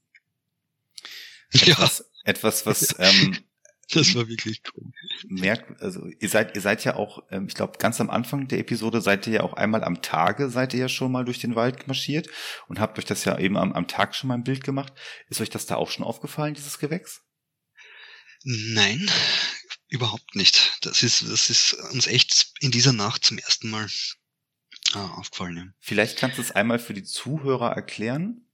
Ja, 1.51 1.73
Etwas, 1.73 2.11
etwas 2.23 2.65
was 2.65 2.95
ähm, 2.99 3.37
das 3.91 4.15
war 4.15 4.27
wirklich 4.27 4.61
cool. 4.75 4.91
merkt, 5.27 5.81
also 5.81 6.07
ihr 6.19 6.29
seid, 6.29 6.55
ihr 6.55 6.61
seid 6.61 6.83
ja 6.83 6.95
auch, 6.95 7.23
ähm, 7.29 7.45
ich 7.47 7.53
glaube, 7.53 7.77
ganz 7.77 8.01
am 8.01 8.09
Anfang 8.09 8.47
der 8.47 8.59
Episode 8.59 9.01
seid 9.01 9.27
ihr 9.27 9.33
ja 9.33 9.43
auch 9.43 9.53
einmal 9.53 9.83
am 9.83 10.01
Tage, 10.01 10.49
seid 10.49 10.73
ihr 10.73 10.81
ja 10.81 10.89
schon 10.89 11.11
mal 11.11 11.23
durch 11.23 11.39
den 11.39 11.55
Wald 11.55 11.87
marschiert 11.87 12.27
und 12.67 12.79
habt 12.79 12.97
euch 12.97 13.05
das 13.05 13.25
ja 13.25 13.37
eben 13.37 13.57
am, 13.57 13.73
am 13.73 13.87
Tag 13.87 14.15
schon 14.15 14.27
mal 14.27 14.35
ein 14.35 14.43
Bild 14.43 14.63
gemacht. 14.63 14.93
Ist 15.29 15.39
euch 15.39 15.49
das 15.49 15.65
da 15.65 15.75
auch 15.75 15.89
schon 15.89 16.05
aufgefallen, 16.05 16.55
dieses 16.55 16.79
Gewächs? 16.79 17.21
Nein, 18.43 19.09
überhaupt 19.87 20.35
nicht. 20.35 20.77
Das 20.81 21.03
ist, 21.03 21.23
das 21.29 21.49
ist 21.49 21.73
uns 21.91 22.07
echt 22.07 22.53
in 22.59 22.71
dieser 22.71 22.93
Nacht 22.93 23.25
zum 23.25 23.37
ersten 23.37 23.69
Mal 23.69 23.87
ah, 24.93 25.11
aufgefallen. 25.11 25.73
Vielleicht 25.79 26.17
kannst 26.17 26.37
du 26.37 26.41
es 26.41 26.51
einmal 26.51 26.79
für 26.79 26.93
die 26.93 27.03
Zuhörer 27.03 27.71
erklären. 27.71 28.47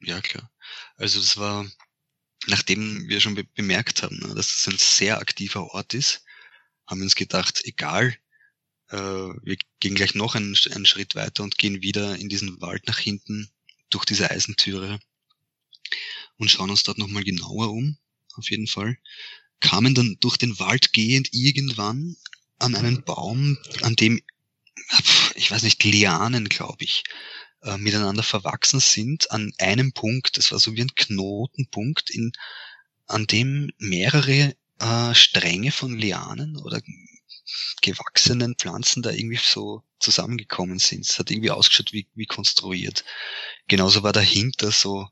Ja. 0.00 0.16
ja, 0.16 0.20
klar. 0.20 0.50
Also 0.96 1.20
das 1.20 1.36
war, 1.36 1.70
nachdem 2.46 3.08
wir 3.08 3.20
schon 3.20 3.34
be 3.34 3.44
bemerkt 3.44 4.02
haben, 4.02 4.18
ne, 4.18 4.34
dass 4.34 4.54
es 4.54 4.68
ein 4.68 4.78
sehr 4.78 5.18
aktiver 5.18 5.74
Ort 5.74 5.94
ist, 5.94 6.24
haben 6.86 7.00
wir 7.00 7.04
uns 7.04 7.14
gedacht, 7.14 7.60
egal, 7.64 8.16
äh, 8.88 8.96
wir 8.96 9.56
gehen 9.78 9.94
gleich 9.94 10.14
noch 10.14 10.34
einen, 10.34 10.56
einen 10.72 10.86
Schritt 10.86 11.14
weiter 11.14 11.42
und 11.42 11.58
gehen 11.58 11.82
wieder 11.82 12.16
in 12.16 12.28
diesen 12.28 12.60
Wald 12.60 12.86
nach 12.86 12.98
hinten 12.98 13.50
durch 13.90 14.04
diese 14.04 14.30
Eisentüre 14.30 15.00
und 16.36 16.50
schauen 16.50 16.70
uns 16.70 16.82
dort 16.82 16.98
nochmal 16.98 17.24
genauer 17.24 17.70
um, 17.70 17.98
auf 18.40 18.50
jeden 18.50 18.66
Fall. 18.66 18.96
Kamen 19.60 19.94
dann 19.94 20.16
durch 20.20 20.36
den 20.36 20.58
Wald 20.58 20.92
gehend 20.92 21.28
irgendwann 21.32 22.16
an 22.58 22.74
einen 22.74 23.02
Baum, 23.04 23.58
an 23.82 23.96
dem, 23.96 24.20
ich 25.34 25.50
weiß 25.50 25.62
nicht, 25.62 25.84
Lianen, 25.84 26.48
glaube 26.48 26.84
ich, 26.84 27.04
äh, 27.62 27.76
miteinander 27.76 28.22
verwachsen 28.22 28.80
sind 28.80 29.30
an 29.30 29.52
einem 29.58 29.92
Punkt. 29.92 30.36
Das 30.36 30.52
war 30.52 30.58
so 30.58 30.74
wie 30.74 30.82
ein 30.82 30.94
Knotenpunkt, 30.94 32.10
in, 32.10 32.32
an 33.06 33.26
dem 33.26 33.70
mehrere 33.78 34.54
äh, 34.78 35.14
Stränge 35.14 35.72
von 35.72 35.96
Lianen 35.96 36.56
oder 36.56 36.80
gewachsenen 37.82 38.54
Pflanzen 38.56 39.02
da 39.02 39.10
irgendwie 39.10 39.40
so 39.42 39.82
zusammengekommen 39.98 40.78
sind. 40.78 41.06
Es 41.06 41.18
hat 41.18 41.30
irgendwie 41.30 41.50
ausgeschaut 41.50 41.92
wie, 41.92 42.06
wie 42.14 42.26
konstruiert. 42.26 43.04
Genauso 43.68 44.02
war 44.02 44.12
dahinter 44.12 44.70
so 44.70 45.08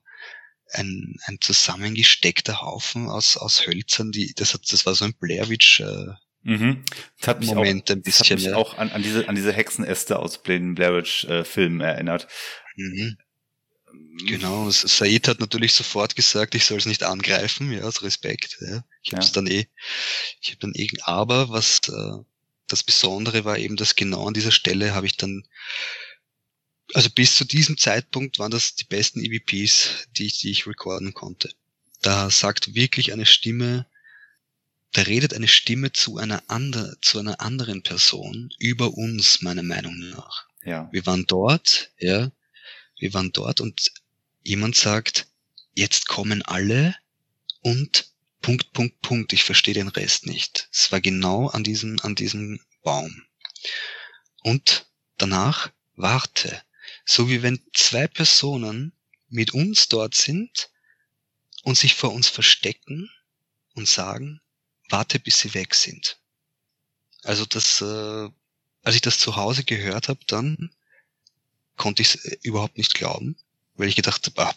ein, 0.72 1.16
ein 1.24 1.38
zusammengesteckter 1.40 2.60
Haufen 2.62 3.08
aus, 3.08 3.36
aus 3.36 3.66
Hölzern, 3.66 4.12
die, 4.12 4.34
das 4.34 4.54
hat, 4.54 4.70
das 4.72 4.86
war 4.86 4.94
so 4.94 5.04
ein 5.04 5.14
Blair 5.14 5.48
Witch 5.48 5.80
äh, 5.80 6.06
Mhm. 6.42 6.84
Das 7.18 7.28
hat 7.28 7.40
mich 7.40 7.48
Moment 7.50 7.90
auch, 7.90 7.96
ein 7.96 8.02
das 8.04 8.20
hat 8.20 8.28
bisschen. 8.28 8.36
mich 8.36 8.44
ja. 8.46 8.56
auch 8.56 8.78
an, 8.78 8.90
an 8.92 9.02
diese 9.02 9.28
an 9.28 9.34
diese 9.34 9.52
Hexenäste 9.52 10.18
aus 10.18 10.42
den 10.42 10.74
Blair 10.76 10.94
Witch 10.94 11.24
äh, 11.24 11.44
Filmen 11.44 11.80
erinnert. 11.80 12.28
Mhm. 12.76 13.18
Genau, 14.26 14.64
und 14.64 14.72
Said 14.72 15.28
hat 15.28 15.40
natürlich 15.40 15.72
sofort 15.74 16.14
gesagt, 16.16 16.54
ich 16.54 16.64
soll 16.64 16.78
es 16.78 16.86
nicht 16.86 17.02
angreifen, 17.02 17.72
ja, 17.72 17.82
aus 17.82 18.02
Respekt. 18.02 18.58
Ja. 18.60 18.84
Ich 19.02 19.12
habe 19.12 19.22
es 19.22 19.28
Ja. 19.28 19.34
dann 19.34 19.46
eh, 19.46 19.66
ich 20.40 20.50
habe 20.50 20.58
dann 20.60 20.72
eh, 20.74 20.88
aber 21.02 21.50
was 21.50 21.80
äh, 21.88 22.22
das 22.66 22.82
Besondere 22.84 23.44
war 23.44 23.58
eben, 23.58 23.76
dass 23.76 23.96
genau 23.96 24.26
an 24.26 24.34
dieser 24.34 24.52
Stelle 24.52 24.94
habe 24.94 25.06
ich 25.06 25.16
dann, 25.16 25.42
also 26.94 27.10
bis 27.10 27.36
zu 27.36 27.44
diesem 27.44 27.76
Zeitpunkt 27.76 28.38
waren 28.38 28.50
das 28.50 28.74
die 28.74 28.84
besten 28.84 29.20
EVPs, 29.20 30.08
die 30.16 30.26
ich, 30.26 30.38
die 30.38 30.50
ich 30.50 30.66
recorden 30.66 31.14
konnte. 31.14 31.50
Da 32.00 32.30
sagt 32.30 32.74
wirklich 32.74 33.12
eine 33.12 33.26
Stimme, 33.26 33.86
da 34.92 35.02
redet 35.02 35.34
eine 35.34 35.48
Stimme 35.48 35.92
zu 35.92 36.16
einer 36.16 36.42
ander, 36.48 36.96
zu 37.02 37.18
einer 37.18 37.40
anderen 37.40 37.82
Person 37.82 38.50
über 38.58 38.94
uns, 38.94 39.42
meiner 39.42 39.62
Meinung 39.62 39.98
nach. 40.10 40.46
Ja. 40.64 40.88
Wir 40.92 41.04
waren 41.06 41.26
dort, 41.26 41.90
ja, 41.98 42.30
wir 42.98 43.14
waren 43.14 43.32
dort 43.32 43.60
und 43.60 43.92
jemand 44.42 44.76
sagt, 44.76 45.26
jetzt 45.74 46.08
kommen 46.08 46.42
alle 46.42 46.94
und 47.60 48.10
Punkt, 48.40 48.72
Punkt, 48.72 49.00
Punkt, 49.02 49.32
ich 49.32 49.44
verstehe 49.44 49.74
den 49.74 49.88
Rest 49.88 50.26
nicht. 50.26 50.68
Es 50.72 50.90
war 50.92 51.00
genau 51.00 51.48
an 51.48 51.64
diesem, 51.64 51.98
an 52.00 52.14
diesem 52.14 52.60
Baum. 52.82 53.24
Und 54.42 54.86
danach 55.16 55.70
warte. 55.96 56.62
So 57.10 57.30
wie 57.30 57.42
wenn 57.42 57.58
zwei 57.72 58.06
Personen 58.06 58.92
mit 59.30 59.54
uns 59.54 59.88
dort 59.88 60.14
sind 60.14 60.70
und 61.62 61.78
sich 61.78 61.94
vor 61.94 62.12
uns 62.12 62.28
verstecken 62.28 63.10
und 63.72 63.88
sagen, 63.88 64.42
warte, 64.90 65.18
bis 65.18 65.40
sie 65.40 65.54
weg 65.54 65.74
sind. 65.74 66.20
Also 67.22 67.46
das, 67.46 67.80
äh, 67.80 68.28
als 68.82 68.94
ich 68.94 69.00
das 69.00 69.18
zu 69.18 69.36
Hause 69.36 69.64
gehört 69.64 70.08
habe, 70.08 70.20
dann 70.26 70.70
konnte 71.76 72.02
ich 72.02 72.14
es 72.14 72.24
äh, 72.26 72.36
überhaupt 72.42 72.76
nicht 72.76 72.92
glauben, 72.92 73.38
weil 73.72 73.88
ich 73.88 73.96
gedacht 73.96 74.26
habe, 74.26 74.42
ah, 74.46 74.54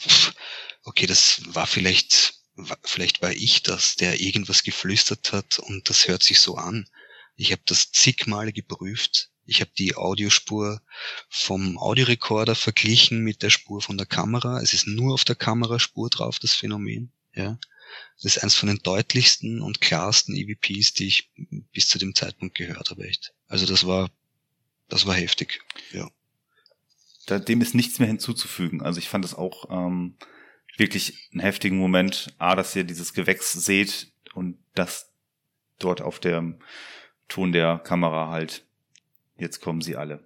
okay, 0.83 1.05
das 1.05 1.41
war 1.55 1.67
vielleicht, 1.67 2.41
vielleicht 2.83 3.21
war 3.21 3.31
ich 3.31 3.63
das, 3.63 3.95
der 3.95 4.19
irgendwas 4.19 4.63
geflüstert 4.63 5.31
hat 5.31 5.57
und 5.59 5.89
das 5.89 6.09
hört 6.09 6.21
sich 6.21 6.41
so 6.41 6.57
an. 6.57 6.89
Ich 7.37 7.53
habe 7.53 7.61
das 7.65 7.93
zig 7.93 8.27
Male 8.27 8.51
geprüft. 8.51 9.30
Ich 9.51 9.59
habe 9.59 9.71
die 9.77 9.95
Audiospur 9.95 10.81
vom 11.27 11.77
Audiorekorder 11.77 12.55
verglichen 12.55 13.21
mit 13.21 13.43
der 13.43 13.49
Spur 13.49 13.81
von 13.81 13.97
der 13.97 14.07
Kamera. 14.07 14.61
Es 14.61 14.73
ist 14.73 14.87
nur 14.87 15.13
auf 15.13 15.25
der 15.25 15.35
Kameraspur 15.35 16.09
drauf, 16.09 16.39
das 16.39 16.53
Phänomen. 16.53 17.11
Ja. 17.35 17.59
Das 18.15 18.37
ist 18.37 18.37
eines 18.41 18.55
von 18.55 18.67
den 18.67 18.77
deutlichsten 18.77 19.61
und 19.61 19.81
klarsten 19.81 20.37
EVPs, 20.37 20.93
die 20.93 21.07
ich 21.07 21.31
bis 21.73 21.89
zu 21.89 21.99
dem 21.99 22.15
Zeitpunkt 22.15 22.55
gehört 22.55 22.91
habe, 22.91 23.03
echt. 23.05 23.33
Also 23.49 23.65
das 23.65 23.85
war, 23.85 24.09
das 24.87 25.05
war 25.05 25.15
heftig, 25.15 25.61
ja. 25.91 26.09
Da, 27.25 27.37
dem 27.37 27.59
ist 27.59 27.75
nichts 27.75 27.99
mehr 27.99 28.07
hinzuzufügen. 28.07 28.81
Also 28.81 28.99
ich 28.99 29.09
fand 29.09 29.25
es 29.25 29.35
auch 29.35 29.69
ähm, 29.69 30.15
wirklich 30.77 31.29
einen 31.33 31.41
heftigen 31.41 31.77
Moment, 31.77 32.33
A, 32.37 32.55
dass 32.55 32.73
ihr 32.73 32.85
dieses 32.85 33.13
Gewächs 33.13 33.51
seht 33.51 34.13
und 34.33 34.63
das 34.75 35.11
dort 35.77 35.99
auf 35.99 36.21
dem 36.21 36.61
Ton 37.27 37.51
der 37.51 37.79
Kamera 37.79 38.29
halt, 38.29 38.65
jetzt 39.41 39.59
kommen 39.59 39.81
sie 39.81 39.97
alle 39.97 40.23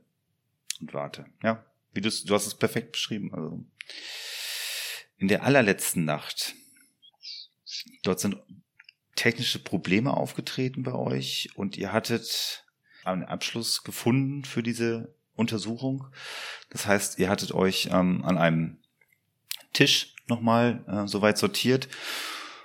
und 0.80 0.93
warte. 0.93 1.26
Ja, 1.41 1.66
wie 1.93 2.01
du, 2.01 2.09
du 2.09 2.34
hast 2.34 2.45
es 2.45 2.55
perfekt 2.55 2.91
beschrieben. 2.91 3.34
Also 3.34 3.66
in 5.18 5.28
der 5.28 5.43
allerletzten 5.43 6.05
Nacht 6.05 6.55
Dort 8.03 8.20
sind 8.20 8.38
technische 9.16 9.59
Probleme 9.59 10.16
aufgetreten 10.16 10.84
bei 10.84 10.93
euch 10.93 11.49
und 11.55 11.78
ihr 11.78 11.93
hattet 11.93 12.66
einen 13.03 13.24
Abschluss 13.24 13.84
gefunden 13.84 14.45
für 14.45 14.63
diese 14.63 15.16
Untersuchung. 15.36 16.07
Das 16.70 16.86
heißt, 16.86 17.20
ihr 17.20 17.30
hattet 17.30 17.51
euch 17.51 17.89
ähm, 17.91 18.24
an 18.24 18.38
einem 18.38 18.78
Tisch 19.74 20.16
nochmal 20.28 20.84
äh, 20.88 21.07
soweit 21.07 21.38
sortiert 21.38 21.88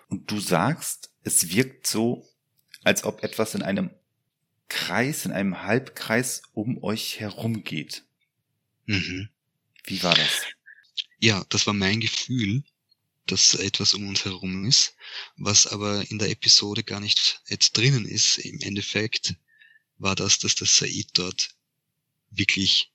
und 0.08 0.30
du 0.30 0.40
sagst, 0.40 1.12
es 1.22 1.54
wirkt 1.54 1.86
so, 1.86 2.26
als 2.84 3.04
ob 3.04 3.22
etwas 3.22 3.54
in 3.54 3.62
einem 3.62 3.90
Kreis, 4.70 5.26
in 5.26 5.32
einem 5.32 5.62
Halbkreis 5.62 6.40
um 6.54 6.82
euch 6.82 7.20
herum 7.20 7.62
geht. 7.62 8.04
Mhm. 8.86 9.28
Wie 9.84 10.02
war 10.02 10.14
das? 10.14 10.46
Ja, 11.18 11.44
das 11.50 11.66
war 11.66 11.74
mein 11.74 12.00
Gefühl 12.00 12.62
dass 13.30 13.54
etwas 13.54 13.94
um 13.94 14.08
uns 14.08 14.24
herum 14.24 14.64
ist, 14.64 14.94
was 15.36 15.66
aber 15.66 16.08
in 16.10 16.18
der 16.18 16.30
Episode 16.30 16.82
gar 16.82 17.00
nicht 17.00 17.40
jetzt 17.48 17.76
drinnen 17.76 18.04
ist. 18.04 18.38
Im 18.38 18.60
Endeffekt 18.60 19.36
war 19.98 20.16
das, 20.16 20.38
dass 20.38 20.56
der 20.56 20.66
Said 20.66 21.10
dort 21.12 21.54
wirklich 22.30 22.90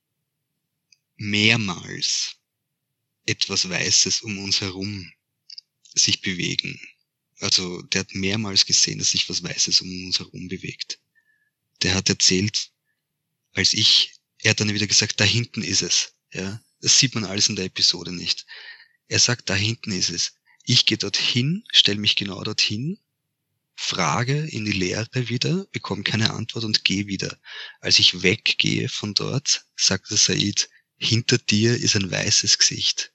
mehrmals 1.15 2.35
etwas 3.25 3.69
Weißes 3.69 4.21
um 4.21 4.37
uns 4.39 4.61
herum 4.61 5.11
sich 5.93 6.21
bewegen. 6.21 6.79
Also 7.39 7.81
der 7.83 8.01
hat 8.01 8.13
mehrmals 8.13 8.65
gesehen, 8.65 8.99
dass 8.99 9.11
sich 9.11 9.29
was 9.29 9.43
Weißes 9.43 9.81
um 9.81 10.05
uns 10.05 10.19
herum 10.19 10.47
bewegt. 10.47 10.99
Der 11.81 11.93
hat 11.95 12.09
erzählt, 12.09 12.71
als 13.53 13.73
ich, 13.73 14.13
er 14.39 14.51
hat 14.51 14.59
dann 14.59 14.73
wieder 14.73 14.87
gesagt, 14.87 15.19
da 15.19 15.23
hinten 15.23 15.61
ist 15.61 15.81
es. 15.81 16.13
Ja, 16.31 16.61
das 16.81 16.99
sieht 16.99 17.15
man 17.15 17.25
alles 17.25 17.49
in 17.49 17.55
der 17.55 17.65
Episode 17.65 18.11
nicht. 18.11 18.45
Er 19.07 19.19
sagt, 19.19 19.49
da 19.49 19.55
hinten 19.55 19.91
ist 19.91 20.09
es. 20.09 20.33
Ich 20.63 20.85
gehe 20.85 20.97
dorthin, 20.97 21.63
stelle 21.71 21.99
mich 21.99 22.15
genau 22.15 22.43
dorthin, 22.43 22.99
frage 23.75 24.39
in 24.47 24.65
die 24.65 24.71
Leere 24.71 25.29
wieder, 25.29 25.65
bekomme 25.71 26.03
keine 26.03 26.33
Antwort 26.33 26.65
und 26.65 26.83
gehe 26.83 27.07
wieder. 27.07 27.37
Als 27.81 27.99
ich 27.99 28.23
weggehe 28.23 28.89
von 28.89 29.13
dort, 29.13 29.65
sagt 29.75 30.09
der 30.09 30.17
Said, 30.17 30.69
hinter 30.97 31.37
dir 31.37 31.75
ist 31.75 31.95
ein 31.95 32.09
weißes 32.09 32.57
Gesicht. 32.57 33.13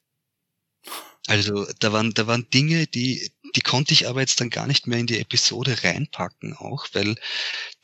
Also 1.30 1.64
da 1.78 1.92
waren, 1.92 2.12
da 2.12 2.26
waren 2.26 2.50
Dinge, 2.50 2.88
die, 2.88 3.30
die 3.54 3.60
konnte 3.60 3.94
ich 3.94 4.08
aber 4.08 4.18
jetzt 4.18 4.40
dann 4.40 4.50
gar 4.50 4.66
nicht 4.66 4.88
mehr 4.88 4.98
in 4.98 5.06
die 5.06 5.20
Episode 5.20 5.84
reinpacken 5.84 6.56
auch, 6.56 6.88
weil 6.92 7.14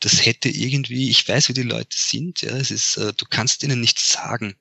das 0.01 0.25
hätte 0.25 0.49
irgendwie, 0.49 1.09
ich 1.09 1.25
weiß, 1.25 1.47
wie 1.47 1.53
die 1.53 1.61
Leute 1.61 1.95
sind, 1.97 2.41
ja, 2.41 2.51
es 2.57 2.71
ist, 2.71 2.97
äh, 2.97 3.13
du 3.13 3.23
kannst 3.29 3.63
ihnen 3.63 3.79
nichts 3.79 4.11
sagen. 4.11 4.57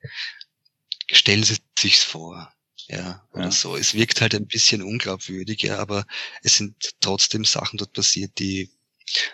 Stellen 1.10 1.42
sie 1.42 1.56
sich's 1.76 2.04
vor 2.04 2.54
ja, 2.86 3.26
oder 3.32 3.46
ja. 3.46 3.50
so. 3.50 3.76
Es 3.76 3.94
wirkt 3.94 4.20
halt 4.20 4.36
ein 4.36 4.46
bisschen 4.46 4.82
unglaubwürdig, 4.82 5.62
ja, 5.62 5.78
aber 5.78 6.06
es 6.44 6.56
sind 6.56 6.94
trotzdem 7.00 7.44
Sachen 7.44 7.78
dort 7.78 7.92
passiert, 7.92 8.38
die, 8.38 8.70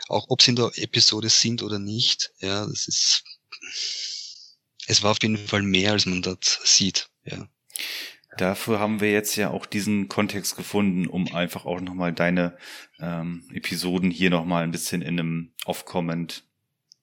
auch 0.09 0.24
ob 0.30 0.40
sie 0.40 0.53
in 0.53 0.57
der 0.57 0.70
Episode 0.76 1.28
sind 1.28 1.62
oder 1.62 1.78
nicht, 1.78 2.32
ja, 2.40 2.64
das 2.64 2.88
ist, 2.88 3.22
es 4.86 5.03
war 5.03 5.11
auf 5.11 5.18
jeden 5.20 5.36
Fall 5.36 5.62
mehr, 5.62 5.92
als 5.92 6.07
man 6.07 6.22
dort 6.22 6.59
sieht, 6.64 7.11
ja. 7.26 7.46
Dafür 8.39 8.80
haben 8.80 9.01
wir 9.01 9.12
jetzt 9.12 9.37
ja 9.37 9.51
auch 9.51 9.66
diesen 9.66 10.09
Kontext 10.09 10.57
gefunden, 10.57 11.07
um 11.07 11.35
einfach 11.35 11.66
auch 11.66 11.80
nochmal 11.80 12.12
deine 12.12 12.57
ähm, 12.99 13.45
Episoden 13.53 14.11
hier 14.11 14.30
nochmal 14.30 14.64
ein 14.64 14.70
bisschen 14.70 15.03
in 15.03 15.18
einem 15.18 15.53
Off-Comment 15.66 16.45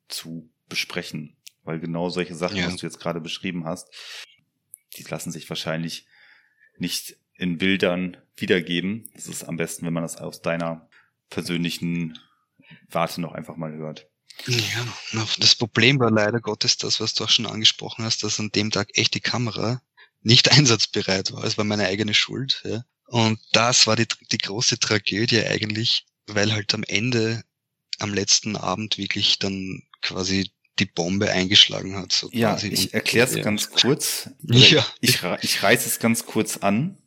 zu 0.07 0.49
besprechen. 0.67 1.35
Weil 1.63 1.79
genau 1.79 2.09
solche 2.09 2.35
Sachen, 2.35 2.57
ja. 2.57 2.67
was 2.67 2.77
du 2.77 2.85
jetzt 2.85 2.99
gerade 2.99 3.21
beschrieben 3.21 3.65
hast, 3.65 3.93
die 4.97 5.03
lassen 5.03 5.31
sich 5.31 5.47
wahrscheinlich 5.49 6.07
nicht 6.77 7.17
in 7.35 7.57
Bildern 7.57 8.17
wiedergeben. 8.35 9.09
Das 9.13 9.27
ist 9.27 9.43
am 9.43 9.57
besten, 9.57 9.85
wenn 9.85 9.93
man 9.93 10.03
das 10.03 10.17
aus 10.17 10.41
deiner 10.41 10.89
persönlichen 11.29 12.17
Warte 12.89 13.21
noch 13.21 13.33
einfach 13.33 13.55
mal 13.55 13.73
hört. 13.73 14.07
Ja, 14.47 15.25
das 15.37 15.55
Problem 15.55 15.99
war 15.99 16.11
leider 16.11 16.39
Gottes 16.39 16.77
das, 16.77 17.01
was 17.01 17.13
du 17.13 17.25
auch 17.25 17.29
schon 17.29 17.45
angesprochen 17.45 18.05
hast, 18.05 18.23
dass 18.23 18.39
an 18.39 18.51
dem 18.51 18.71
Tag 18.71 18.89
echt 18.93 19.13
die 19.13 19.19
Kamera 19.19 19.81
nicht 20.21 20.51
einsatzbereit 20.57 21.31
war. 21.31 21.43
Es 21.43 21.57
war 21.57 21.65
meine 21.65 21.87
eigene 21.87 22.13
Schuld. 22.13 22.61
Ja. 22.65 22.83
Und 23.05 23.39
das 23.53 23.87
war 23.87 23.95
die, 23.95 24.07
die 24.31 24.37
große 24.37 24.79
Tragödie 24.79 25.43
eigentlich, 25.43 26.05
weil 26.27 26.53
halt 26.53 26.73
am 26.73 26.83
Ende, 26.83 27.43
am 27.99 28.13
letzten 28.13 28.55
Abend 28.55 28.97
wirklich 28.97 29.39
dann 29.39 29.83
quasi 30.01 30.51
die 30.77 30.85
Bombe 30.85 31.31
eingeschlagen 31.31 31.95
hat. 31.95 32.11
So 32.11 32.29
ja, 32.31 32.51
quasi. 32.51 32.67
ich 32.69 32.93
erkläre 32.93 33.27
es 33.27 33.43
ganz 33.43 33.69
kurz. 33.71 34.29
Ja. 34.43 34.85
Ich, 35.01 35.19
ich 35.41 35.63
reiße 35.63 35.87
es 35.87 35.99
ganz 35.99 36.25
kurz 36.25 36.57
an. 36.57 36.97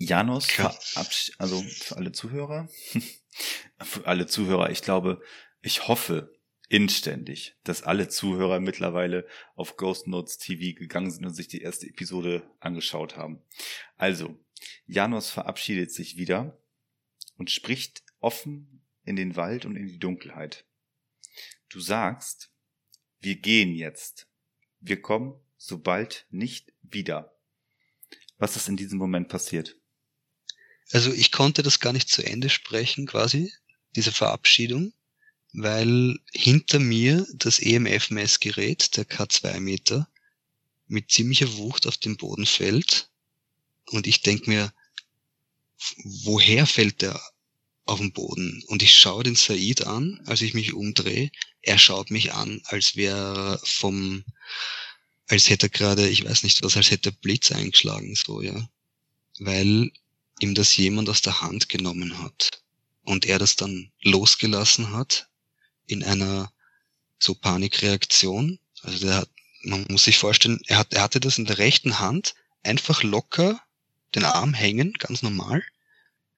Janos, 0.00 0.46
also 1.38 1.64
für 1.80 1.96
alle 1.96 2.12
Zuhörer, 2.12 2.68
für 3.82 4.06
alle 4.06 4.28
Zuhörer, 4.28 4.70
ich 4.70 4.82
glaube, 4.82 5.20
ich 5.60 5.88
hoffe 5.88 6.37
inständig, 6.68 7.56
dass 7.64 7.82
alle 7.82 8.08
Zuhörer 8.08 8.60
mittlerweile 8.60 9.26
auf 9.54 9.76
Ghost 9.76 10.06
Notes 10.06 10.38
TV 10.38 10.78
gegangen 10.78 11.10
sind 11.10 11.24
und 11.24 11.34
sich 11.34 11.48
die 11.48 11.62
erste 11.62 11.86
Episode 11.86 12.42
angeschaut 12.60 13.16
haben. 13.16 13.42
Also, 13.96 14.38
Janos 14.86 15.30
verabschiedet 15.30 15.92
sich 15.92 16.16
wieder 16.16 16.60
und 17.36 17.50
spricht 17.50 18.02
offen 18.20 18.82
in 19.04 19.16
den 19.16 19.36
Wald 19.36 19.64
und 19.64 19.76
in 19.76 19.86
die 19.86 19.98
Dunkelheit. 19.98 20.66
Du 21.70 21.80
sagst, 21.80 22.50
wir 23.20 23.36
gehen 23.36 23.74
jetzt. 23.74 24.28
Wir 24.80 25.00
kommen 25.00 25.40
sobald 25.58 26.26
nicht 26.30 26.72
wieder. 26.82 27.36
Was 28.38 28.56
ist 28.56 28.68
in 28.68 28.76
diesem 28.76 28.98
Moment 28.98 29.28
passiert? 29.28 29.76
Also 30.92 31.12
ich 31.12 31.32
konnte 31.32 31.62
das 31.62 31.80
gar 31.80 31.92
nicht 31.92 32.08
zu 32.08 32.24
Ende 32.24 32.48
sprechen, 32.48 33.06
quasi, 33.06 33.52
diese 33.96 34.12
Verabschiedung, 34.12 34.92
weil 35.52 36.18
hinter 36.32 36.78
mir 36.78 37.26
das 37.34 37.58
EMF-Messgerät, 37.58 38.96
der 38.96 39.08
K2-Meter, 39.08 40.08
mit 40.86 41.10
ziemlicher 41.10 41.56
Wucht 41.56 41.86
auf 41.86 41.96
den 41.96 42.16
Boden 42.16 42.46
fällt. 42.46 43.10
Und 43.90 44.06
ich 44.06 44.22
denke 44.22 44.48
mir, 44.50 44.72
woher 46.24 46.66
fällt 46.66 47.02
der 47.02 47.20
auf 47.84 47.98
den 47.98 48.12
Boden? 48.12 48.62
Und 48.66 48.82
ich 48.82 48.98
schaue 48.98 49.24
den 49.24 49.36
Said 49.36 49.86
an, 49.86 50.20
als 50.26 50.42
ich 50.42 50.54
mich 50.54 50.72
umdrehe 50.72 51.30
er 51.68 51.78
schaut 51.78 52.10
mich 52.10 52.32
an, 52.32 52.62
als 52.64 52.96
wäre 52.96 53.60
vom, 53.62 54.24
als 55.28 55.50
hätte 55.50 55.66
er 55.66 55.70
gerade, 55.70 56.08
ich 56.08 56.24
weiß 56.24 56.42
nicht 56.42 56.62
was, 56.62 56.76
als 56.76 56.90
hätte 56.90 57.10
er 57.10 57.12
Blitz 57.12 57.52
eingeschlagen, 57.52 58.14
so, 58.14 58.40
ja. 58.40 58.68
Weil 59.38 59.92
ihm 60.40 60.54
das 60.54 60.76
jemand 60.76 61.08
aus 61.08 61.20
der 61.20 61.42
Hand 61.42 61.68
genommen 61.68 62.18
hat. 62.18 62.62
Und 63.02 63.26
er 63.26 63.38
das 63.38 63.56
dann 63.56 63.92
losgelassen 64.00 64.92
hat 64.92 65.28
in 65.88 66.04
einer 66.04 66.52
so 67.18 67.34
Panikreaktion. 67.34 68.60
Also 68.82 69.06
der 69.06 69.16
hat, 69.16 69.30
man 69.62 69.84
muss 69.88 70.04
sich 70.04 70.18
vorstellen, 70.18 70.60
er, 70.66 70.78
hat, 70.78 70.94
er 70.94 71.02
hatte 71.02 71.20
das 71.20 71.38
in 71.38 71.46
der 71.46 71.58
rechten 71.58 71.98
Hand 71.98 72.34
einfach 72.62 73.02
locker 73.02 73.60
den 74.14 74.24
Arm 74.24 74.54
hängen, 74.54 74.92
ganz 74.94 75.22
normal. 75.22 75.64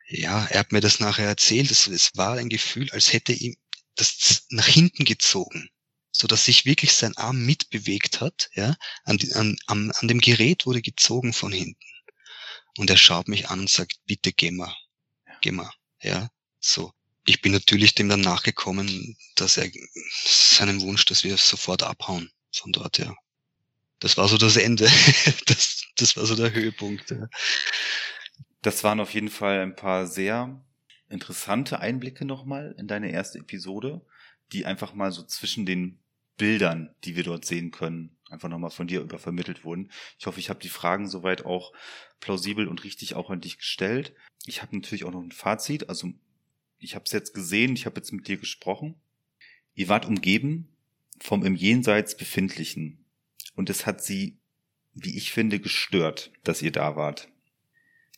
Ja, 0.08 0.46
er 0.46 0.60
hat 0.60 0.72
mir 0.72 0.80
das 0.80 1.00
nachher 1.00 1.26
erzählt. 1.26 1.70
Es, 1.70 1.86
es 1.86 2.16
war 2.16 2.36
ein 2.36 2.48
Gefühl, 2.48 2.90
als 2.92 3.12
hätte 3.12 3.32
ihm 3.32 3.56
das 3.96 4.46
nach 4.50 4.66
hinten 4.66 5.04
gezogen, 5.04 5.70
so 6.10 6.26
dass 6.26 6.46
sich 6.46 6.64
wirklich 6.64 6.92
sein 6.92 7.16
Arm 7.16 7.44
mitbewegt 7.44 8.20
hat. 8.20 8.50
Ja, 8.54 8.76
an, 9.04 9.18
an, 9.34 9.56
an, 9.66 9.90
an 9.92 10.08
dem 10.08 10.20
Gerät 10.20 10.66
wurde 10.66 10.82
gezogen 10.82 11.32
von 11.32 11.52
hinten. 11.52 11.78
und 12.78 12.90
er 12.90 12.96
schaut 12.96 13.28
mich 13.28 13.50
an 13.50 13.60
und 13.60 13.70
sagt, 13.70 14.00
bitte 14.06 14.32
geh 14.32 14.50
mal, 14.50 14.74
geh 15.42 15.52
mal, 15.52 15.70
ja, 16.02 16.30
so. 16.60 16.92
Ich 17.26 17.42
bin 17.42 17.52
natürlich 17.52 17.94
dem 17.94 18.08
dann 18.08 18.20
nachgekommen, 18.20 19.16
dass 19.36 19.56
er 19.56 19.70
seinen 20.24 20.80
Wunsch, 20.80 21.04
dass 21.04 21.24
wir 21.24 21.36
sofort 21.36 21.82
abhauen 21.82 22.30
von 22.52 22.72
dort, 22.72 22.98
ja. 22.98 23.14
Das 23.98 24.16
war 24.16 24.28
so 24.28 24.38
das 24.38 24.56
Ende. 24.56 24.88
Das, 25.46 25.84
das 25.96 26.16
war 26.16 26.24
so 26.24 26.34
der 26.34 26.52
Höhepunkt. 26.52 27.10
Ja. 27.10 27.28
Das 28.62 28.82
waren 28.84 29.00
auf 29.00 29.12
jeden 29.12 29.28
Fall 29.28 29.60
ein 29.60 29.76
paar 29.76 30.06
sehr 30.06 30.64
interessante 31.08 31.80
Einblicke 31.80 32.24
nochmal 32.24 32.74
in 32.78 32.86
deine 32.86 33.10
erste 33.10 33.38
Episode, 33.38 34.00
die 34.52 34.64
einfach 34.64 34.94
mal 34.94 35.12
so 35.12 35.22
zwischen 35.24 35.66
den 35.66 35.98
Bildern, 36.36 36.94
die 37.04 37.16
wir 37.16 37.24
dort 37.24 37.44
sehen 37.44 37.70
können, 37.70 38.16
einfach 38.30 38.48
nochmal 38.48 38.70
von 38.70 38.86
dir 38.86 39.02
übervermittelt 39.02 39.64
wurden. 39.64 39.90
Ich 40.18 40.26
hoffe, 40.26 40.40
ich 40.40 40.48
habe 40.48 40.60
die 40.60 40.70
Fragen 40.70 41.08
soweit 41.08 41.44
auch 41.44 41.72
plausibel 42.20 42.66
und 42.66 42.84
richtig 42.84 43.14
auch 43.14 43.28
an 43.28 43.42
dich 43.42 43.58
gestellt. 43.58 44.14
Ich 44.46 44.62
habe 44.62 44.74
natürlich 44.74 45.04
auch 45.04 45.10
noch 45.10 45.22
ein 45.22 45.32
Fazit. 45.32 45.90
Also 45.90 46.12
ich 46.80 46.94
habe 46.94 47.04
es 47.04 47.12
jetzt 47.12 47.34
gesehen, 47.34 47.74
ich 47.74 47.86
habe 47.86 48.00
jetzt 48.00 48.12
mit 48.12 48.26
dir 48.26 48.38
gesprochen. 48.38 49.00
Ihr 49.74 49.88
wart 49.88 50.06
umgeben 50.06 50.68
vom 51.20 51.44
im 51.44 51.54
Jenseits 51.54 52.16
Befindlichen. 52.16 53.04
Und 53.54 53.70
es 53.70 53.86
hat 53.86 54.02
sie, 54.02 54.38
wie 54.94 55.16
ich 55.16 55.32
finde, 55.32 55.60
gestört, 55.60 56.32
dass 56.42 56.62
ihr 56.62 56.72
da 56.72 56.96
wart. 56.96 57.28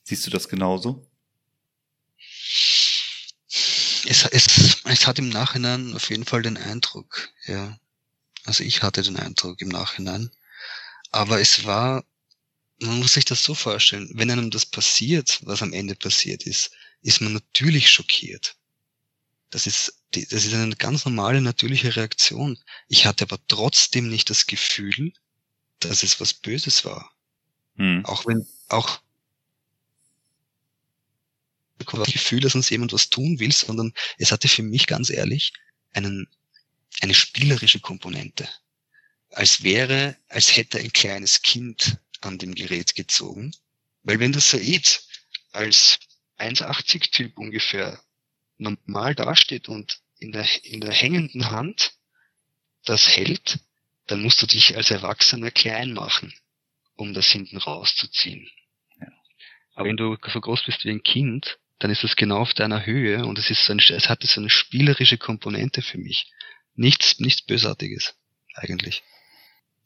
Siehst 0.05 0.27
du 0.27 0.31
das 0.31 0.49
genauso? 0.49 1.09
Es, 4.05 4.25
es, 4.25 4.83
es 4.85 5.07
hat 5.07 5.19
im 5.19 5.29
Nachhinein 5.29 5.95
auf 5.95 6.09
jeden 6.11 6.25
Fall 6.25 6.43
den 6.43 6.57
Eindruck, 6.57 7.31
ja. 7.47 7.79
Also 8.45 8.65
ich 8.65 8.83
hatte 8.83 9.03
den 9.03 9.17
Eindruck 9.17 9.61
im 9.61 9.69
Nachhinein. 9.69 10.31
Aber 11.11 11.41
es 11.41 11.65
war, 11.65 12.05
man 12.81 12.99
muss 12.99 13.15
sich 13.15 13.25
das 13.25 13.45
so 13.45 13.55
vorstellen, 13.55 14.11
wenn 14.15 14.31
einem 14.31 14.51
das 14.51 14.67
passiert, 14.67 15.41
was 15.45 15.63
am 15.63 15.73
Ende 15.73 15.95
passiert 15.95 16.45
ist, 16.45 16.73
ist 17.03 17.21
man 17.21 17.33
natürlich 17.33 17.91
schockiert. 17.91 18.57
Das 19.51 19.67
ist, 19.67 20.03
das 20.13 20.45
ist 20.45 20.55
eine 20.55 20.77
ganz 20.77 21.05
normale, 21.05 21.43
natürliche 21.43 21.95
Reaktion. 21.95 22.59
Ich 22.89 23.05
hatte 23.05 23.25
aber 23.25 23.39
trotzdem 23.49 24.09
nicht 24.09 24.31
das 24.31 24.47
Gefühl, 24.47 25.13
dass 25.81 26.03
es 26.03 26.21
was 26.21 26.33
Böses 26.33 26.85
war. 26.85 27.13
Hm. 27.77 28.05
Auch 28.07 28.25
wenn, 28.27 28.47
auch 28.69 29.01
das 31.79 32.13
Gefühl, 32.13 32.41
dass 32.41 32.55
uns 32.55 32.71
jemand 32.71 32.93
was 32.93 33.11
tun 33.11 33.41
will, 33.41 33.53
sondern 33.53 33.93
es 34.17 34.31
hatte 34.31 34.49
für 34.49 34.63
mich 34.63 34.87
ganz 34.87 35.11
ehrlich 35.11 35.53
einen, 35.93 36.29
eine 37.01 37.15
spielerische 37.15 37.81
Komponente. 37.81 38.49
Als 39.31 39.63
wäre, 39.63 40.17
als 40.29 40.57
hätte 40.57 40.79
ein 40.79 40.93
kleines 40.93 41.43
Kind 41.43 41.99
an 42.21 42.39
dem 42.39 42.55
Gerät 42.55 42.95
gezogen. 42.95 43.53
Weil 44.05 44.21
wenn 44.21 44.33
das 44.33 44.51
Said 44.51 45.03
als 45.53 45.99
1,80 46.43 47.11
Typ 47.11 47.39
ungefähr 47.39 48.01
normal 48.59 49.15
dasteht 49.15 49.69
und 49.69 50.01
in 50.19 50.33
der, 50.33 50.47
in 50.65 50.81
der 50.81 50.93
hängenden 50.93 51.51
Hand 51.51 51.93
das 52.85 53.17
hält, 53.17 53.61
dann 54.07 54.23
musst 54.23 54.43
du 54.43 54.47
dich 54.47 54.77
als 54.77 54.91
Erwachsener 54.91 55.51
klein 55.51 55.93
machen, 55.93 56.33
um 56.97 57.15
das 57.15 57.31
hinten 57.31 57.57
rauszuziehen. 57.57 58.49
Ja. 59.01 59.09
Aber 59.75 59.89
wenn 59.89 59.97
du 59.97 60.17
so 60.27 60.41
groß 60.41 60.65
bist 60.65 60.85
wie 60.85 60.91
ein 60.91 61.03
Kind, 61.03 61.59
dann 61.79 61.91
ist 61.91 62.05
es 62.05 62.17
genau 62.17 62.39
auf 62.39 62.55
deiner 62.55 62.87
Höhe 62.87 63.25
und 63.25 63.39
es 63.39 63.51
ist 63.51 63.65
so 63.65 63.73
ein, 63.73 63.79
es 63.81 64.09
hat 64.09 64.23
so 64.23 64.41
eine 64.41 64.51
spielerische 64.51 65.19
Komponente 65.19 65.83
für 65.83 65.99
mich. 65.99 66.31
Nichts, 66.75 67.19
nichts 67.19 67.43
Bösartiges, 67.43 68.15
eigentlich. 68.55 69.03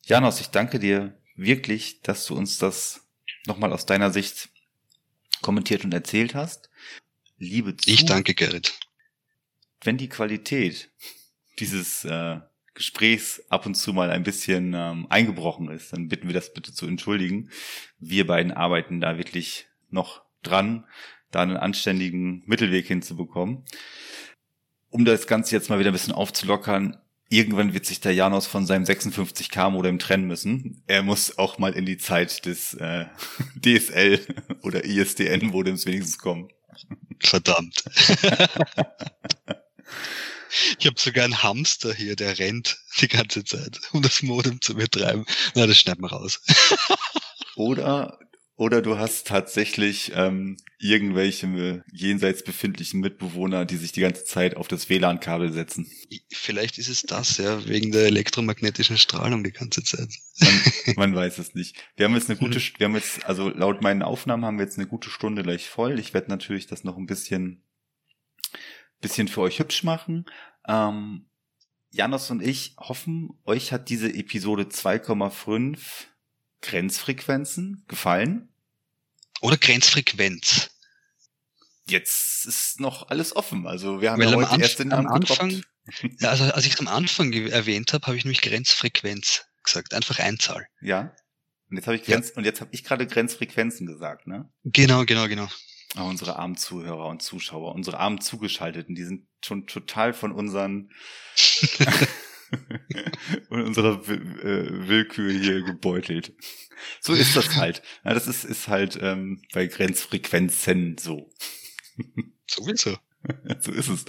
Janos, 0.05 0.41
ich 0.41 0.49
danke 0.49 0.79
dir 0.79 1.19
wirklich, 1.35 2.03
dass 2.03 2.27
du 2.27 2.37
uns 2.37 2.59
das 2.59 3.09
nochmal 3.47 3.73
aus 3.73 3.87
deiner 3.87 4.11
Sicht 4.11 4.51
kommentiert 5.43 5.85
und 5.85 5.93
erzählt 5.93 6.35
hast. 6.35 6.71
Liebe 7.39 7.77
Zuhörer. 7.77 7.95
Ich 8.01 8.07
danke, 8.07 8.35
Gerrit. 8.35 8.79
Wenn 9.83 9.99
die 9.99 10.09
Qualität 10.09 10.91
dieses 11.59 12.05
äh, 12.05 12.41
Gesprächs 12.75 13.43
ab 13.49 13.67
und 13.67 13.75
zu 13.75 13.93
mal 13.93 14.11
ein 14.11 14.23
bisschen 14.23 14.75
ähm, 14.75 15.07
eingebrochen 15.09 15.71
ist, 15.71 15.93
dann 15.93 16.09
bitten 16.09 16.29
wir 16.29 16.35
das 16.35 16.53
bitte 16.53 16.73
zu 16.73 16.87
entschuldigen. 16.87 17.51
Wir 17.99 18.27
beiden 18.27 18.53
arbeiten 18.53 19.01
da 19.01 19.19
wirklich 19.19 19.67
noch 19.91 20.23
dran, 20.43 20.85
da 21.31 21.43
einen 21.43 21.57
anständigen 21.57 22.43
Mittelweg 22.47 22.87
hinzubekommen. 22.87 23.65
Um 24.91 25.05
das 25.05 25.27
Ganze 25.27 25.55
jetzt 25.55 25.69
mal 25.69 25.79
wieder 25.79 25.91
ein 25.91 25.95
bisschen 25.95 26.15
aufzulockern, 26.15 26.99
irgendwann 27.29 27.75
wird 27.75 27.87
sich 27.87 28.01
der 28.01 28.15
Janos 28.15 28.47
von 28.47 28.67
seinem 28.67 28.85
56 28.85 29.51
K 29.51 29.71
Modem 29.71 29.99
trennen 29.99 30.27
müssen. 30.27 30.83
Er 30.87 31.03
muss 31.03 31.39
auch 31.39 31.59
mal 31.59 31.73
in 31.73 31.87
die 31.87 31.99
Zeit 31.99 32.47
des 32.47 32.75
äh, 32.75 33.07
DSL 33.57 34.21
oder 34.63 34.85
ISDN 34.85 35.47
Modems 35.47 35.87
wenigstens 35.87 36.19
kommen. 36.19 36.49
Verdammt. 37.21 37.85
ich 40.79 40.87
habe 40.87 41.01
sogar 41.01 41.25
einen 41.25 41.43
Hamster 41.43 41.95
hier, 41.95 42.17
der 42.17 42.39
rennt 42.39 42.79
die 43.01 43.09
ganze 43.09 43.45
Zeit, 43.45 43.81
um 43.93 44.03
das 44.03 44.23
Modem 44.23 44.61
zu 44.61 44.75
betreiben. 44.75 45.25
Na, 45.55 45.67
das 45.67 45.79
schneiden 45.79 46.03
wir 46.03 46.13
raus. 46.13 46.43
oder 47.57 48.19
oder 48.57 48.81
du 48.81 48.99
hast 48.99 49.27
tatsächlich 49.27 50.13
ähm, 50.15 50.57
irgendwelche 50.79 51.85
jenseits 51.93 52.43
befindlichen 52.43 53.01
Mitbewohner, 53.01 53.67
die 53.67 53.77
sich 53.77 53.93
die 53.93 54.01
ganze 54.01 54.25
Zeit 54.25 54.57
auf 54.57 54.67
das 54.67 54.89
WLAN-Kabel 54.89 55.53
setzen. 55.53 55.91
Vielleicht 56.33 56.79
ist 56.79 56.89
es 56.89 57.03
das, 57.03 57.37
ja, 57.37 57.67
wegen 57.67 57.93
der 57.93 58.07
elektromagnetischen 58.07 58.97
Strahlung 58.97 59.45
die 59.45 59.53
ganze 59.53 59.83
Zeit. 59.83 60.09
Man, 60.87 60.97
man 60.97 61.15
weiß 61.15 61.39
es 61.39 61.55
nicht. 61.55 61.77
Wir 61.97 62.07
haben 62.07 62.15
jetzt 62.15 62.31
eine 62.31 62.39
gute, 62.39 62.59
wir 62.79 62.87
haben 62.87 62.95
jetzt, 62.95 63.27
also 63.27 63.51
laut 63.51 63.83
meinen 63.83 64.03
Aufnahmen 64.03 64.45
haben 64.47 64.59
wir 64.59 64.65
jetzt 64.65 64.79
eine 64.79 64.87
gute 64.89 65.11
Stunde 65.11 65.43
gleich 65.43 65.69
voll. 65.69 65.99
Ich 65.99 66.15
werde 66.15 66.31
natürlich 66.31 66.67
das 66.67 66.83
noch 66.83 66.97
ein 66.97 67.07
bisschen, 67.07 67.63
bisschen 69.03 69.29
für 69.29 69.43
euch 69.43 69.59
hübsch 69.59 69.85
machen. 69.85 70.25
Ähm, 70.67 71.27
Janos 71.91 72.31
und 72.31 72.43
ich 72.43 72.75
hoffen, 72.79 73.39
euch 73.45 73.73
hat 73.73 73.91
diese 73.91 74.13
Episode 74.13 74.65
2,5 74.65 76.07
Grenzfrequenzen 76.63 77.85
gefallen? 77.89 78.49
Oder 79.41 79.57
Grenzfrequenz? 79.57 80.71
Jetzt 81.89 82.47
ist 82.47 82.81
noch 82.81 83.09
alles 83.09 83.37
offen. 83.37 83.67
Also 83.67 84.01
wir 84.01 84.11
haben 84.11 84.21
Weil 84.21 84.31
ja 84.31 84.37
heute 84.37 84.51
Anf 84.51 84.63
erst 84.63 84.79
den 84.81 84.93
am 84.93 85.07
Anfang. 85.07 85.63
ja, 86.19 86.31
also 86.31 86.45
als 86.45 86.67
ich 86.67 86.75
es 86.75 86.81
am 86.81 86.89
Anfang 86.89 87.33
erwähnt 87.33 87.93
habe, 87.93 88.07
habe 88.07 88.17
ich 88.17 88.25
nämlich 88.25 88.43
Grenzfrequenz 88.43 89.45
gesagt, 89.63 89.95
einfach 89.95 90.19
Einzahl. 90.19 90.67
Ja. 90.81 91.15
Und 91.71 91.77
jetzt 91.77 91.87
habe 91.87 91.97
ich 91.97 92.05
Grenz 92.05 92.31
ja. 92.31 92.37
und 92.37 92.45
jetzt 92.45 92.61
habe 92.61 92.71
ich 92.73 92.85
gerade 92.85 93.07
Grenzfrequenzen 93.07 93.87
gesagt, 93.87 94.27
ne? 94.27 94.49
Genau, 94.65 95.05
genau, 95.05 95.29
genau. 95.29 95.49
Oh, 95.97 96.03
unsere 96.03 96.37
armen 96.37 96.57
Zuhörer 96.57 97.07
und 97.07 97.23
Zuschauer, 97.23 97.75
unsere 97.75 97.99
armen 97.99 98.21
Zugeschalteten, 98.21 98.95
die 98.95 99.05
sind 99.05 99.27
schon 99.45 99.67
total 99.67 100.13
von 100.13 100.33
unseren 100.33 100.91
und 103.49 103.63
unserer 103.63 104.01
äh, 104.09 104.89
Willkür 104.89 105.31
hier 105.31 105.63
gebeutelt. 105.63 106.33
So 107.01 107.15
ist 107.15 107.37
das 107.37 107.57
halt. 107.57 107.83
Ja, 108.05 108.15
das 108.15 108.27
ist, 108.27 108.45
ist 108.45 108.69
halt 108.69 108.99
ähm, 109.01 109.43
bei 109.53 109.67
Grenzfrequenzen 109.67 110.99
so. 110.99 111.31
Sowieso. 112.47 112.97
so 113.61 113.73
ist 113.73 113.89
es. 113.89 114.05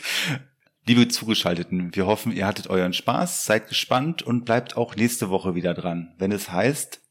Liebe 0.86 1.08
Zugeschalteten, 1.08 1.96
wir 1.96 2.06
hoffen, 2.06 2.32
ihr 2.32 2.48
hattet 2.48 2.68
euren 2.68 2.94
Spaß, 2.94 3.46
seid 3.46 3.68
gespannt 3.68 4.22
und 4.22 4.46
bleibt 4.46 4.78
auch 4.78 4.96
nächste 4.96 5.30
Woche 5.30 5.54
wieder 5.54 5.74
dran, 5.74 6.14
wenn 6.18 6.32
es 6.32 6.50
heißt, 6.50 7.02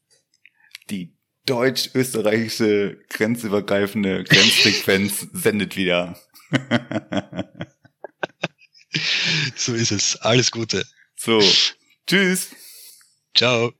die 0.89 1.13
deutsch-österreichische 1.45 2.99
grenzübergreifende 3.09 4.23
Grenzfrequenz 4.23 5.27
sendet 5.33 5.77
wieder. 5.77 6.19
so 9.55 9.73
ist 9.73 9.91
es. 9.91 10.17
Alles 10.17 10.51
Gute. 10.51 10.85
So, 11.17 11.39
tschüss. 12.07 12.55
Ciao. 13.35 13.73